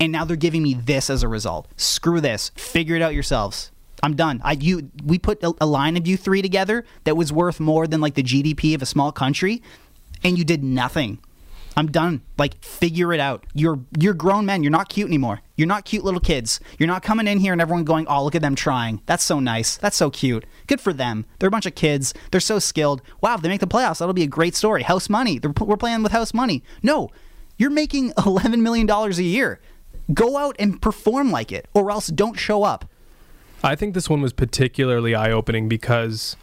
and 0.00 0.12
now 0.12 0.24
they're 0.24 0.36
giving 0.36 0.62
me 0.62 0.74
this 0.74 1.10
as 1.10 1.22
a 1.22 1.28
result. 1.28 1.68
Screw 1.76 2.20
this. 2.20 2.50
Figure 2.56 2.96
it 2.96 3.02
out 3.02 3.14
yourselves. 3.14 3.70
I'm 4.02 4.14
done. 4.14 4.40
I 4.44 4.52
you 4.52 4.90
we 5.04 5.18
put 5.18 5.42
a, 5.42 5.52
a 5.60 5.66
line 5.66 5.96
of 5.96 6.06
you 6.06 6.16
three 6.16 6.42
together 6.42 6.84
that 7.04 7.16
was 7.16 7.32
worth 7.32 7.58
more 7.60 7.86
than 7.86 8.00
like 8.00 8.14
the 8.14 8.22
GDP 8.22 8.74
of 8.74 8.82
a 8.82 8.86
small 8.86 9.10
country, 9.10 9.62
and 10.22 10.38
you 10.38 10.44
did 10.44 10.62
nothing. 10.62 11.18
I'm 11.76 11.88
done. 11.88 12.22
Like, 12.38 12.64
figure 12.64 13.12
it 13.12 13.20
out. 13.20 13.44
You're 13.52 13.80
you're 13.98 14.14
grown 14.14 14.46
men. 14.46 14.62
You're 14.62 14.72
not 14.72 14.88
cute 14.88 15.08
anymore. 15.08 15.42
You're 15.56 15.68
not 15.68 15.84
cute 15.84 16.04
little 16.04 16.20
kids. 16.20 16.58
You're 16.78 16.86
not 16.86 17.02
coming 17.02 17.26
in 17.26 17.38
here 17.38 17.52
and 17.52 17.60
everyone 17.60 17.84
going, 17.84 18.06
"Oh, 18.08 18.24
look 18.24 18.34
at 18.34 18.40
them 18.40 18.54
trying. 18.54 19.02
That's 19.04 19.22
so 19.22 19.40
nice. 19.40 19.76
That's 19.76 19.96
so 19.96 20.08
cute. 20.10 20.46
Good 20.66 20.80
for 20.80 20.94
them. 20.94 21.26
They're 21.38 21.48
a 21.48 21.50
bunch 21.50 21.66
of 21.66 21.74
kids. 21.74 22.14
They're 22.30 22.40
so 22.40 22.58
skilled. 22.58 23.02
Wow, 23.20 23.34
if 23.34 23.42
they 23.42 23.50
make 23.50 23.60
the 23.60 23.66
playoffs, 23.66 23.98
that'll 23.98 24.14
be 24.14 24.22
a 24.22 24.26
great 24.26 24.54
story. 24.54 24.84
House 24.84 25.10
money. 25.10 25.38
They're, 25.38 25.52
we're 25.60 25.76
playing 25.76 26.02
with 26.02 26.12
house 26.12 26.32
money. 26.32 26.62
No, 26.82 27.10
you're 27.58 27.70
making 27.70 28.12
11 28.26 28.62
million 28.62 28.86
dollars 28.86 29.18
a 29.18 29.24
year. 29.24 29.60
Go 30.14 30.38
out 30.38 30.56
and 30.58 30.80
perform 30.80 31.30
like 31.30 31.52
it, 31.52 31.68
or 31.74 31.90
else 31.90 32.06
don't 32.06 32.38
show 32.38 32.62
up. 32.62 32.88
I 33.62 33.74
think 33.74 33.92
this 33.92 34.08
one 34.08 34.22
was 34.22 34.32
particularly 34.32 35.14
eye 35.14 35.32
opening 35.32 35.68
because 35.68 36.36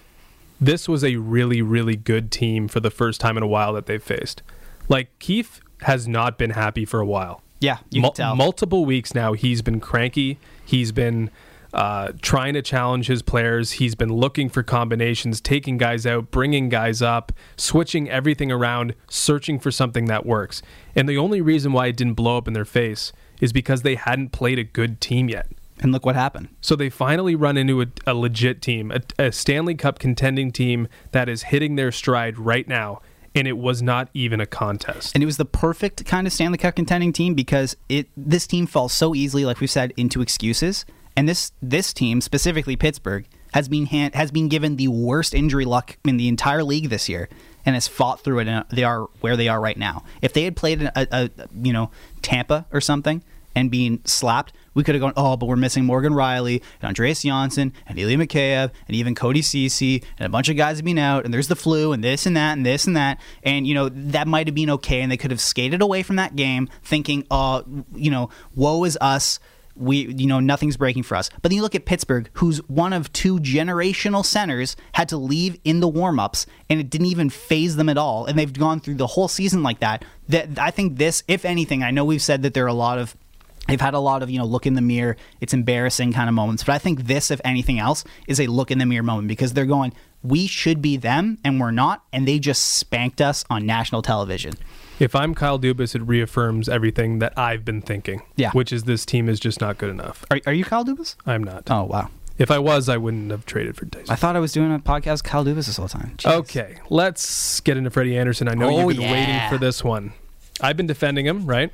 this 0.62 0.88
was 0.88 1.04
a 1.04 1.16
really, 1.16 1.62
really 1.62 1.96
good 1.96 2.32
team 2.32 2.68
for 2.68 2.80
the 2.80 2.92
first 2.92 3.20
time 3.20 3.38
in 3.38 3.44
a 3.44 3.48
while 3.48 3.74
that 3.74 3.86
they've 3.86 4.04
faced. 4.04 4.44
Like, 4.90 5.18
Keefe 5.20 5.62
has 5.82 6.08
not 6.08 6.38
been 6.38 6.52
happy 6.52 6.86
for 6.86 7.00
a 7.00 7.06
while. 7.06 7.42
Yeah, 7.60 7.78
you 7.90 8.02
Mul- 8.02 8.12
can 8.12 8.26
tell. 8.26 8.36
Multiple 8.36 8.86
weeks 8.86 9.14
now, 9.16 9.34
he's 9.34 9.62
been 9.62 9.80
cranky. 9.80 10.38
He's 10.66 10.92
been 10.92 11.30
uh, 11.74 12.12
trying 12.22 12.54
to 12.54 12.62
challenge 12.62 13.08
his 13.08 13.22
players. 13.22 13.74
He's 13.74 13.96
been 13.96 14.12
looking 14.14 14.50
for 14.50 14.64
combinations, 14.64 15.42
taking 15.42 15.78
guys 15.78 16.06
out, 16.06 16.30
bringing 16.30 16.70
guys 16.70 17.02
up, 17.02 17.32
switching 17.56 18.10
everything 18.10 18.52
around, 18.52 18.94
searching 19.10 19.60
for 19.60 19.72
something 19.72 20.06
that 20.06 20.26
works. 20.26 20.62
And 20.96 21.08
the 21.10 21.18
only 21.18 21.42
reason 21.42 21.72
why 21.72 21.88
it 21.88 21.96
didn't 21.98 22.14
blow 22.14 22.38
up 22.38 22.48
in 22.48 22.54
their 22.54 22.66
face 22.66 23.12
is 23.42 23.52
because 23.54 23.82
they 23.82 23.96
hadn't 23.96 24.30
played 24.32 24.60
a 24.60 24.64
good 24.64 25.02
team 25.02 25.30
yet. 25.30 25.48
and 25.80 25.92
look 25.92 26.06
what 26.06 26.16
happened. 26.16 26.50
So 26.62 26.76
they 26.76 26.90
finally 26.90 27.36
run 27.36 27.58
into 27.58 27.82
a, 27.82 27.88
a 28.06 28.14
legit 28.14 28.62
team, 28.62 28.92
a, 28.92 29.02
a 29.18 29.32
Stanley 29.32 29.76
Cup 29.76 30.00
contending 30.00 30.52
team 30.52 30.88
that 31.12 31.28
is 31.28 31.44
hitting 31.44 31.76
their 31.76 31.92
stride 31.92 32.38
right 32.38 32.68
now, 32.68 33.02
and 33.36 33.48
it 33.48 33.58
was 33.58 33.82
not 33.82 34.10
even 34.14 34.40
a 34.40 34.46
contest. 34.46 35.14
and 35.16 35.24
it 35.24 35.26
was 35.26 35.38
the 35.38 35.46
perfect 35.46 36.06
kind 36.06 36.28
of 36.28 36.34
Stanley 36.34 36.58
Cup 36.58 36.76
contending 36.76 37.14
team 37.14 37.34
because 37.34 37.76
it 37.90 38.08
this 38.16 38.48
team 38.48 38.66
falls 38.68 38.94
so 38.94 39.16
easily, 39.16 39.46
like 39.46 39.60
we 39.60 39.68
said, 39.68 39.94
into 39.98 40.22
excuses. 40.22 40.86
And 41.16 41.30
this 41.30 41.52
this 41.62 41.94
team, 41.94 42.22
specifically 42.22 42.76
Pittsburgh, 42.76 43.26
has 43.54 43.68
been 43.68 43.86
hand, 43.86 44.16
has 44.16 44.32
been 44.32 44.50
given 44.50 44.78
the 44.78 44.88
worst 44.88 45.34
injury 45.34 45.66
luck 45.66 45.98
in 46.06 46.18
the 46.18 46.28
entire 46.28 46.64
league 46.64 46.90
this 46.90 47.08
year, 47.08 47.30
and 47.66 47.76
has 47.76 47.88
fought 47.88 48.22
through 48.24 48.40
it. 48.40 48.48
And 48.48 48.66
they 48.70 48.84
are 48.84 49.04
where 49.22 49.38
they 49.38 49.48
are 49.48 49.62
right 49.62 49.78
now. 49.78 50.04
If 50.22 50.34
they 50.34 50.44
had 50.44 50.56
played 50.56 50.82
a, 50.82 50.92
a, 50.96 51.30
you 51.54 51.74
know 51.74 51.92
Tampa 52.22 52.66
or 52.72 52.82
something 52.82 53.24
and 53.56 53.70
being 53.70 54.02
slapped, 54.06 54.54
we 54.74 54.84
could 54.84 54.96
have 54.96 55.02
gone, 55.02 55.14
oh, 55.16 55.38
but 55.38 55.46
we're 55.46 55.56
missing 55.56 55.86
Morgan 55.86 56.14
Rielly 56.14 56.62
and 56.82 56.90
Andreas 56.90 57.24
Johnsson 57.24 57.74
and 57.86 58.00
Ilya 58.00 58.18
Mikheyev 58.18 58.72
and 58.88 58.96
even 58.96 59.16
Cody 59.16 59.42
Cece 59.42 60.04
and 60.18 60.26
a 60.26 60.30
bunch 60.30 60.50
of 60.50 60.58
guys 60.58 60.78
have 60.78 60.86
been 60.86 60.98
out 60.98 61.26
and 61.26 61.34
there's 61.34 61.48
the 61.48 61.56
flu 61.56 61.92
and 61.94 62.04
this 62.04 62.26
and 62.26 62.36
that 62.38 62.54
and 62.54 62.66
this 62.66 62.86
and 62.88 62.96
that. 62.96 63.20
And, 63.44 63.68
you 63.68 63.74
know, 63.74 63.90
that 63.90 64.28
might 64.28 64.48
have 64.48 64.56
been 64.56 64.70
okay 64.72 65.02
and 65.02 65.12
they 65.12 65.18
could 65.18 65.32
have 65.32 65.42
skated 65.42 65.82
away 65.82 66.04
from 66.04 66.16
that 66.18 66.36
game 66.36 66.70
thinking, 66.84 67.26
oh, 67.30 67.64
you 67.94 68.12
know, 68.12 68.30
woe 68.56 68.84
is 68.84 68.98
us. 69.02 69.40
We, 69.76 70.06
you 70.14 70.28
know, 70.28 70.40
nothing's 70.40 70.78
breaking 70.78 71.02
for 71.02 71.16
us. 71.16 71.32
But 71.42 71.50
then 71.50 71.56
you 71.56 71.64
look 71.64 71.74
at 71.74 71.86
Pittsburgh, 71.86 72.30
who's 72.34 72.60
one 72.70 72.94
of 72.94 73.12
two 73.12 73.40
generational 73.40 74.24
centers, 74.24 74.76
had 74.92 75.10
to 75.10 75.18
leave 75.18 75.58
in 75.64 75.80
the 75.80 75.88
warm-ups, 75.88 76.46
and 76.70 76.80
it 76.80 76.92
didn't 76.92 77.08
even 77.08 77.32
phase 77.32 77.76
them 77.76 77.90
at 77.90 77.98
all. 77.98 78.28
And 78.28 78.38
they've 78.38 78.54
gone 78.54 78.80
through 78.80 78.96
the 78.96 79.08
whole 79.08 79.28
season 79.28 79.64
like 79.64 79.80
that. 79.80 80.06
That 80.30 80.60
I 80.60 80.70
think 80.70 81.00
this, 81.00 81.24
if 81.28 81.44
anything, 81.44 81.82
I 81.82 81.90
know 81.90 82.06
we've 82.06 82.22
said 82.22 82.44
that 82.44 82.54
there 82.54 82.66
are 82.66 82.68
a 82.68 82.74
lot 82.74 83.00
of 83.00 83.18
They've 83.68 83.80
had 83.80 83.94
a 83.94 84.00
lot 84.00 84.22
of, 84.24 84.30
you 84.30 84.38
know, 84.38 84.46
look 84.46 84.66
in 84.66 84.74
the 84.74 84.82
mirror, 84.82 85.16
it's 85.40 85.54
embarrassing 85.54 86.14
kind 86.14 86.28
of 86.30 86.36
moments. 86.36 86.64
But 86.64 86.74
I 86.74 86.78
think 86.80 87.06
this, 87.06 87.32
if 87.32 87.40
anything 87.46 87.80
else, 87.80 88.04
is 88.28 88.40
a 88.40 88.48
look 88.48 88.72
in 88.72 88.78
the 88.78 88.86
mirror 88.86 89.04
moment 89.04 89.28
because 89.30 89.54
they're 89.54 89.66
going, 89.66 89.94
we 90.22 90.48
should 90.48 90.82
be 90.82 90.98
them 90.98 91.38
and 91.44 91.60
we're 91.60 91.72
not. 91.72 92.04
And 92.12 92.28
they 92.28 92.40
just 92.40 92.62
spanked 92.64 93.22
us 93.22 93.46
on 93.50 93.66
national 93.66 94.02
television. 94.02 94.54
If 95.00 95.16
I'm 95.16 95.34
Kyle 95.34 95.58
Dubas, 95.60 95.96
it 95.96 96.02
reaffirms 96.04 96.68
everything 96.70 97.20
that 97.20 97.34
I've 97.38 97.64
been 97.66 97.82
thinking. 97.82 98.22
Yeah. 98.36 98.52
Which 98.52 98.72
is 98.74 98.84
this 98.84 99.06
team 99.06 99.28
is 99.30 99.40
just 99.40 99.60
not 99.62 99.78
good 99.78 99.90
enough. 99.90 100.24
Are, 100.30 100.40
are 100.46 100.54
you 100.54 100.66
Kyle 100.66 100.86
Dubas? 100.86 101.16
I'm 101.26 101.44
not. 101.44 101.64
Oh, 101.72 101.84
wow. 101.84 102.10
If 102.38 102.52
I 102.52 102.60
was, 102.60 102.90
I 102.90 102.98
wouldn't 102.98 103.32
have 103.32 103.46
traded 103.46 103.76
for 103.78 103.86
Tyson. 103.86 104.12
I 104.12 104.16
thought 104.16 104.36
I 104.36 104.40
was 104.40 104.52
doing 104.52 104.74
a 104.74 104.80
podcast 104.80 105.14
with 105.14 105.24
Kyle 105.26 105.46
Dubas 105.46 105.68
this 105.68 105.78
whole 105.78 105.88
time. 105.88 106.16
Jeez. 106.18 106.32
Okay, 106.32 106.78
let's 106.90 107.60
get 107.62 107.78
into 107.78 107.90
Freddie 107.90 108.18
Andersen. 108.18 108.48
I 108.48 108.56
know 108.56 108.70
Oh, 108.70 108.80
you've 108.90 108.98
been 108.98 109.02
yeah. 109.02 109.12
waiting 109.12 109.50
for 109.50 109.58
this 109.64 109.84
one. 109.84 110.14
I've 110.60 110.76
been 110.78 110.88
defending 110.88 111.26
him, 111.26 111.46
right? 111.46 111.72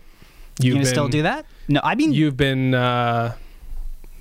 You 0.59 0.67
You've 0.73 0.75
gonna 0.75 0.85
still 0.85 1.07
do 1.07 1.23
that? 1.23 1.45
No, 1.67 1.79
I 1.83 1.95
mean, 1.95 2.11
You've 2.11 2.35
been 2.37 2.73
uh, 2.73 3.33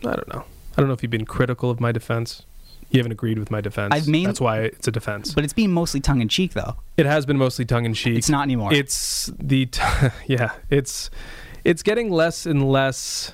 I 0.01 0.15
don't 0.15 0.29
know. 0.33 0.45
I 0.77 0.81
don't 0.81 0.87
know 0.87 0.95
if 0.95 1.03
you've 1.03 1.11
been 1.11 1.27
critical 1.27 1.71
of 1.71 1.81
my 1.81 1.91
defense. 1.93 2.45
You 2.91 3.01
haven't 3.01 3.13
agreed 3.13 3.39
with 3.39 3.51
my 3.51 3.61
defense. 3.61 3.93
I've 3.93 4.09
main- 4.09 4.25
That's 4.25 4.41
why 4.41 4.61
it's 4.61 4.89
a 4.89 4.91
defense. 4.93 5.35
But 5.35 5.45
it's 5.45 5.53
been 5.53 5.73
mostly 5.73 6.01
tongue 6.01 6.23
in 6.23 6.29
cheek, 6.29 6.55
though. 6.55 6.77
It 6.97 7.05
has 7.05 7.27
been 7.27 7.37
mostly 7.37 7.65
tongue 7.67 7.85
in 7.85 7.93
cheek. 7.93 8.17
It's 8.17 8.31
not 8.31 8.45
anymore. 8.45 8.73
It's 8.73 9.31
the 9.39 9.67
t- 9.67 9.83
yeah. 10.27 10.53
It's 10.71 11.11
it's 11.65 11.83
getting 11.83 12.11
less 12.11 12.47
and 12.47 12.71
less 12.71 13.33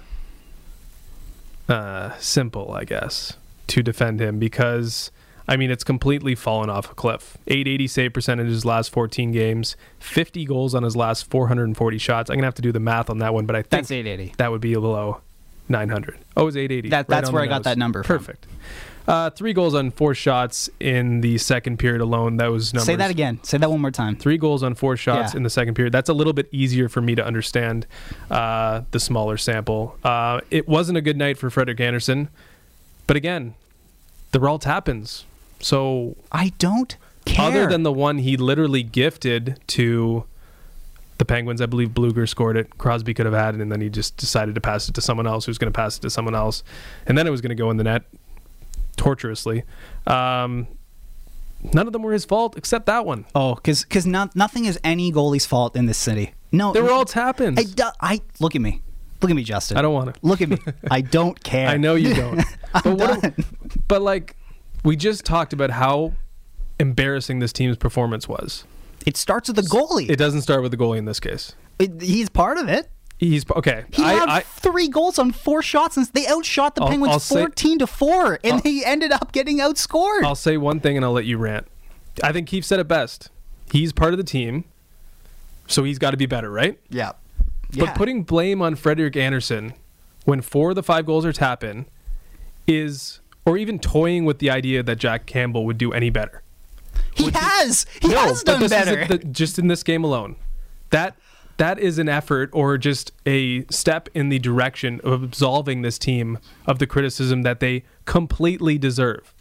uh, 1.69 2.12
simple, 2.19 2.73
I 2.73 2.85
guess, 2.85 3.35
to 3.69 3.83
defend 3.83 4.21
him 4.21 4.38
because 4.38 5.11
I 5.47 5.57
mean 5.57 5.71
it's 5.71 5.85
completely 5.85 6.35
fallen 6.35 6.71
off 6.71 6.91
a 6.91 6.95
cliff. 6.95 7.37
880 7.47 7.87
save 7.87 8.13
percentage 8.15 8.47
his 8.49 8.65
last 8.65 8.91
14 8.91 9.31
games, 9.33 9.77
50 9.99 10.45
goals 10.47 10.75
on 10.75 10.83
his 10.83 10.97
last 10.97 11.31
440 11.31 11.99
shots. 11.99 12.31
I'm 12.31 12.37
gonna 12.37 12.47
have 12.47 12.55
to 12.55 12.63
do 12.63 12.73
the 12.73 12.81
math 12.81 13.11
on 13.11 13.19
that 13.19 13.35
one, 13.35 13.45
but 13.47 13.55
I 13.57 13.61
think 13.63 13.71
That's 13.71 13.91
880. 13.91 14.35
that 14.39 14.51
would 14.51 14.61
be 14.61 14.73
below 14.75 15.21
900. 15.69 16.19
Oh, 16.37 16.47
it's 16.49 16.57
880. 16.57 16.89
That- 16.91 16.97
right 16.97 17.09
that's 17.09 17.31
where 17.31 17.43
I 17.43 17.47
got 17.47 17.59
nose. 17.59 17.65
that 17.65 17.79
number 17.79 18.03
from. 18.03 18.19
Perfect. 18.19 18.47
Uh, 19.07 19.29
three 19.29 19.53
goals 19.53 19.75
on 19.75 19.91
four 19.91 20.15
shots 20.15 20.71
in 20.81 21.21
the 21.21 21.37
second 21.37 21.79
period 21.79 22.01
alone. 22.01 22.39
That 22.39 22.47
was 22.51 22.73
numbers. 22.73 22.87
Say 22.87 22.97
that 22.97 23.11
again. 23.11 23.39
Say 23.43 23.59
that 23.59 23.71
one 23.71 23.83
more 23.83 23.91
time. 23.91 24.17
Three 24.17 24.39
goals 24.39 24.63
on 24.63 24.75
four 24.75 24.97
shots 24.97 25.35
Yeah. 25.35 25.39
in 25.39 25.43
the 25.43 25.51
second 25.51 25.75
period. 25.75 25.93
That's 25.93 26.09
a 26.09 26.15
little 26.15 26.33
bit 26.33 26.49
easier 26.53 26.89
for 26.89 27.03
me 27.03 27.15
to 27.15 27.23
understand 27.23 27.87
uh, 28.31 28.81
the 28.93 28.99
smaller 29.01 29.37
sample. 29.37 29.99
Uh, 30.03 30.41
it 30.51 30.67
wasn't 30.67 30.97
a 30.97 31.03
good 31.03 31.19
night 31.19 31.37
for 31.37 31.51
Frederik 31.51 31.81
Andersen, 31.81 32.31
but 33.07 33.15
again, 33.19 33.53
the 34.33 34.41
Ralt 34.41 34.65
happens. 34.65 35.27
So 35.61 36.17
I 36.33 36.53
don't 36.59 36.97
care. 37.25 37.47
other 37.47 37.67
than 37.67 37.83
the 37.83 37.93
one 37.93 38.19
he 38.19 38.37
literally 38.37 38.83
gifted 38.83 39.59
to 39.69 40.25
the 41.19 41.25
Penguins, 41.25 41.61
I 41.61 41.67
believe 41.67 41.90
Blueger 41.90 42.29
scored 42.29 42.57
it. 42.57 42.77
Crosby 42.77 43.14
could 43.14 43.27
have 43.27 43.35
had 43.35 43.55
it, 43.55 43.61
and 43.61 43.71
then 43.71 43.81
he 43.81 43.88
just 43.88 44.17
decided 44.17 44.55
to 44.57 44.61
pass 44.61 44.88
it 44.88 44.95
to 44.97 45.01
someone 45.01 45.27
else 45.27 45.47
who's 45.47 45.59
going 45.59 45.73
to 45.73 45.77
pass 45.77 45.97
it 45.97 46.01
to 46.03 46.11
someone 46.11 46.35
else, 46.35 46.62
and 47.07 47.17
then 47.17 47.27
it 47.27 47.31
was 47.31 47.40
going 47.40 47.51
to 47.51 47.55
go 47.55 47.71
in 47.71 47.77
the 47.77 47.85
net 47.85 48.03
torturously. 48.97 49.62
Um, 50.07 50.67
none 51.73 51.87
of 51.87 51.93
them 51.93 52.03
were 52.03 52.12
his 52.12 52.25
fault 52.25 52.57
except 52.57 52.87
that 52.87 53.07
one. 53.07 53.25
Oh, 53.35 53.55
because 53.55 53.85
because 53.85 54.07
not, 54.07 54.35
nothing 54.37 54.64
is 54.64 54.79
any 54.85 55.12
goalie's 55.12 55.47
fault 55.47 55.77
in 55.77 55.87
this 55.87 55.99
city. 55.99 56.35
No, 56.53 56.73
They 56.73 56.81
were 56.83 56.90
all 56.93 57.07
happens. 57.09 57.59
I, 57.81 57.90
I 58.01 58.21
look 58.38 58.55
at 58.55 58.61
me, 58.61 58.81
look 59.23 59.31
at 59.31 59.35
me, 59.37 59.43
Justin. 59.45 59.77
I 59.77 59.83
don't 59.83 59.95
want 59.95 60.14
to. 60.14 60.21
look 60.23 60.40
at 60.43 60.49
me. 60.49 60.59
I 60.90 61.01
don't 61.01 61.43
care. 61.43 61.69
I 61.75 61.77
know 61.77 61.95
you 61.95 62.14
don't. 62.14 62.45
but 62.73 62.99
what? 62.99 63.35
But 63.88 64.03
like, 64.03 64.37
we 64.85 64.97
just 64.97 65.25
talked 65.25 65.53
about 65.53 65.70
how 65.70 66.12
embarrassing 66.79 67.38
this 67.40 67.53
team's 67.53 67.77
performance 67.77 68.29
was. 68.29 68.64
It 69.07 69.16
starts 69.16 69.49
with 69.49 69.57
the 69.57 69.62
goalie. 69.62 70.09
It 70.09 70.16
doesn't 70.16 70.42
start 70.42 70.62
with 70.62 70.70
the 70.70 70.77
goalie 70.77 70.99
in 70.99 71.05
this 71.05 71.20
case. 71.20 71.55
It- 71.79 72.01
he's 72.01 72.29
part 72.29 72.59
of 72.59 72.68
it. 72.68 72.88
He's 73.18 73.49
okay. 73.51 73.85
He 73.92 74.03
I, 74.03 74.12
had 74.14 74.29
I, 74.29 74.40
three 74.40 74.88
goals 74.88 75.18
on 75.18 75.31
four 75.33 75.62
shots, 75.62 75.97
and 75.97 76.07
they 76.14 76.27
outshot 76.27 76.75
the 76.75 76.83
I'll- 76.83 76.88
Penguins 76.88 77.12
I'll 77.12 77.20
say- 77.20 77.37
fourteen 77.40 77.79
to 77.79 77.87
four, 77.87 78.38
and 78.42 78.55
I'll- 78.55 78.61
he 78.62 78.85
ended 78.85 79.12
up 79.12 79.33
getting 79.33 79.59
outscored. 79.59 80.25
I'll 80.25 80.35
say 80.35 80.57
one 80.57 80.81
thing 80.81 80.97
and 80.97 81.05
I'll 81.05 81.12
let 81.12 81.25
you 81.25 81.38
rant. 81.38 81.66
I 82.23 82.33
think 82.33 82.49
Keefe 82.49 82.64
said 82.64 82.81
it 82.81 82.88
best. 82.88 83.31
He's 83.70 83.92
part 83.92 84.12
of 84.14 84.18
the 84.18 84.25
team, 84.25 84.64
so 85.68 85.85
he's 85.85 85.99
got 85.99 86.11
to 86.11 86.16
be 86.16 86.27
better, 86.27 86.51
right? 86.51 86.79
yeah, 86.90 87.12
But 87.77 87.94
putting 87.94 88.25
blame 88.25 88.61
on 88.61 88.75
Frederik 88.75 89.16
Andersen 89.16 89.75
when 90.25 90.40
four 90.40 90.70
of 90.70 90.77
the 90.77 90.83
five 90.83 91.07
goals 91.07 91.25
are 91.25 91.33
tap 91.33 91.62
in 91.64 91.87
is, 92.66 93.20
or 93.47 93.57
even 93.57 93.79
toying 93.79 94.25
with 94.25 94.39
the 94.39 94.51
idea 94.51 94.83
that 94.83 94.97
Jack 94.97 95.27
Campbell 95.27 95.65
would 95.67 95.79
do 95.79 95.93
any 95.93 96.11
better. 96.11 96.43
he 97.15 97.31
has 97.31 97.87
he 98.01 98.09
No, 98.09 98.21
has 98.21 98.43
done 98.43 98.67
better. 98.69 99.01
a- 99.03 99.09
the- 99.09 99.19
just 99.19 99.59
in 99.59 99.67
this 99.69 99.83
game 99.83 100.03
alone, 100.05 100.37
that 100.91 101.17
that 101.57 101.79
is 101.79 101.99
an 101.99 102.09
effort 102.09 102.51
or 102.53 102.77
just 102.79 103.13
a 103.27 103.65
step 103.67 104.09
in 104.15 104.29
the 104.29 104.39
direction 104.41 105.01
of 105.05 105.23
absolving 105.23 105.83
this 105.83 105.99
team 105.99 106.39
of 106.67 106.81
the 106.81 106.87
criticism 106.87 107.43
that 107.43 107.61
they 107.61 107.85
completely 108.07 108.77
deserve. 108.79 109.33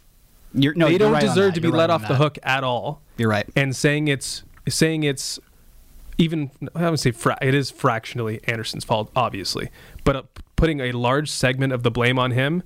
You're, 0.52 0.74
no, 0.74 0.86
they 0.88 0.98
don't 0.98 1.10
right 1.12 1.20
deserve 1.20 1.54
to 1.54 1.60
be 1.60 1.66
You're 1.66 1.76
let 1.76 1.88
right 1.90 1.94
off 1.94 2.06
the 2.06 2.14
hook 2.14 2.38
at 2.44 2.62
all. 2.62 3.02
You're 3.16 3.28
right. 3.30 3.48
And 3.56 3.74
saying 3.74 4.06
it's 4.06 4.44
saying 4.68 5.02
it's 5.02 5.40
even 6.16 6.52
I 6.76 6.88
would 6.90 7.00
say 7.00 7.10
fra- 7.10 7.38
it 7.42 7.54
is 7.54 7.72
fractionally 7.72 8.40
Andersen's 8.44 8.84
fault, 8.84 9.10
obviously, 9.16 9.70
but 10.04 10.14
uh, 10.14 10.22
putting 10.54 10.78
a 10.78 10.92
large 10.92 11.28
segment 11.28 11.72
of 11.72 11.82
the 11.82 11.90
blame 11.90 12.20
on 12.20 12.30
him, 12.30 12.62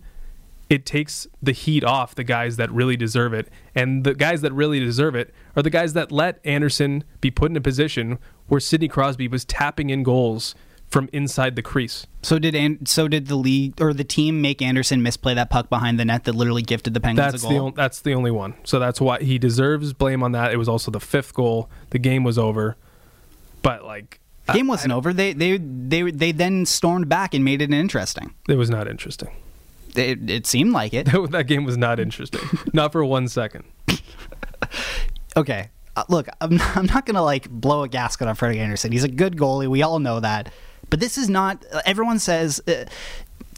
it 0.70 0.84
takes 0.84 1.26
the 1.42 1.52
heat 1.52 1.82
off 1.82 2.14
the 2.14 2.24
guys 2.24 2.56
that 2.56 2.70
really 2.70 2.96
deserve 2.96 3.32
it, 3.32 3.48
and 3.74 4.04
the 4.04 4.14
guys 4.14 4.40
that 4.42 4.52
really 4.52 4.80
deserve 4.80 5.14
it 5.14 5.32
are 5.56 5.62
the 5.62 5.70
guys 5.70 5.94
that 5.94 6.12
let 6.12 6.40
Andersen 6.44 7.04
be 7.20 7.30
put 7.30 7.50
in 7.50 7.56
a 7.56 7.60
position 7.60 8.18
where 8.48 8.60
Sidney 8.60 8.88
Crosby 8.88 9.28
was 9.28 9.44
tapping 9.44 9.90
in 9.90 10.02
goals 10.02 10.54
from 10.88 11.08
inside 11.12 11.54
the 11.54 11.62
crease. 11.62 12.06
So 12.22 12.38
did 12.38 12.54
An- 12.54 12.86
so 12.86 13.08
did 13.08 13.26
the 13.26 13.36
league 13.36 13.78
or 13.80 13.92
the 13.92 14.04
team 14.04 14.40
make 14.40 14.62
Andersen 14.62 15.02
misplay 15.02 15.34
that 15.34 15.50
puck 15.50 15.68
behind 15.68 16.00
the 16.00 16.04
net 16.06 16.24
that 16.24 16.34
literally 16.34 16.62
gifted 16.62 16.94
the 16.94 17.00
Penguins 17.00 17.32
That's 17.32 17.44
a 17.44 17.46
the 17.46 17.52
goal? 17.54 17.62
only, 17.66 17.74
that's 17.76 18.00
the 18.00 18.14
only 18.14 18.30
one. 18.30 18.54
So 18.64 18.78
that's 18.78 18.98
why 19.00 19.18
he 19.20 19.38
deserves 19.38 19.92
blame 19.92 20.22
on 20.22 20.32
that. 20.32 20.50
It 20.52 20.56
was 20.56 20.68
also 20.68 20.90
the 20.90 21.00
fifth 21.00 21.34
goal. 21.34 21.68
The 21.90 21.98
game 21.98 22.24
was 22.24 22.38
over, 22.38 22.76
but 23.60 23.84
like 23.84 24.20
The 24.46 24.54
game 24.54 24.66
wasn't 24.66 24.92
over. 24.92 25.12
They 25.12 25.34
they 25.34 25.58
they 25.58 26.10
they 26.10 26.32
then 26.32 26.64
stormed 26.64 27.08
back 27.08 27.34
and 27.34 27.44
made 27.44 27.60
it 27.60 27.70
interesting. 27.70 28.34
it 28.48 28.54
was 28.56 28.70
not 28.70 28.88
interesting. 28.88 29.28
It, 29.98 30.30
it 30.30 30.46
seemed 30.46 30.72
like 30.72 30.94
it. 30.94 31.04
that 31.30 31.44
game 31.46 31.64
was 31.64 31.76
not 31.76 31.98
interesting. 32.00 32.40
not 32.72 32.92
for 32.92 33.04
one 33.04 33.28
second. 33.28 33.64
Okay, 35.36 35.70
uh, 35.96 36.04
look, 36.08 36.28
I'm 36.40 36.56
not, 36.56 36.76
I'm 36.76 36.86
not 36.86 37.06
gonna 37.06 37.22
like 37.22 37.48
blow 37.50 37.82
a 37.82 37.88
gasket 37.88 38.28
on 38.28 38.34
Freddie 38.34 38.60
Andersen. 38.60 38.92
He's 38.92 39.04
a 39.04 39.08
good 39.08 39.36
goalie. 39.36 39.68
We 39.68 39.82
all 39.82 39.98
know 39.98 40.20
that. 40.20 40.52
But 40.90 41.00
this 41.00 41.18
is 41.18 41.28
not. 41.28 41.64
Uh, 41.72 41.82
everyone 41.84 42.18
says 42.18 42.62
uh, 42.66 42.86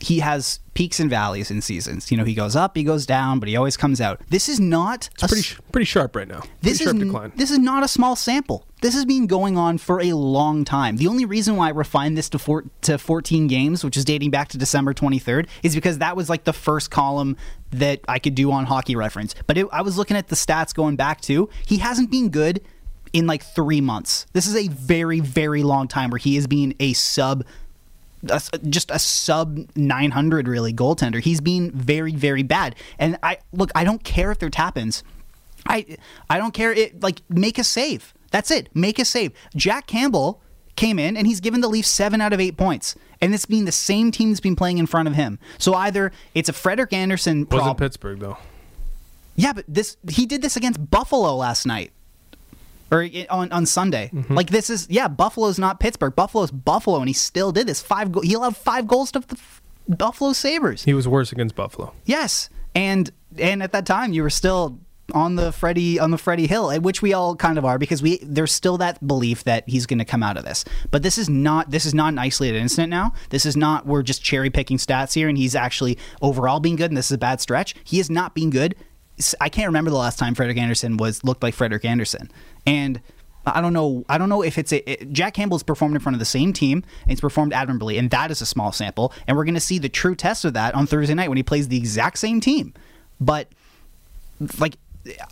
he 0.00 0.20
has 0.20 0.60
peaks 0.74 0.98
and 0.98 1.10
valleys 1.10 1.50
in 1.50 1.60
seasons. 1.60 2.10
You 2.10 2.16
know, 2.16 2.24
he 2.24 2.34
goes 2.34 2.56
up, 2.56 2.76
he 2.76 2.82
goes 2.84 3.04
down, 3.04 3.38
but 3.38 3.48
he 3.48 3.56
always 3.56 3.76
comes 3.76 4.00
out. 4.00 4.20
This 4.30 4.48
is 4.48 4.58
not 4.58 5.10
a 5.22 5.28
Pretty 5.28 5.42
sh- 5.42 5.58
pretty 5.72 5.84
sharp 5.84 6.16
right 6.16 6.26
now. 6.28 6.42
this 6.62 6.80
is 6.80 6.88
n- 6.88 6.98
decline. 6.98 7.32
this 7.36 7.50
is 7.50 7.58
not 7.58 7.82
a 7.82 7.88
small 7.88 8.16
sample. 8.16 8.64
This 8.80 8.94
has 8.94 9.04
been 9.04 9.26
going 9.26 9.58
on 9.58 9.76
for 9.76 10.00
a 10.00 10.14
long 10.14 10.64
time. 10.64 10.96
The 10.96 11.06
only 11.06 11.26
reason 11.26 11.56
why 11.56 11.66
I 11.66 11.70
refined 11.70 12.16
this 12.16 12.30
to 12.30 12.38
four, 12.38 12.64
to 12.82 12.96
14 12.96 13.46
games, 13.46 13.84
which 13.84 13.96
is 13.98 14.06
dating 14.06 14.30
back 14.30 14.48
to 14.48 14.58
December 14.58 14.94
23rd, 14.94 15.46
is 15.62 15.74
because 15.74 15.98
that 15.98 16.16
was 16.16 16.30
like 16.30 16.44
the 16.44 16.54
first 16.54 16.90
column 16.90 17.36
that 17.72 18.00
I 18.08 18.18
could 18.18 18.34
do 18.34 18.50
on 18.52 18.64
Hockey 18.64 18.96
Reference. 18.96 19.34
But 19.46 19.58
it, 19.58 19.66
I 19.70 19.82
was 19.82 19.98
looking 19.98 20.16
at 20.16 20.28
the 20.28 20.34
stats 20.36 20.74
going 20.74 20.96
back 20.96 21.20
to. 21.22 21.50
He 21.66 21.76
hasn't 21.76 22.10
been 22.10 22.30
good 22.30 22.62
in 23.12 23.26
like 23.26 23.42
three 23.42 23.80
months. 23.82 24.24
This 24.32 24.46
is 24.46 24.54
a 24.56 24.68
very 24.68 25.20
very 25.20 25.62
long 25.62 25.88
time 25.88 26.10
where 26.10 26.18
he 26.18 26.36
has 26.36 26.46
been 26.46 26.74
a 26.80 26.92
sub 26.94 27.44
a 28.28 28.40
just 28.68 28.90
a 28.90 28.98
sub 28.98 29.58
900 29.76 30.48
really 30.48 30.72
goaltender. 30.72 31.20
He's 31.20 31.40
been 31.40 31.70
very 31.70 32.14
very 32.14 32.42
bad. 32.42 32.76
And 32.98 33.18
I 33.22 33.38
look, 33.52 33.70
I 33.74 33.84
don't 33.84 34.04
care 34.04 34.30
if 34.30 34.38
they're 34.38 34.50
tap-ins. 34.50 35.02
I 35.66 35.96
I 36.28 36.38
don't 36.38 36.52
care 36.52 36.72
it 36.72 37.02
like 37.02 37.22
make 37.28 37.58
a 37.58 37.64
save. 37.64 38.14
That's 38.30 38.50
it. 38.50 38.68
Make 38.74 38.98
a 38.98 39.04
save. 39.04 39.32
Jack 39.56 39.86
Campbell 39.86 40.42
came 40.76 40.98
in 40.98 41.16
and 41.16 41.26
he's 41.26 41.40
given 41.40 41.60
the 41.60 41.68
Leafs 41.68 41.88
7 41.88 42.20
out 42.20 42.32
of 42.32 42.40
8 42.40 42.56
points. 42.56 42.94
And 43.20 43.34
it's 43.34 43.44
been 43.44 43.64
the 43.64 43.72
same 43.72 44.12
team 44.12 44.30
that's 44.30 44.40
been 44.40 44.56
playing 44.56 44.78
in 44.78 44.86
front 44.86 45.08
of 45.08 45.14
him. 45.14 45.38
So 45.58 45.74
either 45.74 46.12
it's 46.34 46.48
a 46.48 46.52
Frederik 46.52 46.92
Andersen 46.92 47.40
Wasn't 47.40 47.50
problem. 47.50 47.76
Pittsburgh 47.76 48.20
though. 48.20 48.38
Yeah, 49.36 49.52
but 49.52 49.64
this 49.68 49.96
he 50.08 50.26
did 50.26 50.42
this 50.42 50.56
against 50.56 50.90
Buffalo 50.90 51.34
last 51.36 51.66
night. 51.66 51.92
Or 52.90 53.06
on, 53.30 53.52
on 53.52 53.66
Sunday. 53.66 54.10
Mm-hmm. 54.12 54.34
Like 54.34 54.50
this 54.50 54.70
is 54.70 54.86
yeah, 54.90 55.08
Buffalo's 55.08 55.58
not 55.58 55.80
Pittsburgh. 55.80 56.14
Buffalo's 56.16 56.50
Buffalo 56.50 56.98
and 56.98 57.08
he 57.08 57.12
still 57.14 57.52
did 57.52 57.66
this. 57.66 57.80
Five 57.80 58.12
go- 58.12 58.20
he 58.20 58.34
allowed 58.34 58.56
5 58.56 58.86
goals 58.86 59.12
to 59.12 59.20
the 59.20 59.36
f- 59.36 59.62
Buffalo 59.88 60.32
Sabres. 60.32 60.84
He 60.84 60.94
was 60.94 61.06
worse 61.06 61.32
against 61.32 61.54
Buffalo. 61.54 61.92
Yes. 62.04 62.48
And 62.74 63.10
and 63.38 63.62
at 63.62 63.72
that 63.72 63.86
time 63.86 64.12
you 64.12 64.22
were 64.22 64.30
still 64.30 64.78
on 65.12 65.34
the 65.36 65.50
Freddie 65.52 65.98
on 65.98 66.10
the 66.10 66.18
Freddie 66.18 66.46
Hill, 66.46 66.72
which 66.80 67.02
we 67.02 67.12
all 67.12 67.34
kind 67.36 67.58
of 67.58 67.64
are 67.64 67.78
because 67.78 68.02
we 68.02 68.18
there's 68.22 68.52
still 68.52 68.78
that 68.78 69.04
belief 69.06 69.44
that 69.44 69.68
he's 69.68 69.86
going 69.86 69.98
to 69.98 70.04
come 70.04 70.22
out 70.22 70.36
of 70.36 70.44
this. 70.44 70.64
But 70.90 71.02
this 71.02 71.18
is 71.18 71.28
not 71.28 71.70
this 71.70 71.86
is 71.86 71.94
not 71.94 72.12
an 72.12 72.18
isolated 72.18 72.58
incident 72.58 72.90
now. 72.90 73.12
This 73.30 73.46
is 73.46 73.56
not 73.56 73.86
we're 73.86 74.02
just 74.02 74.22
cherry 74.22 74.50
picking 74.50 74.78
stats 74.78 75.14
here 75.14 75.28
and 75.28 75.36
he's 75.36 75.54
actually 75.54 75.98
overall 76.22 76.60
being 76.60 76.76
good 76.76 76.90
and 76.90 76.96
this 76.96 77.06
is 77.06 77.12
a 77.12 77.18
bad 77.18 77.40
stretch. 77.40 77.74
He 77.84 77.98
is 78.00 78.10
not 78.10 78.34
being 78.34 78.50
good. 78.50 78.74
I 79.40 79.48
can't 79.48 79.66
remember 79.66 79.90
the 79.90 79.96
last 79.96 80.18
time 80.18 80.34
Frederik 80.34 80.58
Andersen 80.58 80.96
was 80.96 81.22
looked 81.24 81.42
like 81.42 81.54
Frederik 81.54 81.84
Andersen. 81.84 82.30
And 82.66 83.00
I 83.46 83.60
don't 83.60 83.72
know. 83.72 84.04
I 84.08 84.18
don't 84.18 84.28
know 84.28 84.42
if 84.42 84.58
it's 84.58 84.72
a 84.72 84.90
it, 84.90 85.12
Jack 85.12 85.34
Campbell's 85.34 85.62
performed 85.62 85.94
in 85.94 86.00
front 86.00 86.14
of 86.14 86.18
the 86.18 86.26
same 86.26 86.52
team 86.52 86.84
and 87.02 87.10
he's 87.10 87.20
performed 87.20 87.52
admirably, 87.52 87.98
and 87.98 88.10
that 88.10 88.30
is 88.30 88.40
a 88.40 88.46
small 88.46 88.72
sample. 88.72 89.12
And 89.26 89.36
we're 89.36 89.44
going 89.44 89.54
to 89.54 89.60
see 89.60 89.78
the 89.78 89.88
true 89.88 90.14
test 90.14 90.44
of 90.44 90.54
that 90.54 90.74
on 90.74 90.86
Thursday 90.86 91.14
night 91.14 91.28
when 91.28 91.36
he 91.36 91.42
plays 91.42 91.68
the 91.68 91.76
exact 91.76 92.18
same 92.18 92.40
team. 92.40 92.74
But 93.20 93.48
like 94.58 94.76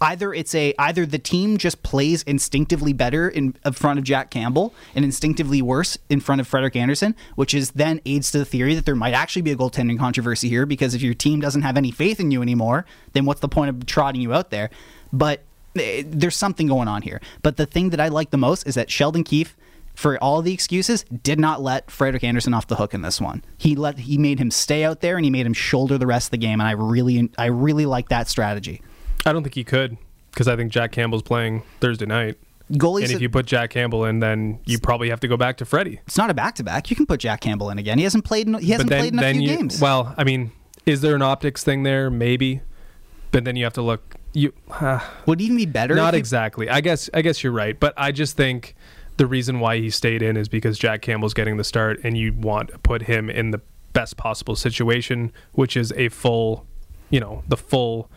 either 0.00 0.32
it's 0.32 0.54
a 0.54 0.74
either 0.78 1.04
the 1.04 1.18
team 1.18 1.58
just 1.58 1.82
plays 1.82 2.22
instinctively 2.22 2.92
better 2.92 3.28
in, 3.28 3.54
in 3.64 3.72
front 3.72 3.98
of 3.98 4.04
Jack 4.04 4.30
Campbell 4.30 4.74
and 4.94 5.04
instinctively 5.04 5.60
worse 5.60 5.98
in 6.08 6.20
front 6.20 6.40
of 6.40 6.48
Frederik 6.48 6.76
Andersen, 6.76 7.14
which 7.34 7.54
is 7.54 7.72
then 7.72 8.00
aids 8.06 8.30
to 8.32 8.38
the 8.38 8.44
theory 8.44 8.74
that 8.74 8.86
there 8.86 8.94
might 8.94 9.14
actually 9.14 9.42
be 9.42 9.52
a 9.52 9.56
goaltending 9.56 9.98
controversy 9.98 10.48
here 10.48 10.66
because 10.66 10.94
if 10.94 11.02
your 11.02 11.14
team 11.14 11.40
doesn't 11.40 11.62
have 11.62 11.76
any 11.76 11.90
faith 11.90 12.20
in 12.20 12.30
you 12.30 12.42
anymore, 12.42 12.86
then 13.12 13.24
what's 13.24 13.40
the 13.40 13.48
point 13.48 13.70
of 13.70 13.86
trotting 13.86 14.20
you 14.20 14.32
out 14.32 14.50
there? 14.50 14.70
But 15.12 15.42
eh, 15.76 16.02
there's 16.06 16.36
something 16.36 16.66
going 16.66 16.88
on 16.88 17.02
here. 17.02 17.20
But 17.42 17.56
the 17.56 17.66
thing 17.66 17.90
that 17.90 18.00
I 18.00 18.08
like 18.08 18.30
the 18.30 18.38
most 18.38 18.66
is 18.66 18.74
that 18.74 18.90
Sheldon 18.90 19.24
Keefe 19.24 19.56
for 19.98 20.16
all 20.18 20.42
the 20.42 20.54
excuses, 20.54 21.04
did 21.24 21.40
not 21.40 21.60
let 21.60 21.90
Frederik 21.90 22.22
Andersen 22.22 22.54
off 22.54 22.68
the 22.68 22.76
hook 22.76 22.94
in 22.94 23.02
this 23.02 23.20
one. 23.20 23.42
He 23.56 23.74
let 23.74 23.98
he 23.98 24.16
made 24.16 24.38
him 24.38 24.52
stay 24.52 24.84
out 24.84 25.00
there 25.00 25.16
and 25.16 25.24
he 25.24 25.30
made 25.30 25.44
him 25.44 25.52
shoulder 25.52 25.98
the 25.98 26.06
rest 26.06 26.28
of 26.28 26.30
the 26.30 26.38
game, 26.38 26.60
and 26.60 26.68
I 26.68 26.70
really 26.70 27.28
I 27.36 27.46
really 27.46 27.84
like 27.84 28.08
that 28.10 28.28
strategy. 28.28 28.80
I 29.26 29.32
don't 29.32 29.42
think 29.42 29.54
he 29.54 29.64
could 29.64 29.96
because 30.30 30.48
I 30.48 30.56
think 30.56 30.72
Jack 30.72 30.92
Campbell's 30.92 31.22
playing 31.22 31.62
Thursday 31.80 32.06
night. 32.06 32.36
Goalies, 32.72 33.04
And 33.04 33.12
if 33.12 33.22
you 33.22 33.30
put 33.30 33.46
Jack 33.46 33.70
Campbell 33.70 34.04
in, 34.04 34.20
then 34.20 34.60
you 34.66 34.78
probably 34.78 35.08
have 35.08 35.20
to 35.20 35.28
go 35.28 35.38
back 35.38 35.56
to 35.58 35.64
Freddie. 35.64 36.00
it's 36.06 36.18
not 36.18 36.28
a 36.28 36.34
back 36.34 36.54
to 36.56 36.62
back. 36.62 36.90
You 36.90 36.96
can 36.96 37.06
put 37.06 37.20
Jack 37.20 37.40
Campbell 37.40 37.70
in 37.70 37.78
again. 37.78 37.96
He 37.96 38.04
hasn't 38.04 38.24
played. 38.26 38.46
in- 38.46 38.54
He 38.58 38.72
hasn't 38.72 38.90
played 38.90 39.12
in 39.14 39.18
a 39.18 39.32
few 39.32 39.40
you, 39.40 39.56
games. 39.56 39.80
Well, 39.80 40.14
I 40.18 40.24
mean, 40.24 40.52
is 40.84 41.00
there 41.00 41.14
an 41.14 41.22
optics 41.22 41.64
thing 41.64 41.82
there? 41.82 42.10
Maybe, 42.10 42.60
but 43.30 43.44
then 43.44 43.56
you 43.56 43.64
have 43.64 43.72
to 43.74 43.82
look. 43.82 44.16
You 44.34 44.52
uh, 44.70 45.00
Would 45.24 45.40
it 45.40 45.44
even 45.44 45.56
be 45.56 45.64
better? 45.66 45.94
not 45.94 46.14
exactly. 46.14 46.68
I 46.68 46.82
guess. 46.82 47.08
I 47.14 47.22
guess 47.22 47.42
you're 47.42 47.52
right, 47.54 47.78
but 47.78 47.94
I 47.96 48.12
just 48.12 48.36
think 48.36 48.74
the 49.16 49.26
reason 49.26 49.60
why 49.60 49.78
he 49.78 49.88
stayed 49.88 50.20
in 50.20 50.36
is 50.36 50.48
because 50.48 50.78
Jack 50.78 51.00
Campbell's 51.00 51.34
getting 51.34 51.56
the 51.56 51.64
start, 51.64 52.00
and 52.04 52.18
you 52.18 52.34
want 52.34 52.68
to 52.72 52.78
put 52.78 53.02
him 53.02 53.30
in 53.30 53.50
the 53.50 53.62
best 53.94 54.18
possible 54.18 54.54
situation, 54.54 55.32
which 55.52 55.74
is 55.74 55.90
a 55.96 56.10
full, 56.10 56.66
you 57.08 57.18
know, 57.18 57.42
the 57.48 57.56
full 57.56 58.10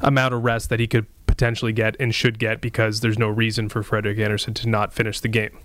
amount 0.00 0.34
of 0.34 0.44
rest 0.44 0.70
that 0.70 0.80
he 0.80 0.86
could 0.86 1.06
potentially 1.26 1.72
get 1.72 1.96
and 2.00 2.14
should 2.14 2.38
get 2.38 2.60
because 2.60 3.00
there's 3.00 3.18
no 3.18 3.28
reason 3.28 3.68
for 3.68 3.82
Frederik 3.82 4.18
Andersen 4.18 4.54
to 4.54 4.68
not 4.68 4.92
finish 4.92 5.20
the 5.20 5.28
game. 5.28 5.56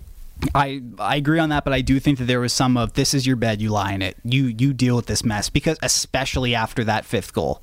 I 0.54 0.82
I 0.98 1.16
agree 1.16 1.38
on 1.38 1.48
that, 1.50 1.64
but 1.64 1.72
I 1.72 1.80
do 1.80 2.00
think 2.00 2.18
that 2.18 2.24
there 2.24 2.40
was 2.40 2.52
some 2.52 2.76
of 2.76 2.94
this 2.94 3.14
is 3.14 3.26
your 3.26 3.36
bed, 3.36 3.62
you 3.62 3.70
lie 3.70 3.92
in 3.92 4.02
it. 4.02 4.16
You 4.24 4.46
you 4.46 4.72
deal 4.72 4.96
with 4.96 5.06
this 5.06 5.24
mess 5.24 5.48
because 5.48 5.78
especially 5.82 6.54
after 6.54 6.84
that 6.84 7.04
fifth 7.04 7.32
goal. 7.32 7.60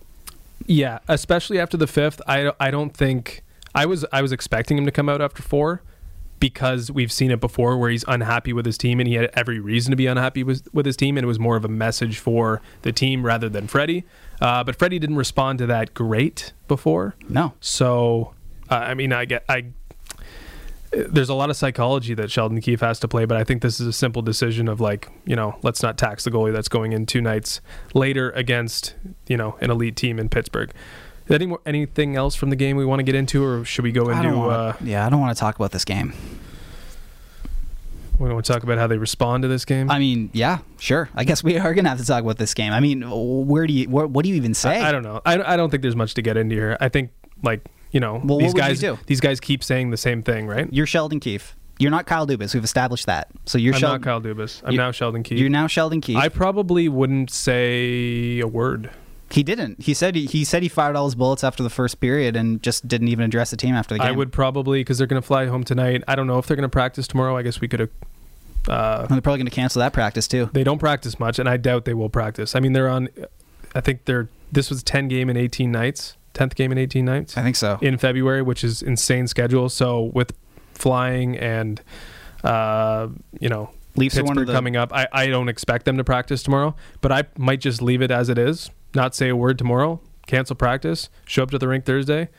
Yeah, 0.66 1.00
especially 1.08 1.60
after 1.60 1.78
the 1.78 1.88
fifth, 1.88 2.22
I 2.28 2.52
I 2.60 2.72
don't 2.72 2.96
think 2.96 3.44
I 3.76 3.86
was 3.86 4.06
I 4.12 4.22
was 4.22 4.32
expecting 4.32 4.78
him 4.78 4.86
to 4.86 4.92
come 4.92 5.10
out 5.10 5.22
after 5.22 5.42
four 5.42 5.82
because 6.40 6.90
we've 6.90 7.12
seen 7.12 7.30
it 7.30 7.40
before 7.40 7.78
where 7.78 7.90
he's 7.90 8.04
unhappy 8.08 8.52
with 8.52 8.66
his 8.66 8.78
team 8.78 9.00
and 9.00 9.08
he 9.08 9.16
had 9.16 9.30
every 9.34 9.60
reason 9.60 9.92
to 9.92 9.96
be 9.96 10.08
unhappy 10.08 10.44
with 10.44 10.68
with 10.74 10.86
his 10.86 10.98
team 10.98 11.18
and 11.18 11.24
it 11.24 11.28
was 11.28 11.40
more 11.40 11.56
of 11.56 11.66
a 11.66 11.70
message 11.70 12.18
for 12.20 12.62
the 12.82 12.92
team 12.92 13.26
rather 13.26 13.48
than 13.50 13.68
Freddie. 13.68 14.04
Uh, 14.42 14.64
but 14.64 14.76
Freddie 14.76 15.00
didn't 15.00 15.18
respond 15.18 15.60
to 15.60 15.68
that 15.68 15.94
great 15.94 16.52
before. 16.68 17.16
No. 17.30 17.54
So 17.62 18.34
uh, 18.72 18.76
I 18.76 18.94
mean, 18.94 19.12
I 19.12 19.26
get 19.26 19.44
I. 19.50 19.66
There's 20.92 21.30
a 21.30 21.34
lot 21.34 21.50
of 21.50 21.56
psychology 21.56 22.14
that 22.16 22.30
Sheldon 22.32 22.60
Keefe 22.60 22.82
has 22.82 23.00
to 23.00 23.08
play, 23.08 23.24
but 23.24 23.38
I 23.38 23.46
think 23.46 23.62
this 23.62 23.80
is 23.80 23.88
a 23.88 23.94
simple 23.94 24.22
decision 24.22 24.68
of 24.68 24.82
like, 24.82 25.10
you 25.26 25.38
know, 25.38 25.58
let's 25.62 25.82
not 25.82 25.98
tax 25.98 26.26
the 26.26 26.32
goalie 26.32 26.52
that's 26.52 26.68
going 26.68 26.92
in 26.92 27.06
two 27.06 27.22
nights 27.22 27.62
later 27.94 28.32
against, 28.32 28.96
you 29.28 29.38
know, 29.38 29.56
an 29.62 29.72
elite 29.72 29.96
team 29.96 30.20
in 30.20 30.28
Pittsburgh. 30.28 30.70
Any 31.30 31.46
more, 31.46 31.62
anything 31.66 32.18
else 32.18 32.36
from 32.36 32.50
the 32.50 32.58
game 32.58 32.76
we 32.76 32.84
want 32.84 33.00
to 33.00 33.04
get 33.04 33.16
into, 33.16 33.42
or 33.42 33.64
should 33.64 33.84
we 33.84 33.94
go 33.94 34.10
into? 34.10 34.24
don't 34.24 34.38
wanna, 34.38 34.54
uh, 34.54 34.74
yeah, 34.84 35.06
I 35.06 35.10
don't 35.10 35.22
want 35.22 35.34
to 35.34 35.40
talk 35.40 35.56
about 35.56 35.72
this 35.72 35.86
game. 35.86 36.14
We 38.22 38.34
want 38.34 38.46
to 38.46 38.54
talk 38.54 38.64
about 38.64 38.78
how 38.78 38.88
they 38.88 38.98
respond 38.98 39.42
to 39.44 39.48
this 39.48 39.66
game. 39.66 39.90
I 39.90 40.00
mean, 40.00 40.30
yeah, 40.34 40.60
sure. 40.80 41.10
I 41.16 41.24
guess 41.24 41.44
we 41.44 41.58
are 41.58 41.74
gonna 41.74 41.90
have 41.90 42.00
to 42.00 42.06
talk 42.06 42.24
about 42.24 42.38
this 42.38 42.54
game. 42.54 42.72
I 42.74 42.80
mean, 42.80 43.02
where 43.48 43.68
do 43.68 43.74
you 43.74 43.90
where, 43.90 44.08
what 44.08 44.24
do 44.24 44.30
you 44.30 44.36
even 44.36 44.54
say? 44.54 44.80
I, 44.80 44.90
I 44.90 44.92
don't 44.92 45.04
know. 45.04 45.22
I, 45.26 45.54
I 45.54 45.58
don't 45.58 45.70
think 45.70 45.82
there's 45.82 45.96
much 45.96 46.14
to 46.16 46.22
get 46.22 46.38
into 46.38 46.56
here. 46.56 46.78
I 46.80 46.90
think 46.90 47.12
like 47.44 47.66
you 47.92 48.00
know 48.00 48.22
Well, 48.24 48.38
these 48.38 48.48
what 48.54 48.56
would 48.56 48.56
you 48.56 48.62
guys 48.70 48.80
do? 48.80 48.98
these 49.08 49.20
guys 49.20 49.40
keep 49.40 49.64
saying 49.64 49.90
the 49.92 49.98
same 49.98 50.24
thing, 50.24 50.48
right? 50.48 50.68
You're 50.72 50.86
Sheldon 50.88 51.20
Keefe. 51.20 51.56
You're 51.80 51.90
not 51.92 52.06
Kyle 52.06 52.28
Dubas. 52.28 52.54
We've 52.54 52.64
established 52.64 53.08
that. 53.08 53.28
So 53.46 53.58
you're 53.58 53.74
I'm 53.74 53.80
Sheldon. 53.80 54.02
not 54.02 54.06
Kyle 54.06 54.22
Dubas. 54.22 54.62
I'm 54.64 54.76
now 54.76 54.92
Sheldon 54.92 55.24
Keefe. 55.24 55.40
You're 55.40 55.50
now 55.50 55.66
Sheldon 55.66 56.00
Keefe. 56.00 56.16
I 56.18 56.30
probably 56.30 56.88
wouldn't 56.88 57.32
say 57.32 58.40
a 58.40 58.48
word. 58.48 58.92
He 59.32 59.44
didn't. 59.44 59.82
He 59.84 59.94
said 59.94 60.16
he, 60.16 60.26
he 60.26 60.44
said 60.44 60.64
he 60.64 60.70
fired 60.70 60.96
all 60.96 61.06
his 61.06 61.16
bullets 61.16 61.44
after 61.44 61.64
the 61.64 61.70
first 61.70 62.00
period 62.00 62.36
and 62.36 62.62
just 62.62 62.88
didn't 62.88 63.08
even 63.08 63.26
address 63.26 63.52
the 63.52 63.58
team 63.58 63.76
after 63.76 63.96
the 63.96 64.00
game. 64.00 64.08
I 64.08 64.12
would 64.12 64.32
probably 64.32 64.82
because 64.82 64.98
they're 64.98 65.08
going 65.08 65.22
to 65.22 65.26
fly 65.26 65.46
home 65.48 65.64
tonight. 65.64 66.04
I 66.08 66.16
don't 66.16 66.28
know 66.28 66.38
if 66.38 66.48
they're 66.48 66.58
going 66.58 66.64
to 66.64 66.70
practice 66.70 67.08
tomorrow. 67.08 67.38
I 67.38 67.42
guess 67.44 67.62
we 67.62 67.68
could 67.68 67.80
have. 67.80 67.90
Uh, 68.68 69.00
And 69.02 69.10
they're 69.12 69.22
probably 69.22 69.40
going 69.40 69.46
to 69.50 69.56
cancel 69.56 69.80
that 69.80 69.94
practice 69.94 70.28
too. 70.28 70.50
they 70.54 70.64
don't 70.64 70.78
practice 70.80 71.20
much, 71.20 71.40
and 71.40 71.50
I 71.50 71.58
doubt 71.58 71.86
they 71.86 71.94
will 71.96 72.10
practice. 72.10 72.56
I 72.56 72.60
mean, 72.60 72.74
they're 72.74 72.90
on. 72.90 73.10
I 73.74 73.82
think 73.82 74.06
they're. 74.06 74.30
This 74.52 74.70
was 74.70 74.84
ten 74.84 75.08
game 75.08 75.30
in 75.30 75.38
eighteen 75.38 75.72
nights. 75.72 76.16
Tenth 76.34 76.56
game 76.56 76.72
in 76.72 76.78
eighteen 76.78 77.06
nights 77.06 77.38
I 77.38 77.42
think 77.44 77.56
so. 77.56 77.78
in 77.82 77.98
February, 77.98 78.42
which 78.42 78.64
is 78.64 78.82
insane 78.82 79.28
schedule. 79.28 79.68
So 79.70 80.12
with 80.14 80.32
flying 80.74 81.38
and, 81.38 81.82
uh, 82.44 83.08
you 83.40 83.50
know, 83.50 83.70
Leafs 83.96 84.16
Pittsburgh 84.16 84.38
of 84.40 84.48
the 84.48 84.54
coming 84.54 84.76
up, 84.78 84.94
I, 84.94 85.08
I 85.12 85.28
don't 85.28 85.50
expect 85.50 85.86
them 85.86 85.98
to 85.98 86.04
practice 86.04 86.42
tomorrow. 86.44 86.76
But 87.02 87.12
I 87.12 87.24
might 87.38 87.60
just 87.62 87.82
leave 87.82 88.02
it 88.02 88.12
as 88.12 88.30
it 88.30 88.38
is. 88.38 88.70
Not 88.94 89.16
say 89.16 89.30
a 89.30 89.36
word 89.36 89.58
tomorrow. 89.58 90.02
Cancel 90.28 90.56
practice. 90.56 91.10
Show 91.26 91.44
up 91.44 91.52
to 91.52 91.58
the 91.58 91.68
rink 91.68 91.86
Thursday. 91.86 92.30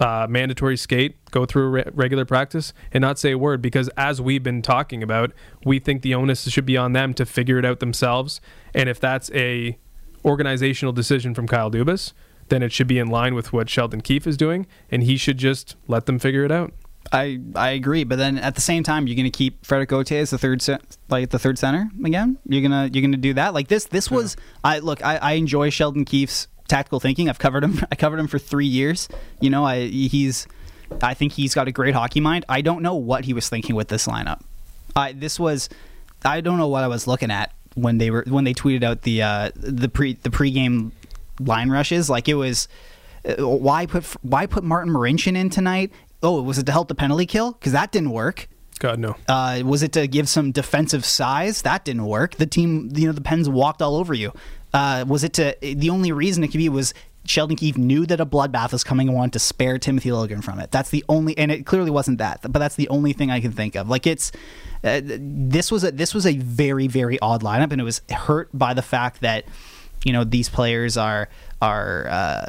Uh, 0.00 0.26
mandatory 0.28 0.76
skate. 0.76 1.16
Go 1.30 1.46
through 1.46 1.68
re- 1.68 1.84
regular 1.92 2.24
practice 2.24 2.72
and 2.92 3.00
not 3.02 3.18
say 3.18 3.32
a 3.32 3.38
word 3.38 3.62
because 3.62 3.88
as 3.96 4.20
we've 4.20 4.42
been 4.42 4.60
talking 4.60 5.02
about, 5.02 5.32
we 5.64 5.78
think 5.78 6.02
the 6.02 6.14
onus 6.14 6.48
should 6.48 6.66
be 6.66 6.76
on 6.76 6.92
them 6.92 7.14
to 7.14 7.24
figure 7.24 7.58
it 7.58 7.64
out 7.64 7.80
themselves. 7.80 8.40
And 8.74 8.88
if 8.88 8.98
that's 8.98 9.30
a 9.32 9.78
organizational 10.24 10.92
decision 10.92 11.34
from 11.34 11.46
Kyle 11.46 11.70
Dubas, 11.70 12.12
then 12.48 12.62
it 12.62 12.72
should 12.72 12.86
be 12.86 12.98
in 12.98 13.08
line 13.08 13.34
with 13.34 13.52
what 13.52 13.70
Sheldon 13.70 14.00
Keefe 14.00 14.26
is 14.26 14.36
doing, 14.36 14.66
and 14.90 15.02
he 15.02 15.16
should 15.16 15.38
just 15.38 15.76
let 15.88 16.06
them 16.06 16.18
figure 16.18 16.44
it 16.44 16.52
out. 16.52 16.72
I 17.12 17.40
I 17.54 17.70
agree, 17.70 18.04
but 18.04 18.16
then 18.16 18.38
at 18.38 18.54
the 18.54 18.60
same 18.60 18.82
time, 18.82 19.06
you're 19.06 19.16
going 19.16 19.24
to 19.24 19.36
keep 19.36 19.64
Frederik 19.64 19.90
Gauthier 19.90 20.20
as 20.20 20.30
the 20.30 20.38
third 20.38 20.64
like 21.08 21.30
the 21.30 21.38
third 21.38 21.58
center 21.58 21.90
again. 22.04 22.38
You're 22.46 22.62
gonna 22.62 22.90
you're 22.92 23.02
gonna 23.02 23.16
do 23.16 23.34
that 23.34 23.54
like 23.54 23.68
this. 23.68 23.84
This 23.86 24.10
was 24.10 24.36
I 24.62 24.78
look. 24.78 25.04
I, 25.04 25.16
I 25.16 25.32
enjoy 25.32 25.70
Sheldon 25.70 26.04
Keefe's 26.04 26.48
tactical 26.68 27.00
thinking. 27.00 27.28
I've 27.28 27.38
covered 27.38 27.64
him. 27.64 27.80
I 27.92 27.94
covered 27.94 28.18
him 28.18 28.26
for 28.26 28.38
three 28.38 28.66
years. 28.66 29.08
You 29.40 29.50
know, 29.50 29.64
I 29.64 29.86
he's 29.86 30.46
I 31.02 31.14
think 31.14 31.32
he's 31.32 31.54
got 31.54 31.68
a 31.68 31.72
great 31.72 31.94
hockey 31.94 32.20
mind. 32.20 32.44
I 32.48 32.60
don't 32.60 32.82
know 32.82 32.94
what 32.94 33.24
he 33.24 33.32
was 33.32 33.48
thinking 33.48 33.74
with 33.74 33.88
this 33.88 34.06
lineup. 34.06 34.40
I 34.96 35.12
this 35.12 35.38
was 35.38 35.68
I 36.24 36.40
don't 36.40 36.58
know 36.58 36.68
what 36.68 36.84
I 36.84 36.88
was 36.88 37.06
looking 37.06 37.30
at 37.30 37.52
when 37.74 37.98
they 37.98 38.10
were 38.10 38.24
when 38.28 38.44
they 38.44 38.54
tweeted 38.54 38.82
out 38.82 39.02
the 39.02 39.22
uh, 39.22 39.50
the 39.54 39.88
pre 39.88 40.14
the 40.14 40.30
pregame 40.30 40.92
line 41.40 41.70
rushes. 41.70 42.08
Like 42.08 42.28
it 42.28 42.34
was 42.34 42.68
uh, 43.26 43.46
why 43.46 43.86
put 43.86 44.04
why 44.22 44.46
put 44.46 44.64
Martin 44.64 44.92
Marincin 44.92 45.36
in 45.36 45.50
tonight? 45.50 45.92
Oh, 46.24 46.42
was 46.42 46.58
it 46.58 46.66
to 46.66 46.72
help 46.72 46.88
the 46.88 46.94
penalty 46.94 47.26
kill? 47.26 47.52
Because 47.52 47.72
that 47.72 47.92
didn't 47.92 48.10
work. 48.10 48.48
God 48.80 48.98
no. 48.98 49.14
Uh, 49.28 49.62
was 49.64 49.82
it 49.82 49.92
to 49.92 50.06
give 50.08 50.28
some 50.28 50.50
defensive 50.50 51.04
size? 51.04 51.62
That 51.62 51.84
didn't 51.84 52.06
work. 52.06 52.36
The 52.36 52.46
team, 52.46 52.90
you 52.94 53.06
know, 53.06 53.12
the 53.12 53.20
Pens 53.20 53.48
walked 53.48 53.80
all 53.80 53.94
over 53.94 54.14
you. 54.14 54.32
Uh, 54.72 55.04
was 55.06 55.22
it 55.22 55.34
to 55.34 55.56
the 55.60 55.90
only 55.90 56.10
reason 56.10 56.42
it 56.42 56.48
could 56.48 56.58
be 56.58 56.68
was 56.68 56.92
Sheldon 57.26 57.56
Keefe 57.56 57.78
knew 57.78 58.04
that 58.06 58.20
a 58.20 58.26
bloodbath 58.26 58.72
was 58.72 58.84
coming 58.84 59.08
and 59.08 59.16
wanted 59.16 59.34
to 59.34 59.38
spare 59.38 59.78
Timothy 59.78 60.10
Liljegren 60.10 60.44
from 60.44 60.58
it. 60.58 60.70
That's 60.70 60.90
the 60.90 61.04
only, 61.08 61.36
and 61.38 61.50
it 61.50 61.64
clearly 61.64 61.90
wasn't 61.90 62.18
that, 62.18 62.40
but 62.42 62.52
that's 62.52 62.74
the 62.74 62.88
only 62.88 63.12
thing 63.12 63.30
I 63.30 63.40
can 63.40 63.52
think 63.52 63.76
of. 63.76 63.88
Like 63.88 64.06
it's 64.06 64.30
uh, 64.82 65.00
this 65.04 65.70
was 65.70 65.84
a 65.84 65.92
this 65.92 66.12
was 66.12 66.26
a 66.26 66.36
very 66.36 66.86
very 66.86 67.18
odd 67.20 67.42
lineup, 67.42 67.72
and 67.72 67.80
it 67.80 67.84
was 67.84 68.02
hurt 68.10 68.50
by 68.52 68.74
the 68.74 68.82
fact 68.82 69.20
that 69.22 69.44
you 70.04 70.12
know 70.12 70.22
these 70.24 70.48
players 70.48 70.96
are 70.96 71.28
are 71.60 72.06
uh, 72.08 72.46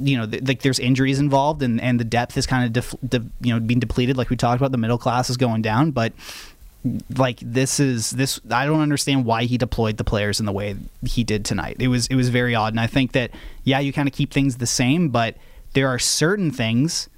you 0.00 0.16
know 0.16 0.26
th- 0.26 0.44
like 0.44 0.62
there's 0.62 0.78
injuries 0.78 1.18
involved 1.18 1.62
and 1.62 1.80
and 1.80 1.98
the 1.98 2.04
depth 2.04 2.36
is 2.36 2.46
kind 2.46 2.64
of 2.64 2.72
def- 2.72 2.94
de- 3.06 3.24
you 3.40 3.52
know 3.52 3.60
being 3.60 3.80
depleted 3.80 4.16
like 4.16 4.30
we 4.30 4.36
talked 4.36 4.60
about 4.60 4.72
the 4.72 4.78
middle 4.78 4.98
class 4.98 5.30
is 5.30 5.36
going 5.36 5.62
down 5.62 5.90
but 5.90 6.12
like 7.16 7.40
this 7.40 7.80
is 7.80 8.10
this 8.10 8.40
I 8.50 8.66
don't 8.66 8.80
understand 8.80 9.24
why 9.24 9.44
he 9.44 9.58
deployed 9.58 9.96
the 9.96 10.04
players 10.04 10.38
in 10.38 10.46
the 10.46 10.52
way 10.52 10.76
he 11.04 11.24
did 11.24 11.44
tonight. 11.44 11.76
It 11.80 11.88
was 11.88 12.06
it 12.06 12.14
was 12.14 12.28
very 12.28 12.54
odd 12.54 12.72
and 12.72 12.80
I 12.80 12.86
think 12.86 13.12
that 13.12 13.30
yeah 13.64 13.78
you 13.80 13.92
kind 13.92 14.08
of 14.08 14.14
keep 14.14 14.32
things 14.32 14.58
the 14.58 14.66
same 14.66 15.08
but 15.08 15.36
there 15.72 15.88
are 15.88 15.98
certain 15.98 16.50
things 16.50 17.08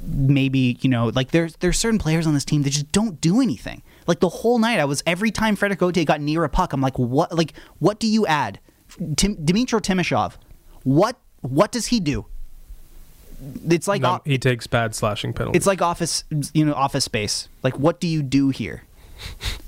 maybe 0.00 0.78
you 0.80 0.90
know 0.90 1.06
like 1.08 1.30
there's 1.30 1.56
there's 1.56 1.78
certain 1.78 1.98
players 1.98 2.26
on 2.26 2.34
this 2.34 2.44
team 2.44 2.62
that 2.62 2.70
just 2.70 2.90
don't 2.92 3.20
do 3.20 3.40
anything. 3.40 3.82
Like 4.06 4.20
the 4.20 4.28
whole 4.28 4.58
night 4.58 4.78
I 4.78 4.84
was 4.84 5.02
every 5.06 5.30
time 5.30 5.56
Frederik 5.56 5.80
Gauthier 5.80 6.04
got 6.04 6.20
near 6.20 6.44
a 6.44 6.48
puck 6.48 6.72
I'm 6.72 6.80
like 6.80 6.98
what 6.98 7.36
like 7.36 7.52
what 7.78 7.98
do 7.98 8.06
you 8.06 8.26
add? 8.26 8.58
Tim, 9.16 9.36
Dmytro 9.36 9.80
Timashov. 9.80 10.34
What 10.82 11.16
what 11.40 11.72
does 11.72 11.86
he 11.86 12.00
do? 12.00 12.26
It's 13.68 13.86
like 13.86 14.00
No, 14.00 14.20
he 14.24 14.38
takes 14.38 14.66
bad 14.66 14.94
slashing 14.94 15.32
penalties. 15.32 15.58
it's 15.58 15.66
like 15.66 15.82
office 15.82 16.24
you 16.54 16.64
know 16.64 16.74
office 16.74 17.04
space. 17.04 17.48
Like 17.62 17.78
what 17.78 18.00
do 18.00 18.06
you 18.06 18.22
do 18.22 18.50
here? 18.50 18.84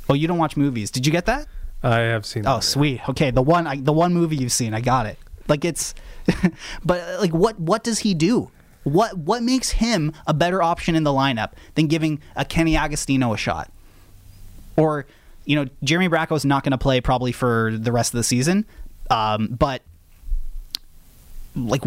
oh, 0.08 0.14
you 0.14 0.26
don't 0.28 0.38
watch 0.38 0.56
movies. 0.56 0.90
Did 0.90 1.06
you 1.06 1.12
get 1.12 1.26
that? 1.26 1.46
I 1.82 2.00
have 2.00 2.26
seen. 2.26 2.46
Oh, 2.46 2.56
that. 2.56 2.64
sweet. 2.64 3.06
Okay, 3.08 3.30
the 3.30 3.42
one 3.42 3.66
I, 3.66 3.76
the 3.76 3.92
one 3.92 4.12
movie 4.14 4.36
you've 4.36 4.52
seen, 4.52 4.74
I 4.74 4.80
got 4.80 5.06
it. 5.06 5.18
Like 5.48 5.64
it's 5.64 5.94
but 6.84 7.00
uh, 7.00 7.18
like 7.20 7.32
what 7.32 7.58
what 7.60 7.84
does 7.84 8.00
he 8.00 8.14
do? 8.14 8.50
What 8.84 9.18
what 9.18 9.42
makes 9.42 9.70
him 9.70 10.12
a 10.26 10.34
better 10.34 10.62
option 10.62 10.94
in 10.94 11.04
the 11.04 11.12
lineup 11.12 11.52
than 11.74 11.86
giving 11.86 12.20
a 12.36 12.44
Kenny 12.44 12.76
Agostino 12.76 13.32
a 13.32 13.36
shot? 13.36 13.70
Or 14.76 15.06
you 15.44 15.56
know, 15.56 15.66
Jeremy 15.82 16.08
Bracco's 16.08 16.44
not 16.44 16.62
going 16.62 16.72
to 16.72 16.78
play 16.78 17.00
probably 17.00 17.32
for 17.32 17.72
the 17.74 17.90
rest 17.90 18.12
of 18.12 18.18
the 18.18 18.22
season. 18.22 18.66
Um, 19.10 19.48
but 19.48 19.82
like 21.56 21.82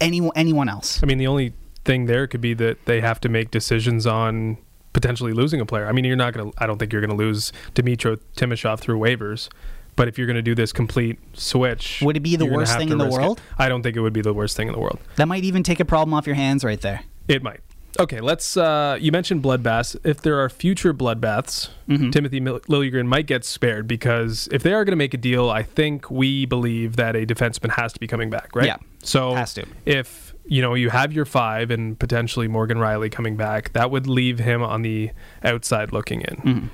anyone 0.00 0.32
anyone 0.36 0.68
else. 0.68 1.02
I 1.02 1.06
mean, 1.06 1.18
the 1.18 1.26
only 1.26 1.52
thing 1.84 2.06
there 2.06 2.26
could 2.26 2.40
be 2.40 2.54
that 2.54 2.84
they 2.86 3.00
have 3.00 3.20
to 3.20 3.28
make 3.28 3.50
decisions 3.50 4.06
on 4.06 4.58
potentially 4.92 5.32
losing 5.32 5.60
a 5.60 5.66
player. 5.66 5.86
I 5.86 5.92
mean, 5.92 6.04
you're 6.04 6.16
not 6.16 6.32
going 6.32 6.50
to. 6.50 6.62
I 6.62 6.66
don't 6.66 6.78
think 6.78 6.92
you're 6.92 7.02
going 7.02 7.16
to 7.16 7.16
lose 7.16 7.52
Dmytro 7.74 8.18
Timashov 8.36 8.80
through 8.80 8.98
waivers. 8.98 9.48
But 9.94 10.08
if 10.08 10.18
you're 10.18 10.26
going 10.26 10.36
to 10.36 10.42
do 10.42 10.54
this 10.54 10.74
complete 10.74 11.18
switch, 11.32 12.02
Would 12.02 12.18
it 12.18 12.20
be 12.20 12.36
the 12.36 12.44
worst 12.44 12.76
thing 12.76 12.90
in 12.90 12.98
the 12.98 13.06
risk 13.06 13.18
it. 13.18 13.22
world? 13.22 13.40
I 13.56 13.70
don't 13.70 13.82
think 13.82 13.96
it 13.96 14.00
would 14.00 14.12
be 14.12 14.20
the 14.20 14.34
worst 14.34 14.54
thing 14.54 14.68
in 14.68 14.74
the 14.74 14.78
world. 14.78 14.98
That 15.16 15.26
might 15.26 15.42
even 15.44 15.62
take 15.62 15.80
a 15.80 15.86
problem 15.86 16.12
off 16.12 16.26
your 16.26 16.36
hands 16.36 16.64
right 16.64 16.80
there. 16.80 17.00
It 17.28 17.42
might. 17.42 17.60
Okay, 17.98 18.20
let's. 18.20 18.56
Uh, 18.56 18.96
you 19.00 19.10
mentioned 19.12 19.42
bloodbaths. 19.42 19.96
If 20.04 20.20
there 20.22 20.38
are 20.40 20.48
future 20.48 20.92
bloodbaths, 20.94 21.70
Mm-hmm. 21.88 22.10
Timothy 22.10 22.40
Mil- 22.40 22.60
Liljegren 22.60 23.06
might 23.06 23.26
get 23.26 23.44
spared 23.44 23.86
because 23.86 24.48
if 24.50 24.62
they 24.64 24.72
are 24.72 24.84
going 24.84 24.92
to 24.92 24.96
make 24.96 25.14
a 25.14 25.18
deal, 25.18 25.48
I 25.50 25.62
think 25.62 26.10
we 26.10 26.44
believe 26.46 26.96
that 26.96 27.14
a 27.14 27.24
defenseman 27.24 27.70
has 27.76 27.92
to 27.92 28.00
be 28.00 28.06
coming 28.08 28.28
back, 28.28 28.56
right? 28.56 28.66
Yeah, 28.66 28.76
So 29.04 29.34
has 29.34 29.54
to. 29.54 29.64
if 29.84 30.34
you 30.46 30.60
know 30.62 30.74
you 30.74 30.90
have 30.90 31.12
your 31.12 31.24
five 31.24 31.70
and 31.70 31.96
potentially 31.98 32.48
Morgan 32.48 32.78
Rielly 32.78 33.10
coming 33.10 33.36
back, 33.36 33.72
that 33.74 33.90
would 33.92 34.06
leave 34.08 34.40
him 34.40 34.62
on 34.64 34.82
the 34.82 35.10
outside 35.44 35.92
looking 35.92 36.22
in. 36.22 36.36
Mm-hmm. 36.36 36.66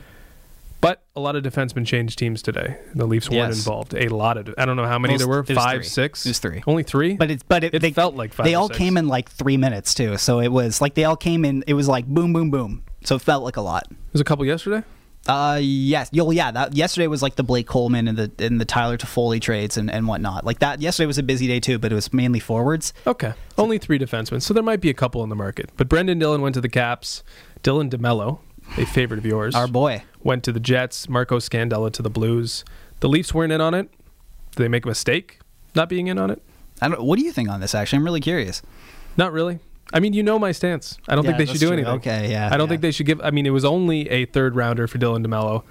But 0.83 1.03
a 1.17 1.21
lot 1.21 1.37
of 1.37 1.43
defensemen 1.45 1.87
changed 1.87 2.19
teams 2.19 2.43
today. 2.43 2.77
The 2.95 3.07
Leafs 3.07 3.31
weren't 3.31 3.55
involved. 3.55 3.95
A 3.95 4.09
lot 4.09 4.37
of. 4.37 4.53
I 4.59 4.67
don't 4.67 4.77
know 4.77 4.85
how 4.85 4.99
many 4.99 5.13
Well, 5.13 5.19
there 5.19 5.29
were. 5.29 5.45
Five, 5.45 5.81
three. 5.83 5.85
six. 5.85 6.27
It 6.27 6.31
was 6.31 6.39
three. 6.41 6.63
Only 6.67 6.83
three. 6.83 7.15
But 7.15 7.31
it's 7.31 7.43
but 7.45 7.65
it, 7.65 7.73
It 7.75 7.79
they 7.79 7.93
felt 7.93 8.15
like 8.17 8.35
five 8.35 8.45
They 8.45 8.55
or 8.55 8.59
all 8.59 8.67
six. 8.69 8.79
came 8.79 8.97
in 8.99 9.09
like 9.09 9.31
three 9.31 9.57
minutes 9.57 9.95
too, 9.95 10.19
so 10.19 10.41
it 10.41 10.49
was 10.49 10.81
like 10.83 10.93
they 10.95 11.05
all 11.05 11.17
came 11.17 11.45
in. 11.47 11.65
It 11.67 11.75
was 11.75 11.89
like 11.89 12.05
boom, 12.07 12.33
boom, 12.35 12.51
boom. 12.51 12.83
So 13.05 13.15
it 13.15 13.23
felt 13.23 13.45
like 13.45 13.57
a 13.57 13.61
lot. 13.63 13.85
Was 14.13 14.21
a 14.21 14.25
couple 14.25 14.45
yesterday. 14.45 14.83
Uh, 15.29 15.61
yes, 15.63 16.09
yo, 16.13 16.29
yeah. 16.33 16.51
That 16.51 16.75
yesterday 16.75 17.07
was 17.07 17.23
like 17.23 17.37
the 17.37 17.45
Blake 17.45 17.69
Coleman 17.69 18.09
and 18.09 18.19
the 18.19 18.33
and 18.45 18.61
the 18.61 18.65
Tyler 18.65 18.99
Toffoli 18.99 19.41
trades 19.41 19.77
and, 19.77 19.89
and 19.89 20.09
whatnot. 20.09 20.45
Like 20.45 20.59
that. 20.59 20.81
Yesterday 20.83 21.07
was 21.07 21.17
a 21.19 21.23
busy 21.23 21.47
day 21.47 21.61
too, 21.61 21.79
but 21.79 21.93
it 21.93 21.95
was 21.95 22.13
mainly 22.13 22.41
forwards. 22.41 22.93
Okay. 23.07 23.35
Only 23.57 23.79
three 23.79 24.01
defensemen. 24.01 24.43
So 24.43 24.53
there 24.53 24.65
might 24.65 24.81
be 24.81 24.91
a 24.91 24.95
couple 24.95 25.23
in 25.23 25.29
the 25.29 25.37
market. 25.37 25.71
But 25.77 25.89
Brendan 25.89 26.19
Dillon 26.19 26.41
went 26.41 26.57
to 26.57 26.61
the 26.61 26.69
Caps. 26.69 27.23
Dylan 27.63 27.89
DeMelo, 27.89 28.41
a 28.79 28.85
favorite 28.87 29.19
of 29.19 29.27
yours, 29.27 29.55
Our 29.55 29.67
boy. 29.69 30.03
went 30.23 30.45
to 30.45 30.53
the 30.53 30.61
Jets. 30.61 31.09
Marco 31.09 31.39
Scandella 31.39 31.93
to 31.93 32.03
the 32.03 32.11
Blues. 32.11 32.65
The 33.01 33.09
Leafs 33.09 33.35
weren't 33.35 33.53
in 33.53 33.61
on 33.61 33.75
it. 33.75 33.91
Did 34.57 34.65
they 34.65 34.69
make 34.69 34.85
a 34.85 34.89
mistake 34.89 35.39
not 35.75 35.89
being 35.89 36.07
in 36.09 36.19
on 36.19 36.31
it? 36.31 36.43
I 36.81 36.89
don't. 36.89 37.03
What 37.03 37.19
do 37.19 37.25
you 37.25 37.33
think 37.33 37.49
on 37.49 37.61
this? 37.61 37.75
Actually, 37.75 37.99
I'm 37.99 38.05
really 38.05 38.21
curious. 38.21 38.63
Not 39.17 39.33
really. 39.33 39.59
I 39.95 40.01
mean, 40.01 40.15
you 40.15 40.23
know 40.23 40.39
my 40.39 40.53
stance. 40.53 40.97
I 41.09 41.15
don't 41.15 41.25
Yeah, 41.25 41.33
think 41.37 41.39
they 41.39 41.53
should 41.53 41.61
do 41.61 41.67
true. 41.69 41.75
anything. 41.77 41.93
Okay, 41.97 42.31
yeah, 42.31 42.49
I 42.51 42.57
don't 42.57 42.67
yeah. 42.67 42.71
think 42.71 42.83
they 42.83 42.91
should 42.93 43.07
give. 43.07 43.21
I 43.23 43.31
mean, 43.31 43.47
it 43.47 43.51
was 43.51 43.65
only 43.65 44.09
a 44.09 44.25
third 44.27 44.57
rounder 44.57 44.87
for 44.87 44.99
Dylan 44.99 45.25
DeMelo. 45.27 45.65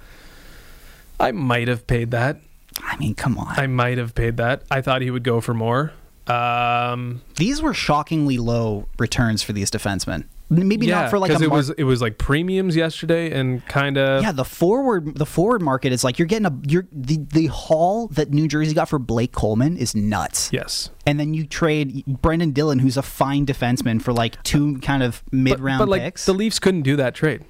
I 1.18 1.32
might 1.32 1.68
have 1.68 1.86
paid 1.86 2.10
that. 2.12 2.38
I 2.82 2.96
mean, 2.98 3.14
come 3.14 3.36
on. 3.38 3.48
I 3.58 3.66
might 3.66 3.98
have 3.98 4.14
paid 4.14 4.36
that. 4.38 4.62
I 4.70 4.80
thought 4.80 5.02
he 5.02 5.10
would 5.10 5.24
go 5.24 5.40
for 5.40 5.54
more. 5.54 5.92
Um, 6.26 7.22
these 7.36 7.60
were 7.60 7.74
shockingly 7.74 8.38
low 8.38 8.86
returns 8.98 9.42
for 9.42 9.52
these 9.52 9.70
defensemen. 9.70 10.24
Maybe 10.50 10.86
yeah, 10.86 11.02
not 11.02 11.10
for 11.10 11.18
like 11.18 11.30
a 11.30 11.36
it 11.36 11.48
mar- 11.48 11.56
was 11.56 11.70
it 11.70 11.84
was 11.84 12.02
like 12.02 12.18
premiums 12.18 12.76
yesterday 12.76 13.32
and 13.32 13.66
kind 13.68 13.96
of 13.96 14.22
yeah, 14.22 14.32
the 14.32 14.44
forward 14.44 15.16
the 15.16 15.24
forward 15.24 15.62
market 15.62 15.92
is 15.92 16.04
like 16.04 16.18
you're 16.18 16.28
getting 16.28 16.44
a 16.46 16.52
you're 16.66 16.86
the 16.92 17.18
the 17.32 17.46
haul 17.46 18.08
that 18.08 18.30
New 18.30 18.46
Jersey 18.48 18.74
got 18.74 18.88
for 18.88 18.98
Blake 18.98 19.32
Coleman 19.32 19.78
is 19.78 19.94
nuts. 19.94 20.50
yes. 20.52 20.90
And 21.06 21.18
then 21.18 21.32
you 21.32 21.46
trade 21.46 22.04
Brendan 22.06 22.52
Dillon, 22.52 22.80
who's 22.80 22.96
a 22.98 23.02
fine 23.02 23.46
defenseman, 23.46 24.02
for 24.02 24.12
like 24.12 24.42
two 24.42 24.78
kind 24.80 25.02
of 25.02 25.22
mid 25.32 25.58
round 25.58 25.78
but, 25.78 25.86
but 25.86 25.90
like 25.90 26.02
picks. 26.02 26.26
the 26.26 26.34
Leafs 26.34 26.58
couldn't 26.58 26.82
do 26.82 26.96
that 26.96 27.14
trade. 27.14 27.44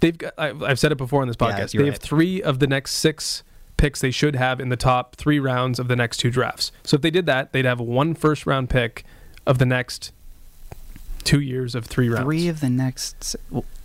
They've 0.00 0.16
got. 0.16 0.32
I've 0.38 0.78
said 0.78 0.90
it 0.92 0.98
before 0.98 1.20
on 1.22 1.28
this 1.28 1.36
podcast. 1.36 1.74
you're 1.74 1.82
they 1.82 1.90
right. 1.90 1.92
have 1.94 2.02
three 2.02 2.40
of 2.42 2.60
the 2.60 2.66
next 2.66 2.92
six 2.94 3.42
picks 3.76 4.00
they 4.00 4.10
should 4.10 4.36
have 4.36 4.58
in 4.60 4.70
the 4.70 4.76
top 4.76 5.16
three 5.16 5.38
rounds 5.38 5.78
of 5.78 5.88
the 5.88 5.96
next 5.96 6.16
two 6.16 6.30
drafts. 6.30 6.72
So 6.82 6.94
if 6.96 7.02
they 7.02 7.10
did 7.10 7.26
that, 7.26 7.52
they'd 7.52 7.64
have 7.64 7.80
one 7.80 8.14
first 8.14 8.46
round 8.46 8.70
pick 8.70 9.04
of 9.46 9.58
the 9.58 9.66
next 9.66 10.12
two 11.28 11.40
years 11.40 11.74
of 11.74 11.84
three 11.84 12.08
rounds. 12.08 12.24
Three 12.24 12.48
of 12.48 12.60
the 12.60 12.70
next 12.70 13.36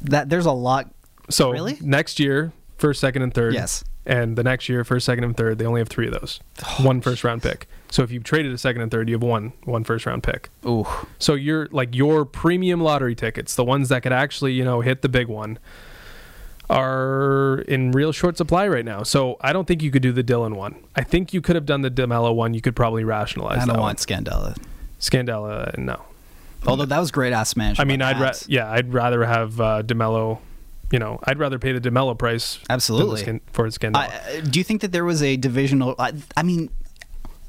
that 0.01 0.29
there's 0.29 0.45
a 0.45 0.51
lot. 0.51 0.89
so 1.29 1.51
Really? 1.51 1.77
next 1.81 2.19
year, 2.19 2.53
first, 2.77 3.01
second, 3.01 3.21
and 3.21 3.33
third. 3.33 3.53
Yes. 3.53 3.83
And 4.05 4.35
the 4.37 4.43
next 4.43 4.67
year, 4.69 4.83
first, 4.83 5.05
second, 5.05 5.23
and 5.23 5.35
third, 5.35 5.57
they 5.57 5.65
only 5.65 5.79
have 5.79 5.87
three 5.89 6.07
of 6.07 6.13
those. 6.13 6.39
Oh, 6.65 6.85
one 6.85 6.99
first 7.01 7.23
round 7.23 7.41
pick. 7.41 7.67
So 7.89 8.01
if 8.03 8.11
you've 8.11 8.23
traded 8.23 8.51
a 8.53 8.57
second 8.57 8.81
and 8.81 8.89
third, 8.91 9.07
you 9.09 9.15
have 9.15 9.23
one 9.23 9.53
one 9.65 9.83
first 9.83 10.05
round 10.05 10.23
pick. 10.23 10.49
Ooh, 10.65 10.85
So 11.19 11.33
you're 11.35 11.67
like 11.71 11.93
your 11.95 12.23
premium 12.25 12.79
lottery 12.81 13.15
tickets, 13.15 13.55
the 13.55 13.63
ones 13.65 13.89
that 13.89 14.03
could 14.03 14.13
actually, 14.13 14.53
you 14.53 14.63
know, 14.65 14.79
hit 14.81 15.01
the 15.01 15.09
big 15.09 15.27
one, 15.27 15.57
are 16.69 17.59
in 17.67 17.91
real 17.91 18.11
short 18.11 18.37
supply 18.37 18.67
right 18.67 18.85
now. 18.85 19.03
So 19.03 19.37
I 19.41 19.53
don't 19.53 19.67
think 19.67 19.81
you 19.83 19.91
could 19.91 20.01
do 20.01 20.11
the 20.11 20.23
Dylan 20.23 20.55
one. 20.55 20.75
I 20.95 21.03
think 21.03 21.33
you 21.33 21.41
could 21.41 21.55
have 21.55 21.65
done 21.65 21.81
the 21.81 21.91
DeMelo 21.91 22.33
one. 22.35 22.53
You 22.53 22.61
could 22.61 22.75
probably 22.75 23.03
rationalize. 23.03 23.57
I 23.61 23.65
don't 23.65 23.75
that 23.75 23.81
want 23.81 23.99
Scandella. 23.99 24.57
one. 24.57 24.65
Scandella. 24.99 25.77
No, 25.77 26.01
Although 26.65 26.85
that 26.85 26.99
was 26.99 27.11
great 27.11 27.33
ass 27.33 27.55
management. 27.55 27.79
I 27.79 27.89
mean, 27.89 28.01
I'd 28.01 28.19
ra- 28.19 28.31
yeah, 28.47 28.71
I'd 28.71 28.93
rather 28.93 29.25
have 29.25 29.59
uh, 29.59 29.83
DeMelo. 29.83 30.39
You 30.91 30.99
know, 30.99 31.19
I'd 31.23 31.39
rather 31.39 31.57
pay 31.57 31.71
the 31.71 31.81
DeMelo 31.89 32.17
price 32.17 32.59
Absolutely. 32.69 33.21
skin, 33.21 33.41
for 33.51 33.67
Scandella. 33.67 33.95
I- 33.95 34.37
uh, 34.37 34.41
do 34.41 34.59
you 34.59 34.63
think 34.63 34.81
that 34.81 34.91
there 34.91 35.05
was 35.05 35.23
a 35.23 35.37
divisional? 35.37 35.95
I, 35.97 36.13
I 36.37 36.43
mean, 36.43 36.69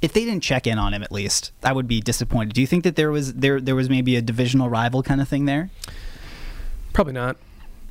if 0.00 0.12
they 0.12 0.24
didn't 0.24 0.42
check 0.42 0.66
in 0.66 0.78
on 0.78 0.94
him 0.94 1.02
at 1.02 1.12
least, 1.12 1.52
I 1.62 1.72
would 1.72 1.86
be 1.86 2.00
disappointed. 2.00 2.54
Do 2.54 2.60
you 2.60 2.66
think 2.66 2.84
that 2.84 2.96
there 2.96 3.10
was 3.10 3.34
there 3.34 3.60
there 3.60 3.74
was 3.74 3.88
maybe 3.90 4.16
a 4.16 4.22
divisional 4.22 4.68
rival 4.68 5.02
kind 5.02 5.20
of 5.20 5.28
thing 5.28 5.44
there? 5.44 5.70
probably 6.92 7.12
not. 7.12 7.36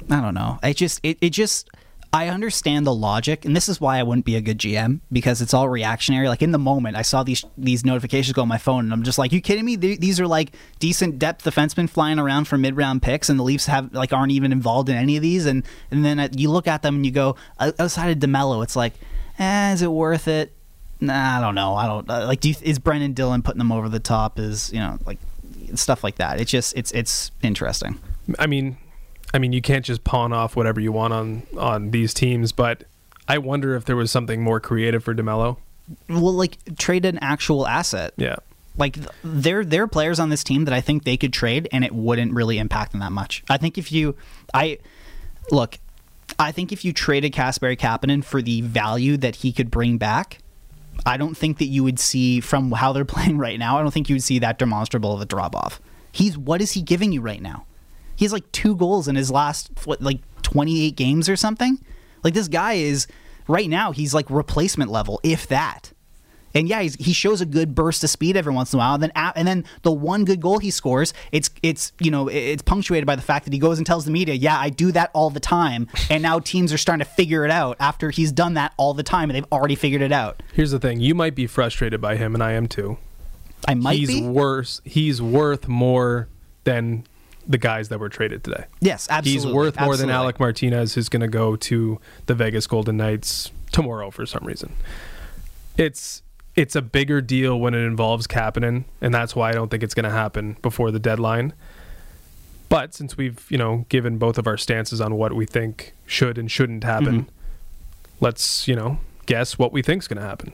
I 0.09 0.21
don't 0.21 0.33
know. 0.33 0.59
I 0.63 0.71
just 0.73 0.99
it, 1.03 1.17
it 1.21 1.31
just 1.31 1.69
I 2.15 2.27
understand 2.27 2.85
the 2.85 2.93
logic, 2.93 3.43
and 3.43 3.55
this 3.55 3.67
is 3.67 3.81
why 3.81 3.97
I 3.97 4.03
wouldn't 4.03 4.23
be 4.23 4.35
a 4.35 4.41
good 4.41 4.59
GM 4.59 4.99
because 5.11 5.41
it's 5.41 5.51
all 5.51 5.67
reactionary. 5.67 6.29
Like 6.29 6.43
in 6.43 6.51
the 6.51 6.59
moment, 6.59 6.95
I 6.95 7.01
saw 7.01 7.23
these 7.23 7.43
these 7.57 7.83
notifications 7.83 8.33
go 8.33 8.43
on 8.43 8.47
my 8.47 8.59
phone, 8.59 8.85
and 8.85 8.93
I'm 8.93 9.01
just 9.01 9.17
like, 9.17 9.31
"You 9.31 9.41
kidding 9.41 9.65
me? 9.65 9.75
These 9.75 10.19
are 10.19 10.27
like 10.27 10.51
decent 10.77 11.17
depth 11.17 11.43
defensemen 11.43 11.89
flying 11.89 12.19
around 12.19 12.47
for 12.47 12.55
mid 12.55 12.77
round 12.77 13.01
picks, 13.01 13.29
and 13.29 13.39
the 13.39 13.43
Leafs 13.43 13.65
have 13.65 13.91
like 13.93 14.13
aren't 14.13 14.31
even 14.31 14.51
involved 14.51 14.89
in 14.89 14.95
any 14.95 15.15
of 15.17 15.23
these." 15.23 15.47
And 15.47 15.63
and 15.89 16.05
then 16.05 16.19
uh, 16.19 16.27
you 16.37 16.51
look 16.51 16.67
at 16.67 16.83
them 16.83 16.97
and 16.97 17.05
you 17.05 17.11
go, 17.11 17.35
outside 17.59 18.11
of 18.11 18.19
DeMelo, 18.19 18.63
it's 18.63 18.75
like, 18.75 18.93
eh, 19.39 19.73
is 19.73 19.81
it 19.81 19.91
worth 19.91 20.27
it? 20.27 20.53
Nah, 20.99 21.39
I 21.39 21.41
don't 21.41 21.55
know. 21.55 21.73
I 21.73 21.87
don't 21.87 22.07
uh, 22.07 22.27
like. 22.27 22.41
Do 22.41 22.49
you, 22.49 22.55
is 22.61 22.77
Brendan 22.77 23.13
Dillon 23.13 23.41
putting 23.41 23.57
them 23.57 23.71
over 23.71 23.89
the 23.89 23.99
top? 23.99 24.37
Is 24.37 24.71
you 24.71 24.79
know 24.79 24.99
like 25.07 25.17
stuff 25.73 26.03
like 26.03 26.17
that? 26.17 26.39
It's 26.39 26.51
just 26.51 26.77
it's 26.77 26.91
it's 26.91 27.31
interesting. 27.41 27.97
I 28.37 28.45
mean, 28.45 28.77
I 29.33 29.39
mean, 29.39 29.51
you 29.51 29.61
can't 29.61 29.83
just 29.83 30.03
pawn 30.03 30.31
off 30.31 30.55
whatever 30.55 30.79
you 30.79 30.91
want 30.91 31.13
on 31.13 31.43
on 31.57 31.91
these 31.91 32.13
teams, 32.13 32.51
but 32.51 32.83
I 33.27 33.37
wonder 33.37 33.75
if 33.75 33.85
there 33.85 33.95
was 33.95 34.11
something 34.11 34.41
more 34.41 34.59
creative 34.59 35.03
for 35.03 35.15
DeMelo. 35.15 35.57
Well, 36.09 36.33
like 36.33 36.57
trade 36.77 37.05
an 37.05 37.17
actual 37.19 37.67
asset. 37.67 38.13
Yeah. 38.17 38.37
like 38.77 38.97
there 39.23 39.65
there 39.65 39.83
are 39.83 39.87
players 39.87 40.19
on 40.19 40.29
this 40.29 40.43
team 40.43 40.65
that 40.65 40.73
I 40.73 40.81
think 40.81 41.03
they 41.03 41.17
could 41.17 41.33
trade 41.33 41.67
and 41.71 41.83
it 41.83 41.93
wouldn't 41.93 42.33
really 42.33 42.57
impact 42.57 42.91
them 42.91 43.01
that 43.01 43.11
much. 43.11 43.43
I 43.49 43.57
think 43.57 43.77
if 43.77 43.91
you 43.91 44.15
I 44.53 44.79
look, 45.51 45.79
I 46.39 46.51
think 46.51 46.71
if 46.71 46.85
you 46.85 46.93
traded 46.93 47.33
Kasperi 47.33 47.77
Kapanen 47.77 48.23
for 48.23 48.41
the 48.41 48.61
value 48.61 49.17
that 49.17 49.37
he 49.37 49.51
could 49.51 49.69
bring 49.71 49.97
back, 49.97 50.39
I 51.05 51.17
don't 51.17 51.35
think 51.35 51.57
that 51.57 51.65
you 51.65 51.83
would 51.83 51.99
see 51.99 52.39
from 52.39 52.71
how 52.71 52.93
they're 52.93 53.05
playing 53.17 53.37
right 53.37 53.59
now, 53.59 53.77
I 53.77 53.81
don't 53.81 53.91
think 53.91 54.09
you 54.09 54.15
would 54.15 54.23
see 54.23 54.39
that 54.39 54.59
demonstrable 54.59 55.13
of 55.13 55.21
a 55.21 55.25
drop 55.25 55.55
off. 55.55 55.81
He's 56.11 56.37
what 56.37 56.61
is 56.61 56.73
he 56.73 56.81
giving 56.81 57.11
you 57.11 57.21
right 57.21 57.41
now? 57.41 57.65
He 58.15 58.25
has 58.25 58.33
like 58.33 58.51
two 58.51 58.75
goals 58.75 59.07
in 59.07 59.15
his 59.15 59.31
last 59.31 59.71
what 59.85 60.01
like 60.01 60.19
28 60.43 60.95
games 60.95 61.29
or 61.29 61.35
something. 61.35 61.79
Like 62.23 62.33
this 62.33 62.47
guy 62.47 62.73
is 62.73 63.07
right 63.47 63.69
now 63.69 63.91
he's 63.91 64.13
like 64.13 64.29
replacement 64.29 64.91
level 64.91 65.19
if 65.23 65.47
that. 65.47 65.91
And 66.55 66.69
yeah, 66.69 66.81
he's, 66.81 66.95
he 66.95 67.13
shows 67.13 67.41
a 67.41 67.47
good 67.47 67.73
burst 67.73 68.03
of 68.03 68.11
speed 68.11 68.37
every 68.37 68.53
once 68.53 68.73
in 68.73 68.77
a 68.77 68.79
while. 68.79 68.93
And 68.93 69.03
then 69.03 69.11
and 69.15 69.47
then 69.47 69.65
the 69.81 69.91
one 69.91 70.23
good 70.23 70.39
goal 70.39 70.59
he 70.59 70.69
scores, 70.69 71.13
it's 71.31 71.49
it's 71.63 71.93
you 71.99 72.11
know 72.11 72.27
it's 72.27 72.61
punctuated 72.61 73.07
by 73.07 73.15
the 73.15 73.21
fact 73.21 73.45
that 73.45 73.53
he 73.53 73.59
goes 73.59 73.77
and 73.79 73.87
tells 73.87 74.05
the 74.05 74.11
media, 74.11 74.35
"Yeah, 74.35 74.59
I 74.59 74.69
do 74.69 74.91
that 74.91 75.09
all 75.13 75.29
the 75.29 75.39
time." 75.39 75.87
And 76.09 76.21
now 76.21 76.39
teams 76.39 76.71
are 76.71 76.77
starting 76.77 77.03
to 77.03 77.11
figure 77.11 77.43
it 77.43 77.51
out 77.51 77.77
after 77.79 78.11
he's 78.11 78.31
done 78.31 78.53
that 78.53 78.73
all 78.77 78.93
the 78.93 79.03
time, 79.03 79.29
and 79.29 79.35
they've 79.35 79.51
already 79.51 79.75
figured 79.75 80.03
it 80.03 80.11
out. 80.11 80.43
Here's 80.53 80.71
the 80.71 80.79
thing: 80.79 80.99
you 80.99 81.15
might 81.15 81.33
be 81.33 81.47
frustrated 81.47 81.99
by 81.99 82.17
him, 82.17 82.35
and 82.35 82.43
I 82.43 82.51
am 82.51 82.67
too. 82.67 82.97
I 83.67 83.73
might 83.73 83.97
he's 83.97 84.09
be. 84.09 84.21
worse. 84.21 84.81
He's 84.85 85.21
worth 85.21 85.67
more 85.67 86.27
than 86.65 87.05
the 87.47 87.57
guys 87.57 87.89
that 87.89 87.99
were 87.99 88.09
traded 88.09 88.43
today. 88.43 88.65
yes, 88.79 89.07
absolutely. 89.09 89.47
He's 89.49 89.55
worth 89.55 89.79
more 89.79 89.97
than. 89.97 90.09
Alec 90.09 90.39
Martinez, 90.39 90.93
who's 90.95 91.09
going 91.09 91.21
to 91.21 91.27
go 91.27 91.55
to 91.57 91.99
the 92.25 92.33
Vegas 92.35 92.67
Golden 92.67 92.97
Knights 92.97 93.51
tomorrow 93.71 94.09
for 94.11 94.25
some 94.25 94.45
reason. 94.45 94.73
It's 95.77 96.21
it's 96.55 96.75
a 96.75 96.81
bigger 96.81 97.19
deal 97.19 97.59
when 97.59 97.73
it 97.73 97.79
involves 97.85 98.27
Kapanen, 98.27 98.83
and 99.01 99.13
that's 99.13 99.35
why 99.35 99.49
I 99.49 99.53
don't 99.53 99.69
think 99.71 99.81
it's 99.83 99.93
going 99.95 100.03
to 100.03 100.11
happen 100.11 100.55
before 100.61 100.91
the 100.91 100.99
deadline. 100.99 101.53
But 102.69 102.93
since 102.93 103.17
we've 103.17 103.45
you 103.49 103.57
know 103.57 103.85
given 103.89 104.17
both 104.17 104.37
of 104.37 104.47
our 104.47 104.57
stances 104.57 105.01
on 105.01 105.15
what 105.15 105.33
we 105.35 105.45
think 105.45 105.93
should 106.05 106.37
and 106.37 106.49
shouldn't 106.49 106.83
happen, 106.83 107.23
Mm-hmm. 107.23 107.29
let's 108.19 108.67
you 108.67 108.75
know 108.75 108.99
guess 109.25 109.57
what 109.57 109.71
we 109.73 109.81
think's 109.81 110.07
going 110.07 110.21
to 110.21 110.27
happen. 110.27 110.53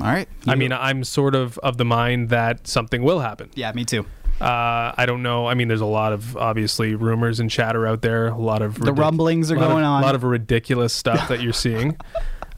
All 0.00 0.06
right. 0.06 0.28
I 0.46 0.54
mean, 0.54 0.72
I'm 0.72 1.04
sort 1.04 1.34
of 1.34 1.58
of 1.58 1.76
the 1.76 1.84
mind 1.84 2.28
that 2.30 2.66
something 2.66 3.02
will 3.02 3.20
happen. 3.20 3.50
yeah, 3.54 3.72
me 3.72 3.84
too. 3.84 4.06
Uh, 4.40 4.94
I 4.96 5.04
don't 5.06 5.22
know. 5.22 5.46
I 5.46 5.54
mean, 5.54 5.68
there's 5.68 5.80
a 5.80 5.86
lot 5.86 6.12
of 6.12 6.36
obviously 6.36 6.94
rumors 6.94 7.40
and 7.40 7.50
chatter 7.50 7.86
out 7.86 8.00
there. 8.02 8.28
A 8.28 8.38
lot 8.38 8.62
of 8.62 8.78
The 8.80 8.92
rumblings 8.92 9.50
are 9.52 9.56
lot 9.56 9.64
of- 9.64 9.70
going 9.70 9.84
on. 9.84 10.02
A 10.02 10.06
lot 10.06 10.14
of 10.14 10.24
ridiculous 10.24 10.92
stuff 10.94 11.28
that 11.28 11.40
you're 11.42 11.52
seeing. 11.52 11.96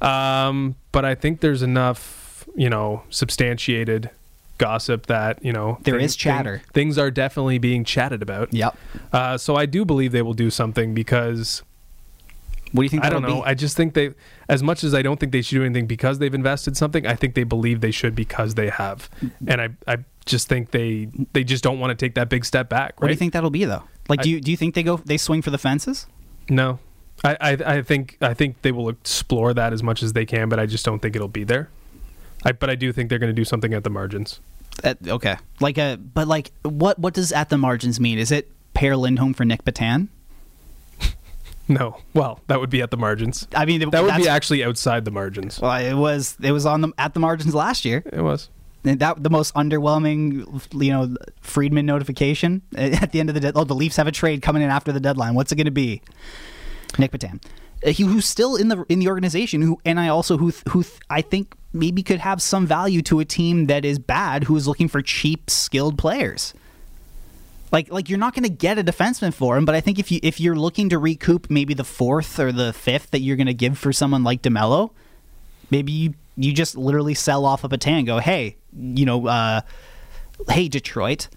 Um, 0.00 0.74
but 0.90 1.04
I 1.04 1.14
think 1.14 1.40
there's 1.42 1.62
enough, 1.62 2.44
you 2.56 2.68
know, 2.68 3.04
substantiated 3.08 4.10
gossip 4.58 5.06
that 5.06 5.44
you 5.44 5.52
know 5.52 5.78
There 5.82 5.94
thing- 5.94 6.04
is 6.04 6.16
chatter. 6.16 6.58
thing- 6.58 6.66
things 6.74 6.98
are 6.98 7.10
definitely 7.10 7.58
being 7.58 7.84
chatted 7.84 8.20
about. 8.20 8.52
Yep. 8.52 8.76
Uh, 9.12 9.38
so 9.38 9.54
I 9.54 9.66
do 9.66 9.84
believe 9.84 10.10
they 10.10 10.22
will 10.22 10.34
do 10.34 10.50
something 10.50 10.92
because 10.92 11.62
What 12.72 12.80
do 12.80 12.84
you 12.84 12.88
think? 12.88 13.04
I 13.04 13.10
don't 13.10 13.22
know. 13.22 13.42
Be? 13.42 13.46
I 13.46 13.54
just 13.54 13.76
think 13.76 13.94
they, 13.94 14.10
as 14.48 14.60
much 14.60 14.82
as 14.82 14.92
I 14.92 15.02
don't 15.02 15.20
think 15.20 15.30
they 15.30 15.40
should 15.42 15.56
do 15.56 15.64
anything 15.64 15.86
because 15.86 16.18
they've 16.18 16.34
invested 16.34 16.76
something, 16.76 17.06
I 17.06 17.14
think 17.14 17.34
they 17.34 17.44
believe 17.44 17.80
they 17.80 17.90
should 17.92 18.16
because 18.16 18.54
they 18.54 18.70
have. 18.70 19.08
And 19.46 19.60
I, 19.60 19.68
I 19.86 19.98
just 20.26 20.48
think 20.48 20.70
they 20.70 21.08
they 21.32 21.44
just 21.44 21.62
don't 21.64 21.78
want 21.80 21.90
to 21.90 21.94
take 22.06 22.14
that 22.14 22.28
big 22.28 22.44
step 22.44 22.68
back. 22.68 23.00
What 23.00 23.08
do 23.08 23.12
you 23.12 23.18
think 23.18 23.32
that'll 23.32 23.50
be 23.50 23.64
though? 23.64 23.82
Like, 24.08 24.20
I- 24.20 24.22
do 24.24 24.30
you 24.30 24.40
do 24.40 24.50
you 24.50 24.56
think 24.56 24.74
they 24.74 24.82
go 24.82 24.96
they 24.98 25.16
swing 25.16 25.42
for 25.42 25.50
the 25.50 25.58
fences? 25.58 26.06
No, 26.48 26.78
I, 27.24 27.36
I 27.40 27.50
I 27.76 27.82
think 27.82 28.18
I 28.20 28.34
think 28.34 28.62
they 28.62 28.72
will 28.72 28.88
explore 28.88 29.54
that 29.54 29.72
as 29.72 29.82
much 29.82 30.02
as 30.02 30.12
they 30.12 30.26
can, 30.26 30.48
but 30.48 30.58
I 30.58 30.66
just 30.66 30.84
don't 30.84 31.00
think 31.00 31.14
it'll 31.16 31.28
be 31.28 31.44
there. 31.44 31.68
I, 32.44 32.52
but 32.52 32.68
I 32.70 32.74
do 32.74 32.92
think 32.92 33.08
they're 33.08 33.20
going 33.20 33.30
to 33.34 33.40
do 33.40 33.44
something 33.44 33.72
at 33.72 33.84
the 33.84 33.90
margins. 33.90 34.40
At, 34.82 34.98
okay, 35.06 35.36
like 35.60 35.78
a 35.78 35.96
but 35.96 36.26
like 36.26 36.50
what 36.62 36.98
what 36.98 37.14
does 37.14 37.30
at 37.32 37.48
the 37.50 37.58
margins 37.58 38.00
mean? 38.00 38.18
Is 38.18 38.32
it 38.32 38.50
Pär 38.74 38.98
Lindholm 38.98 39.34
for 39.34 39.44
Nick 39.44 39.64
Petan? 39.64 40.08
No, 41.68 41.98
well, 42.12 42.40
that 42.48 42.58
would 42.60 42.70
be 42.70 42.82
at 42.82 42.90
the 42.90 42.96
margins. 42.96 43.46
I 43.54 43.64
mean, 43.64 43.88
That 43.90 44.02
would 44.02 44.16
be 44.16 44.28
actually 44.28 44.64
outside 44.64 45.04
the 45.04 45.10
margins. 45.12 45.60
Well, 45.60 45.72
it 45.80 45.94
was 45.94 46.36
it 46.42 46.50
was 46.52 46.66
on 46.66 46.80
the 46.80 46.92
at 46.98 47.14
the 47.14 47.20
margins 47.20 47.54
last 47.54 47.84
year. 47.84 48.02
It 48.12 48.20
was. 48.20 48.48
That 48.84 49.22
the 49.22 49.30
most 49.30 49.54
underwhelming, 49.54 50.82
you 50.82 50.92
know, 50.92 51.14
Friedman 51.40 51.86
notification 51.86 52.62
at 52.76 53.12
the 53.12 53.20
end 53.20 53.30
of 53.30 53.34
the 53.34 53.40
dead. 53.40 53.52
Oh, 53.56 53.62
the 53.62 53.74
Leafs 53.74 53.96
have 53.96 54.08
a 54.08 54.12
trade 54.12 54.42
coming 54.42 54.62
in 54.62 54.70
after 54.70 54.90
the 54.90 54.98
deadline. 54.98 55.34
What's 55.34 55.52
it 55.52 55.56
going 55.56 55.66
to 55.66 55.70
be? 55.70 56.02
Nick 56.98 57.12
Petan, 57.12 57.42
uh, 57.86 57.90
he, 57.90 58.02
who's 58.02 58.26
still 58.26 58.56
in 58.56 58.68
the 58.68 58.84
in 58.88 58.98
the 58.98 59.08
organization, 59.08 59.62
who 59.62 59.78
and 59.84 60.00
I 60.00 60.08
also 60.08 60.36
who 60.36 60.52
who 60.70 60.84
I 61.08 61.22
think 61.22 61.54
maybe 61.72 62.02
could 62.02 62.18
have 62.18 62.42
some 62.42 62.66
value 62.66 63.02
to 63.02 63.20
a 63.20 63.24
team 63.24 63.66
that 63.66 63.84
is 63.84 63.98
bad, 63.98 64.44
who 64.44 64.56
is 64.56 64.66
looking 64.66 64.88
for 64.88 65.00
cheap, 65.00 65.48
skilled 65.48 65.96
players. 65.96 66.52
Like 67.70 67.90
like 67.90 68.08
you're 68.10 68.18
not 68.18 68.34
going 68.34 68.44
to 68.44 68.50
get 68.50 68.78
a 68.78 68.84
defenseman 68.84 69.32
for 69.32 69.56
him, 69.56 69.64
but 69.64 69.74
I 69.74 69.80
think 69.80 69.98
if 69.98 70.10
you 70.12 70.20
if 70.22 70.40
you're 70.40 70.56
looking 70.56 70.90
to 70.90 70.98
recoup 70.98 71.50
maybe 71.50 71.72
the 71.72 71.84
fourth 71.84 72.38
or 72.38 72.52
the 72.52 72.72
fifth 72.72 73.10
that 73.12 73.20
you're 73.20 73.36
going 73.36 73.46
to 73.46 73.54
give 73.54 73.78
for 73.78 73.92
someone 73.92 74.24
like 74.24 74.42
DeMelo, 74.42 74.90
maybe 75.70 75.92
you 75.92 76.14
you 76.36 76.52
just 76.52 76.76
literally 76.76 77.14
sell 77.14 77.44
off 77.44 77.64
a 77.64 77.68
Petan 77.68 78.06
go, 78.06 78.18
hey, 78.18 78.56
you 78.76 79.04
know, 79.04 79.26
uh, 79.26 79.60
hey 80.48 80.68
Detroit, 80.68 81.28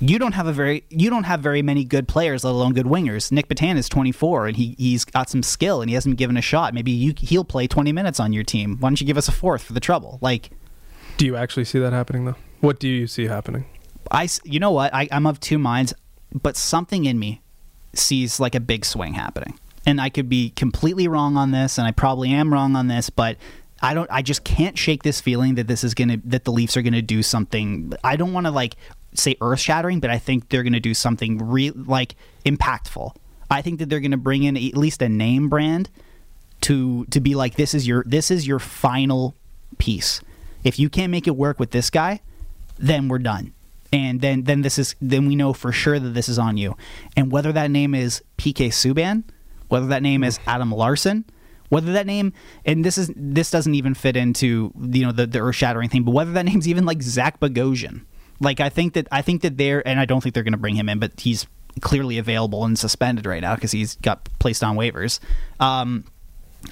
you 0.00 0.18
don't 0.18 0.32
have 0.32 0.46
a 0.46 0.52
very 0.52 0.84
you 0.88 1.10
don't 1.10 1.24
have 1.24 1.40
very 1.40 1.62
many 1.62 1.84
good 1.84 2.08
players, 2.08 2.44
let 2.44 2.50
alone 2.52 2.72
good 2.72 2.86
wingers. 2.86 3.30
Nick 3.30 3.48
Petan 3.48 3.76
is 3.76 3.88
24 3.88 4.48
and 4.48 4.56
he 4.56 4.74
he's 4.78 5.04
got 5.04 5.28
some 5.28 5.42
skill 5.42 5.82
and 5.82 5.90
he 5.90 5.94
hasn't 5.94 6.12
been 6.12 6.16
given 6.16 6.36
a 6.36 6.42
shot. 6.42 6.72
Maybe 6.74 6.90
you 6.90 7.14
he'll 7.16 7.44
play 7.44 7.66
20 7.66 7.92
minutes 7.92 8.18
on 8.18 8.32
your 8.32 8.44
team. 8.44 8.76
Why 8.80 8.88
don't 8.88 9.00
you 9.00 9.06
give 9.06 9.18
us 9.18 9.28
a 9.28 9.32
fourth 9.32 9.62
for 9.62 9.72
the 9.72 9.80
trouble? 9.80 10.18
Like 10.20 10.50
Do 11.18 11.26
you 11.26 11.36
actually 11.36 11.64
see 11.64 11.78
that 11.78 11.92
happening 11.92 12.24
though? 12.24 12.36
What 12.60 12.78
do 12.78 12.88
you 12.88 13.06
see 13.06 13.26
happening? 13.26 13.64
I, 14.10 14.28
you 14.44 14.58
know 14.58 14.70
what? 14.70 14.92
I, 14.92 15.08
I'm 15.12 15.26
of 15.26 15.40
two 15.40 15.58
minds, 15.58 15.94
but 16.32 16.56
something 16.56 17.04
in 17.04 17.18
me 17.18 17.42
sees 17.94 18.40
like 18.40 18.54
a 18.54 18.60
big 18.60 18.84
swing 18.84 19.14
happening, 19.14 19.58
and 19.86 20.00
I 20.00 20.08
could 20.08 20.28
be 20.28 20.50
completely 20.50 21.08
wrong 21.08 21.36
on 21.36 21.52
this, 21.52 21.78
and 21.78 21.86
I 21.86 21.92
probably 21.92 22.30
am 22.32 22.52
wrong 22.52 22.76
on 22.76 22.88
this, 22.88 23.08
but 23.10 23.36
I 23.82 23.94
don't. 23.94 24.10
I 24.10 24.22
just 24.22 24.44
can't 24.44 24.76
shake 24.76 25.02
this 25.02 25.20
feeling 25.20 25.54
that 25.54 25.66
this 25.66 25.84
is 25.84 25.94
gonna 25.94 26.18
that 26.24 26.44
the 26.44 26.52
Leafs 26.52 26.76
are 26.76 26.82
gonna 26.82 27.02
do 27.02 27.22
something. 27.22 27.92
I 28.04 28.16
don't 28.16 28.32
want 28.32 28.46
to 28.46 28.50
like 28.50 28.76
say 29.14 29.36
earth 29.40 29.60
shattering, 29.60 30.00
but 30.00 30.10
I 30.10 30.18
think 30.18 30.48
they're 30.48 30.62
gonna 30.62 30.80
do 30.80 30.94
something 30.94 31.38
real 31.38 31.72
like 31.74 32.14
impactful. 32.44 33.14
I 33.50 33.62
think 33.62 33.78
that 33.78 33.88
they're 33.88 34.00
gonna 34.00 34.16
bring 34.16 34.42
in 34.42 34.56
at 34.56 34.76
least 34.76 35.00
a 35.02 35.08
name 35.08 35.48
brand 35.48 35.88
to 36.62 37.06
to 37.06 37.20
be 37.20 37.34
like 37.34 37.54
this 37.54 37.74
is 37.74 37.86
your 37.86 38.04
this 38.06 38.30
is 38.30 38.46
your 38.46 38.58
final 38.58 39.34
piece. 39.78 40.20
If 40.62 40.78
you 40.78 40.90
can't 40.90 41.10
make 41.10 41.26
it 41.26 41.36
work 41.36 41.58
with 41.58 41.70
this 41.70 41.88
guy, 41.88 42.20
then 42.78 43.08
we're 43.08 43.18
done. 43.18 43.54
And 43.92 44.20
then 44.20 44.44
then 44.44 44.62
this 44.62 44.78
is 44.78 44.94
then 45.00 45.26
we 45.26 45.36
know 45.36 45.52
for 45.52 45.72
sure 45.72 45.98
that 45.98 46.10
this 46.10 46.28
is 46.28 46.38
on 46.38 46.56
you. 46.56 46.76
And 47.16 47.32
whether 47.32 47.52
that 47.52 47.70
name 47.70 47.94
is 47.94 48.22
PK 48.36 48.68
Subban, 48.68 49.24
whether 49.68 49.86
that 49.86 50.02
name 50.02 50.22
is 50.22 50.38
Adam 50.46 50.70
Larsson, 50.70 51.24
whether 51.70 51.92
that 51.92 52.06
name 52.06 52.34
and 52.66 52.84
this 52.84 52.98
is 52.98 53.10
this 53.16 53.50
doesn't 53.50 53.74
even 53.74 53.94
fit 53.94 54.16
into 54.16 54.72
you 54.78 55.06
know 55.06 55.12
the 55.12 55.26
the 55.26 55.38
earth 55.38 55.56
shattering 55.56 55.88
thing, 55.88 56.02
but 56.02 56.12
whether 56.12 56.32
that 56.32 56.44
name's 56.46 56.68
even 56.68 56.84
like 56.84 57.02
Zach 57.02 57.40
Bogosian. 57.40 58.04
Like 58.40 58.60
I 58.60 58.68
think 58.68 58.94
that 58.94 59.08
I 59.10 59.22
think 59.22 59.42
that 59.42 59.56
they're 59.56 59.86
and 59.86 59.98
I 59.98 60.04
don't 60.04 60.22
think 60.22 60.34
they're 60.34 60.44
going 60.44 60.52
to 60.52 60.58
bring 60.58 60.76
him 60.76 60.88
in, 60.88 60.98
but 60.98 61.18
he's 61.18 61.46
clearly 61.80 62.18
available 62.18 62.64
and 62.64 62.78
suspended 62.78 63.26
right 63.26 63.42
now 63.42 63.54
because 63.54 63.72
he's 63.72 63.96
got 63.96 64.28
placed 64.38 64.62
on 64.64 64.76
waivers. 64.76 65.20
Um, 65.60 66.04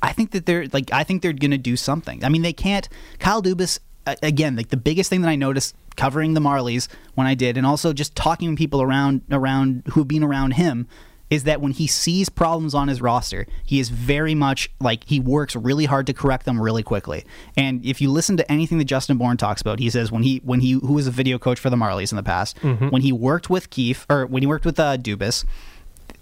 I 0.02 0.12
think 0.12 0.32
that 0.32 0.46
they're 0.46 0.66
like 0.72 0.92
I 0.92 1.04
think 1.04 1.22
they're 1.22 1.32
going 1.32 1.50
to 1.50 1.58
do 1.58 1.76
something. 1.76 2.24
I 2.24 2.28
mean, 2.28 2.42
they 2.42 2.52
can't. 2.52 2.88
Kyle 3.18 3.42
Dubas 3.42 3.78
again, 4.22 4.56
like 4.56 4.68
the 4.68 4.76
biggest 4.76 5.10
thing 5.10 5.20
that 5.22 5.28
I 5.28 5.36
noticed 5.36 5.74
covering 5.96 6.34
the 6.34 6.40
Marlies 6.40 6.88
when 7.14 7.26
I 7.26 7.34
did, 7.34 7.56
and 7.56 7.66
also 7.66 7.92
just 7.92 8.14
talking 8.14 8.54
to 8.54 8.56
people 8.56 8.82
around 8.82 9.22
around 9.30 9.82
who've 9.90 10.08
been 10.08 10.24
around 10.24 10.52
him, 10.52 10.88
is 11.30 11.44
that 11.44 11.60
when 11.60 11.72
he 11.72 11.86
sees 11.86 12.28
problems 12.28 12.74
on 12.74 12.88
his 12.88 13.02
roster, 13.02 13.46
he 13.64 13.80
is 13.80 13.90
very 13.90 14.34
much 14.34 14.70
like 14.80 15.04
he 15.04 15.20
works 15.20 15.54
really 15.54 15.84
hard 15.84 16.06
to 16.06 16.12
correct 16.12 16.46
them 16.46 16.60
really 16.60 16.82
quickly. 16.82 17.24
And 17.56 17.84
if 17.84 18.00
you 18.00 18.10
listen 18.10 18.36
to 18.38 18.50
anything 18.50 18.78
that 18.78 18.84
Justin 18.84 19.18
Bourne 19.18 19.36
talks 19.36 19.60
about, 19.60 19.78
he 19.78 19.90
says 19.90 20.10
when 20.10 20.22
he 20.22 20.40
when 20.44 20.60
he 20.60 20.72
who 20.72 20.94
was 20.94 21.06
a 21.06 21.10
video 21.10 21.38
coach 21.38 21.58
for 21.58 21.70
the 21.70 21.76
Marlies 21.76 22.12
in 22.12 22.16
the 22.16 22.22
past, 22.22 22.56
when 22.90 23.02
he 23.02 23.12
worked 23.12 23.50
with 23.50 23.70
Keefe 23.70 24.06
or 24.08 24.26
when 24.26 24.42
he 24.42 24.46
worked 24.46 24.64
with 24.64 24.78
uh, 24.80 24.96
Dubas 24.96 25.44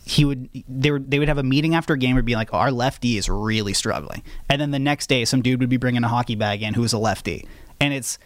he 0.06 0.24
would 0.24 0.48
they 0.68 0.92
would 0.92 1.10
they 1.10 1.18
would 1.18 1.26
have 1.26 1.38
a 1.38 1.42
meeting 1.42 1.74
after 1.74 1.94
a 1.94 1.98
game 1.98 2.14
would 2.14 2.24
be 2.24 2.36
like, 2.36 2.50
oh, 2.52 2.58
our 2.58 2.70
lefty 2.70 3.16
is 3.16 3.28
really 3.28 3.72
struggling, 3.72 4.22
and 4.48 4.60
then 4.60 4.70
the 4.70 4.78
next 4.78 5.08
day 5.08 5.24
some 5.24 5.42
dude 5.42 5.58
would 5.58 5.68
be 5.68 5.76
bringing 5.76 6.04
a 6.04 6.08
hockey 6.08 6.36
bag 6.36 6.62
in 6.62 6.74
who 6.74 6.84
is 6.84 6.92
a 6.92 6.98
lefty, 6.98 7.46
and 7.80 7.92
it's 7.92 8.18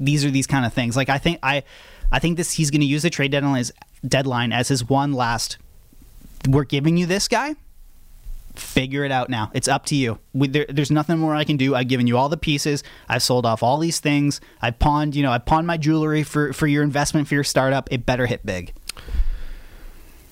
these 0.00 0.24
are 0.24 0.30
these 0.30 0.48
kind 0.48 0.66
of 0.66 0.72
things. 0.72 0.96
Like 0.96 1.08
I 1.08 1.18
think 1.18 1.38
I 1.42 1.62
I 2.10 2.18
think 2.18 2.36
this 2.36 2.52
he's 2.52 2.70
going 2.70 2.80
to 2.80 2.86
use 2.86 3.02
the 3.02 3.10
trade 3.10 3.30
deadline 3.30 3.60
as 3.60 3.72
deadline 4.06 4.52
as 4.52 4.68
his 4.68 4.88
one 4.88 5.12
last. 5.12 5.58
We're 6.46 6.64
giving 6.64 6.96
you 6.96 7.06
this 7.06 7.28
guy. 7.28 7.54
Figure 8.54 9.04
it 9.04 9.12
out 9.12 9.30
now. 9.30 9.50
It's 9.54 9.68
up 9.68 9.86
to 9.86 9.94
you. 9.94 10.18
We, 10.34 10.48
there, 10.48 10.66
there's 10.68 10.90
nothing 10.90 11.18
more 11.18 11.34
I 11.34 11.44
can 11.44 11.56
do. 11.56 11.74
I've 11.74 11.86
given 11.88 12.06
you 12.06 12.18
all 12.18 12.28
the 12.28 12.36
pieces. 12.36 12.82
I've 13.08 13.22
sold 13.22 13.46
off 13.46 13.62
all 13.62 13.78
these 13.78 14.00
things. 14.00 14.40
I 14.60 14.72
pawned, 14.72 15.14
you 15.14 15.22
know, 15.22 15.30
I 15.30 15.38
pawned 15.38 15.66
my 15.66 15.76
jewelry 15.76 16.24
for 16.24 16.52
for 16.52 16.66
your 16.66 16.82
investment 16.82 17.28
for 17.28 17.34
your 17.34 17.44
startup. 17.44 17.88
It 17.92 18.04
better 18.04 18.26
hit 18.26 18.44
big. 18.44 18.72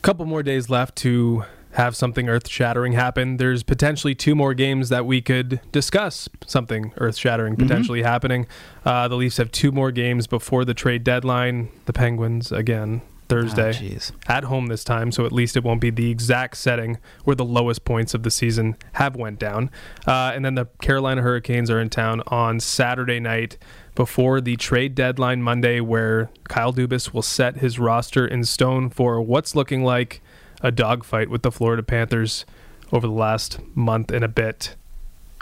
couple 0.02 0.26
more 0.26 0.42
days 0.42 0.68
left 0.68 0.96
to 0.96 1.44
have 1.72 1.94
something 1.94 2.28
earth 2.28 2.48
shattering 2.48 2.92
happen. 2.92 3.36
There's 3.36 3.62
potentially 3.62 4.14
two 4.14 4.34
more 4.34 4.54
games 4.54 4.88
that 4.88 5.04
we 5.04 5.20
could 5.20 5.60
discuss 5.72 6.28
something 6.46 6.92
earth 6.96 7.16
shattering 7.16 7.54
potentially 7.54 8.02
happening. 8.02 8.46
Uh, 8.84 9.08
the 9.08 9.14
Leafs 9.16 9.36
have 9.36 9.52
two 9.52 9.70
more 9.70 9.92
games 9.92 10.26
before 10.26 10.64
the 10.64 10.74
trade 10.74 11.04
deadline. 11.04 11.68
The 11.84 11.92
Penguins 11.92 12.50
again 12.50 13.02
Thursday 13.28 13.72
jeez. 13.72 14.12
at 14.28 14.44
home 14.44 14.66
this 14.66 14.84
time, 14.84 15.10
so 15.12 15.26
at 15.26 15.32
least 15.32 15.56
it 15.56 15.64
won't 15.64 15.80
be 15.80 15.90
the 15.90 16.10
exact 16.10 16.56
setting 16.56 16.98
where 17.24 17.36
the 17.36 17.44
lowest 17.44 17.84
points 17.84 18.14
of 18.14 18.22
the 18.22 18.30
season 18.30 18.76
have 18.92 19.16
went 19.16 19.38
down. 19.38 19.70
Uh, 20.06 20.32
and 20.34 20.44
then 20.44 20.54
the 20.54 20.66
Carolina 20.80 21.22
Hurricanes 21.22 21.70
are 21.70 21.80
in 21.80 21.90
town 21.90 22.22
on 22.28 22.60
Saturday 22.60 23.20
night 23.20 23.58
before 23.94 24.40
the 24.40 24.56
trade 24.56 24.94
deadline 24.94 25.42
Monday, 25.42 25.80
where 25.80 26.30
Kyle 26.48 26.72
Dubas 26.72 27.12
will 27.12 27.22
set 27.22 27.56
his 27.58 27.78
roster 27.78 28.26
in 28.26 28.44
stone 28.44 28.90
for 28.90 29.20
what's 29.20 29.54
looking 29.54 29.82
like 29.82 30.20
a 30.60 30.70
dogfight 30.70 31.30
with 31.30 31.42
the 31.42 31.50
Florida 31.50 31.82
Panthers 31.82 32.44
over 32.92 33.06
the 33.06 33.12
last 33.12 33.58
month 33.74 34.12
and 34.12 34.24
a 34.24 34.28
bit. 34.28 34.76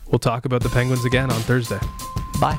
We'll 0.07 0.19
talk 0.19 0.45
about 0.45 0.63
the 0.63 0.69
Penguins 0.69 1.05
again 1.05 1.31
on 1.31 1.41
Thursday. 1.41 1.81
Bye. 2.41 2.59